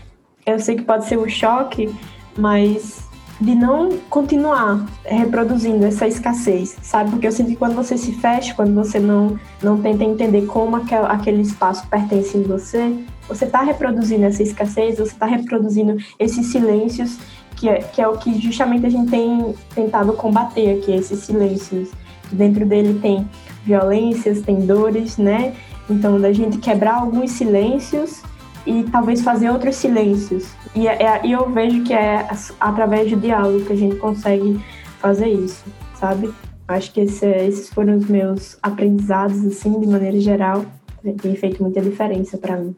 eu 0.46 0.60
sei 0.60 0.76
que 0.76 0.84
pode 0.84 1.06
ser 1.06 1.18
um 1.18 1.28
choque, 1.28 1.92
mas 2.38 3.04
de 3.38 3.54
não 3.54 3.98
continuar 4.08 4.86
reproduzindo 5.04 5.84
essa 5.84 6.06
escassez, 6.06 6.76
sabe? 6.80 7.10
Porque 7.10 7.26
eu 7.26 7.32
sinto 7.32 7.50
que 7.50 7.56
quando 7.56 7.74
você 7.74 7.98
se 7.98 8.12
fecha, 8.12 8.54
quando 8.54 8.74
você 8.74 8.98
não, 8.98 9.38
não 9.62 9.82
tenta 9.82 10.04
entender 10.04 10.46
como 10.46 10.76
aquel, 10.76 11.04
aquele 11.04 11.42
espaço 11.42 11.86
pertence 11.88 12.38
em 12.38 12.44
você, 12.44 12.96
você 13.28 13.44
está 13.44 13.60
reproduzindo 13.60 14.24
essa 14.24 14.42
escassez, 14.42 14.98
você 14.98 15.12
está 15.12 15.26
reproduzindo 15.26 15.96
esses 16.18 16.46
silêncios, 16.46 17.18
que 17.56 17.68
é, 17.68 17.78
que 17.80 18.00
é 18.00 18.08
o 18.08 18.16
que 18.16 18.40
justamente 18.40 18.86
a 18.86 18.90
gente 18.90 19.10
tem 19.10 19.54
tentado 19.74 20.12
combater 20.14 20.78
aqui, 20.78 20.92
esses 20.92 21.20
silêncios. 21.20 21.90
Dentro 22.32 22.64
dele 22.64 22.98
tem 23.00 23.28
violências, 23.64 24.40
tem 24.42 24.60
dores, 24.60 25.18
né? 25.18 25.54
Então, 25.88 26.20
da 26.20 26.32
gente 26.32 26.58
quebrar 26.58 26.96
alguns 26.96 27.32
silêncios 27.32 28.22
e 28.66 28.82
talvez 28.84 29.22
fazer 29.22 29.48
outros 29.50 29.76
silêncios. 29.76 30.48
E, 30.74 30.88
é, 30.88 31.02
é, 31.02 31.26
e 31.26 31.32
eu 31.32 31.48
vejo 31.50 31.84
que 31.84 31.92
é 31.92 32.28
através 32.60 33.10
do 33.10 33.16
diálogo 33.16 33.64
que 33.64 33.72
a 33.72 33.76
gente 33.76 33.96
consegue 33.96 34.60
fazer 34.98 35.28
isso, 35.28 35.64
sabe? 35.98 36.32
Acho 36.66 36.92
que 36.92 37.00
esse, 37.00 37.24
esses 37.24 37.68
foram 37.70 37.96
os 37.96 38.06
meus 38.06 38.58
aprendizados, 38.62 39.44
assim, 39.46 39.78
de 39.78 39.86
maneira 39.86 40.18
geral. 40.20 40.66
Tem 41.22 41.36
feito 41.36 41.62
muita 41.62 41.80
diferença 41.80 42.36
para 42.36 42.56
mim. 42.56 42.74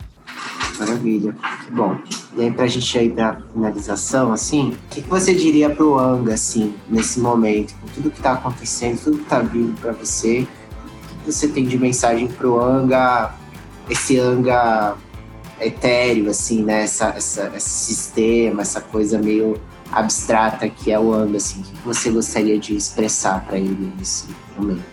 Maravilha, 0.79 1.35
bom. 1.73 1.97
E 2.37 2.43
aí, 2.43 2.51
pra 2.53 2.67
gente 2.67 2.99
ir 2.99 3.13
pra 3.13 3.41
finalização, 3.53 4.31
assim, 4.31 4.71
o 4.71 4.89
que, 4.91 5.03
que 5.03 5.09
você 5.09 5.35
diria 5.35 5.71
pro 5.71 5.99
Anga, 5.99 6.35
assim, 6.35 6.75
nesse 6.89 7.19
momento, 7.19 7.75
com 7.81 7.89
tudo 7.89 8.11
que 8.11 8.21
tá 8.21 8.33
acontecendo, 8.33 9.03
tudo 9.03 9.19
que 9.19 9.25
tá 9.25 9.41
vindo 9.41 9.75
para 9.81 9.93
você, 9.93 10.47
o 11.21 11.25
que 11.25 11.33
você 11.33 11.49
tem 11.49 11.65
de 11.65 11.79
mensagem 11.79 12.29
pro 12.29 12.61
Anga, 12.61 13.35
esse 13.89 14.21
Anga 14.21 14.95
etéreo, 15.61 16.31
assim, 16.31 16.63
né? 16.63 16.83
Essa, 16.83 17.15
essa, 17.17 17.53
esse 17.57 17.69
sistema, 17.69 18.63
essa 18.63 18.81
coisa 18.81 19.19
meio 19.19 19.61
abstrata 19.91 20.69
que 20.69 20.91
é 20.91 20.99
o 20.99 21.13
Anga, 21.13 21.37
assim. 21.37 21.61
O 21.61 21.65
que 21.65 21.85
você 21.85 22.11
gostaria 22.11 22.59
de 22.59 22.77
expressar 22.77 23.45
para 23.47 23.59
ele 23.59 23.93
nesse 23.99 24.27
momento? 24.57 24.85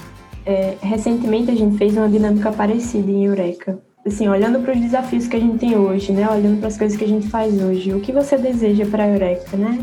É, 0.46 0.78
recentemente 0.82 1.50
a 1.50 1.56
gente 1.56 1.78
fez 1.78 1.98
uma 1.98 2.08
dinâmica 2.08 2.52
parecida 2.52 3.10
em 3.10 3.26
Eureka. 3.26 3.80
Assim, 4.06 4.28
olhando 4.28 4.60
para 4.60 4.74
os 4.74 4.80
desafios 4.80 5.28
que 5.28 5.36
a 5.36 5.40
gente 5.40 5.58
tem 5.58 5.76
hoje, 5.76 6.12
né? 6.12 6.30
Olhando 6.30 6.60
para 6.60 6.68
as 6.68 6.78
coisas 6.78 6.96
que 6.96 7.04
a 7.04 7.08
gente 7.08 7.28
faz 7.28 7.60
hoje, 7.60 7.92
o 7.92 8.00
que 8.00 8.12
você 8.12 8.38
deseja 8.38 8.86
para 8.86 9.04
a 9.04 9.08
Eureka, 9.08 9.58
né? 9.58 9.80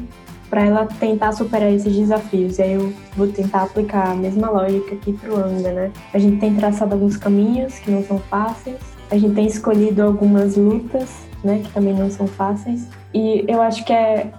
Para 0.48 0.64
ela 0.64 0.86
tentar 0.86 1.32
superar 1.32 1.72
esses 1.72 1.92
desafios. 1.92 2.58
E 2.58 2.62
aí 2.62 2.72
eu 2.74 2.92
vou 3.16 3.26
tentar 3.26 3.64
aplicar 3.64 4.12
a 4.12 4.14
mesma 4.14 4.48
lógica 4.48 4.94
aqui 4.94 5.12
para 5.12 5.32
o 5.32 5.36
Anga, 5.36 5.72
né? 5.72 5.92
A 6.14 6.18
gente 6.20 6.38
tem 6.38 6.54
traçado 6.54 6.94
alguns 6.94 7.16
caminhos 7.16 7.80
que 7.80 7.90
não 7.90 8.04
são 8.04 8.20
fáceis, 8.20 8.76
a 9.12 9.18
gente 9.18 9.34
tem 9.34 9.46
escolhido 9.46 10.02
algumas 10.02 10.56
lutas, 10.56 11.10
né, 11.44 11.60
que 11.62 11.70
também 11.70 11.92
não 11.92 12.10
são 12.10 12.26
fáceis. 12.26 12.88
E 13.12 13.44
eu 13.46 13.60
acho 13.60 13.84
que 13.84 13.92
é, 13.92 14.32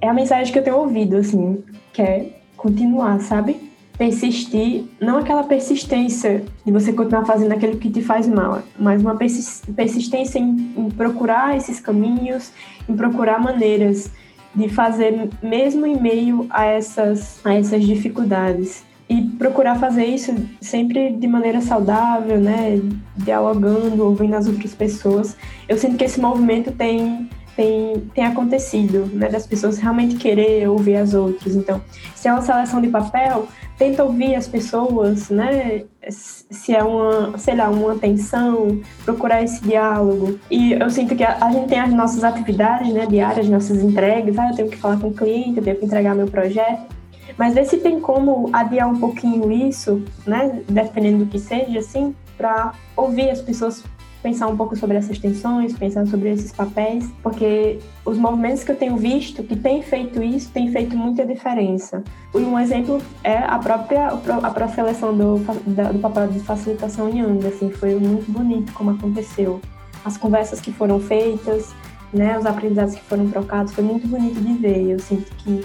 é 0.00 0.08
a 0.08 0.12
mensagem 0.12 0.52
que 0.52 0.58
eu 0.58 0.64
tenho 0.64 0.78
ouvido, 0.78 1.16
assim, 1.16 1.62
que 1.92 2.02
é 2.02 2.40
continuar, 2.56 3.20
sabe? 3.20 3.70
Persistir, 3.96 4.84
não 5.00 5.18
aquela 5.18 5.44
persistência 5.44 6.44
de 6.64 6.72
você 6.72 6.92
continuar 6.92 7.24
fazendo 7.24 7.52
aquilo 7.52 7.76
que 7.76 7.88
te 7.88 8.02
faz 8.02 8.26
mal, 8.26 8.62
mas 8.76 9.00
uma 9.00 9.16
persistência 9.16 10.40
em, 10.40 10.74
em 10.76 10.90
procurar 10.90 11.56
esses 11.56 11.78
caminhos, 11.78 12.50
em 12.88 12.96
procurar 12.96 13.38
maneiras 13.38 14.10
de 14.52 14.68
fazer 14.68 15.30
mesmo 15.40 15.86
em 15.86 16.00
meio 16.00 16.46
a 16.50 16.64
essas, 16.64 17.40
a 17.44 17.54
essas 17.54 17.84
dificuldades. 17.84 18.84
E 19.08 19.22
procurar 19.38 19.78
fazer 19.78 20.04
isso 20.04 20.34
sempre 20.60 21.12
de 21.12 21.26
maneira 21.28 21.60
saudável, 21.60 22.40
né? 22.40 22.80
Dialogando, 23.16 24.04
ouvindo 24.04 24.34
as 24.34 24.48
outras 24.48 24.74
pessoas. 24.74 25.36
Eu 25.68 25.78
sinto 25.78 25.96
que 25.96 26.04
esse 26.04 26.20
movimento 26.20 26.72
tem 26.72 27.28
tem, 27.56 28.10
tem 28.14 28.24
acontecido, 28.24 29.06
né? 29.14 29.28
Das 29.28 29.46
pessoas 29.46 29.78
realmente 29.78 30.16
querer 30.16 30.68
ouvir 30.68 30.96
as 30.96 31.14
outras. 31.14 31.56
Então, 31.56 31.80
se 32.14 32.28
é 32.28 32.32
uma 32.32 32.42
seleção 32.42 32.82
de 32.82 32.88
papel, 32.88 33.48
tenta 33.78 34.04
ouvir 34.04 34.34
as 34.34 34.46
pessoas, 34.46 35.30
né? 35.30 35.84
Se 36.08 36.74
é 36.74 36.84
uma, 36.84 37.36
sei 37.38 37.56
lá, 37.56 37.70
uma 37.70 37.94
atenção, 37.94 38.80
procurar 39.04 39.42
esse 39.42 39.62
diálogo. 39.62 40.38
E 40.50 40.72
eu 40.72 40.90
sinto 40.90 41.16
que 41.16 41.24
a, 41.24 41.38
a, 41.40 41.50
gente 41.50 41.68
tem 41.68 41.80
as 41.80 41.92
nossas 41.92 42.22
atividades, 42.22 42.92
né, 42.92 43.06
diárias, 43.06 43.48
nossas 43.48 43.82
entregas. 43.82 44.38
Ah, 44.38 44.50
eu 44.50 44.56
tenho 44.56 44.68
que 44.68 44.76
falar 44.76 45.00
com 45.00 45.08
o 45.08 45.14
cliente, 45.14 45.56
eu 45.56 45.64
tenho 45.64 45.76
que 45.76 45.86
entregar 45.86 46.14
meu 46.14 46.26
projeto. 46.26 46.95
Mas 47.38 47.54
ver 47.54 47.66
se 47.66 47.78
tem 47.78 48.00
como 48.00 48.48
adiar 48.52 48.88
um 48.88 48.98
pouquinho 48.98 49.50
isso, 49.52 50.02
né? 50.26 50.60
Dependendo 50.68 51.24
do 51.24 51.26
que 51.26 51.38
seja, 51.38 51.78
assim, 51.78 52.14
para 52.36 52.72
ouvir 52.96 53.30
as 53.30 53.40
pessoas 53.40 53.84
pensar 54.26 54.48
um 54.48 54.56
pouco 54.56 54.74
sobre 54.74 54.96
essas 54.96 55.20
tensões, 55.20 55.72
pensar 55.78 56.04
sobre 56.08 56.32
esses 56.32 56.50
papéis, 56.50 57.08
porque 57.22 57.78
os 58.04 58.18
movimentos 58.18 58.64
que 58.64 58.72
eu 58.72 58.76
tenho 58.76 58.96
visto 58.96 59.44
que 59.44 59.54
têm 59.54 59.82
feito 59.82 60.20
isso 60.20 60.50
têm 60.50 60.72
feito 60.72 60.96
muita 60.96 61.24
diferença. 61.24 62.02
Um 62.34 62.58
exemplo 62.58 63.00
é 63.22 63.38
a 63.38 63.56
própria 63.58 64.08
a 64.08 64.16
própria 64.16 64.68
seleção 64.68 65.16
do, 65.16 65.38
do 65.38 65.98
papel 66.00 66.26
de 66.26 66.40
facilitação 66.40 67.08
Yang, 67.08 67.46
assim, 67.46 67.70
foi 67.70 67.94
muito 67.94 68.30
bonito 68.30 68.72
como 68.72 68.90
aconteceu. 68.90 69.60
As 70.04 70.16
conversas 70.16 70.60
que 70.60 70.72
foram 70.72 70.98
feitas, 70.98 71.72
né, 72.12 72.36
os 72.36 72.46
aprendizados 72.46 72.96
que 72.96 73.02
foram 73.02 73.28
trocados, 73.28 73.72
foi 73.72 73.84
muito 73.84 74.08
bonito 74.08 74.40
de 74.40 74.54
ver. 74.54 74.90
Eu 74.90 74.98
sinto 74.98 75.30
que 75.36 75.64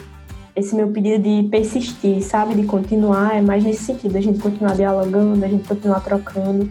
esse 0.55 0.75
meu 0.75 0.87
pedido 0.89 1.23
de 1.23 1.47
persistir, 1.49 2.21
sabe, 2.21 2.55
de 2.55 2.63
continuar, 2.63 3.37
é 3.37 3.41
mais 3.41 3.63
nesse 3.63 3.83
sentido, 3.83 4.17
a 4.17 4.21
gente 4.21 4.39
continuar 4.39 4.75
dialogando, 4.75 5.43
a 5.43 5.47
gente 5.47 5.67
continuar 5.67 5.99
trocando 6.01 6.69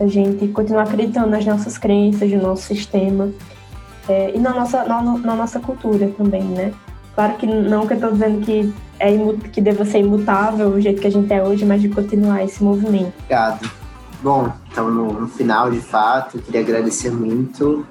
a 0.00 0.06
gente 0.06 0.48
continuar 0.48 0.84
acreditando 0.84 1.28
nas 1.28 1.44
nossas 1.44 1.76
crenças, 1.76 2.30
no 2.32 2.40
nosso 2.40 2.62
sistema 2.62 3.30
é, 4.08 4.34
e 4.34 4.38
na 4.38 4.54
nossa, 4.54 4.84
na, 4.84 5.02
na, 5.02 5.36
nossa 5.36 5.60
cultura 5.60 6.08
também, 6.16 6.42
né? 6.42 6.72
Claro 7.14 7.36
que 7.36 7.46
não 7.46 7.86
que 7.86 7.92
eu 7.92 7.96
estou 7.96 8.12
dizendo 8.12 8.40
que, 8.40 8.72
é 8.98 9.10
que 9.52 9.60
deva 9.60 9.84
ser 9.84 9.98
imutável 9.98 10.68
o 10.68 10.80
jeito 10.80 11.02
que 11.02 11.06
a 11.06 11.10
gente 11.10 11.30
é 11.30 11.42
hoje, 11.42 11.66
mas 11.66 11.82
de 11.82 11.90
continuar 11.90 12.42
esse 12.42 12.64
movimento. 12.64 13.12
Obrigado. 13.18 13.70
Bom, 14.22 14.50
então 14.70 14.90
no, 14.90 15.12
no 15.12 15.28
final, 15.28 15.70
de 15.70 15.80
fato, 15.80 16.38
eu 16.38 16.42
queria 16.42 16.60
agradecer 16.60 17.10
muito 17.10 17.86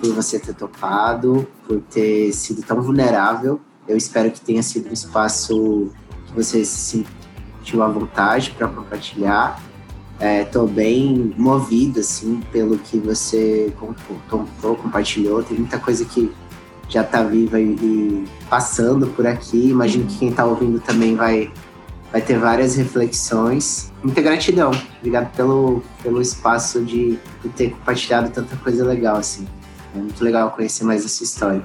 por 0.00 0.12
você 0.12 0.40
ter 0.40 0.54
topado, 0.54 1.46
por 1.68 1.80
ter 1.82 2.32
sido 2.32 2.62
tão 2.62 2.82
vulnerável. 2.82 3.60
Eu 3.86 3.96
espero 3.96 4.30
que 4.30 4.40
tenha 4.40 4.62
sido 4.62 4.90
um 4.90 4.92
espaço 4.92 5.90
que 6.26 6.34
você 6.34 6.64
se 6.64 7.04
sentiu 7.60 7.82
à 7.82 7.88
vontade 7.88 8.50
para 8.52 8.68
compartilhar 8.68 9.60
Estou 10.20 10.68
é, 10.68 10.70
bem 10.70 11.34
movido, 11.36 12.00
assim, 12.00 12.40
pelo 12.52 12.78
que 12.78 12.98
você 12.98 13.72
contou, 13.78 14.76
compartilhou. 14.76 15.42
Tem 15.42 15.58
muita 15.58 15.78
coisa 15.78 16.04
que 16.04 16.32
já 16.88 17.02
está 17.02 17.22
viva 17.22 17.60
e, 17.60 17.74
e, 17.74 18.24
passando 18.48 19.08
por 19.08 19.26
aqui. 19.26 19.70
Imagino 19.70 20.06
que 20.06 20.18
quem 20.18 20.28
está 20.28 20.44
ouvindo 20.44 20.80
também 20.80 21.16
vai, 21.16 21.52
vai 22.12 22.22
ter 22.22 22.38
várias 22.38 22.76
reflexões. 22.76 23.92
Muita 24.02 24.22
gratidão. 24.22 24.70
Obrigado 24.98 25.34
pelo, 25.34 25.82
pelo 26.02 26.22
espaço 26.22 26.82
de, 26.82 27.18
de 27.42 27.48
ter 27.50 27.70
compartilhado 27.72 28.30
tanta 28.30 28.56
coisa 28.56 28.84
legal, 28.84 29.16
assim. 29.16 29.46
É 29.94 29.98
muito 29.98 30.22
legal 30.22 30.52
conhecer 30.52 30.84
mais 30.84 31.04
essa 31.04 31.24
história. 31.24 31.62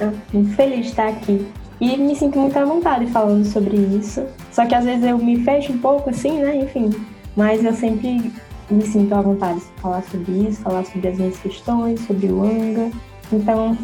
Eu 0.00 0.44
feliz 0.56 0.86
de 0.86 0.86
estar 0.86 1.08
aqui. 1.08 1.46
E 1.80 1.96
me 1.96 2.14
sinto 2.14 2.38
muito 2.38 2.56
à 2.58 2.64
vontade 2.64 3.06
falando 3.06 3.44
sobre 3.44 3.76
isso. 3.76 4.24
Só 4.52 4.66
que 4.66 4.74
às 4.74 4.84
vezes 4.84 5.04
eu 5.04 5.16
me 5.18 5.42
fecho 5.42 5.72
um 5.72 5.78
pouco, 5.78 6.10
assim, 6.10 6.38
né? 6.38 6.56
Enfim, 6.56 6.90
mas 7.36 7.64
eu 7.64 7.72
sempre 7.72 8.30
me 8.70 8.82
sinto 8.82 9.14
à 9.14 9.20
vontade 9.20 9.60
de 9.60 9.80
falar 9.80 10.02
sobre 10.02 10.32
isso, 10.48 10.60
falar 10.60 10.84
sobre 10.84 11.08
as 11.08 11.18
minhas 11.18 11.38
questões, 11.38 12.00
sobre 12.00 12.26
o 12.26 12.42
Anga. 12.42 12.90
Então, 13.32 13.76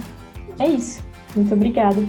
é 0.58 0.68
isso. 0.68 1.02
Muito 1.34 1.54
obrigada. 1.54 2.02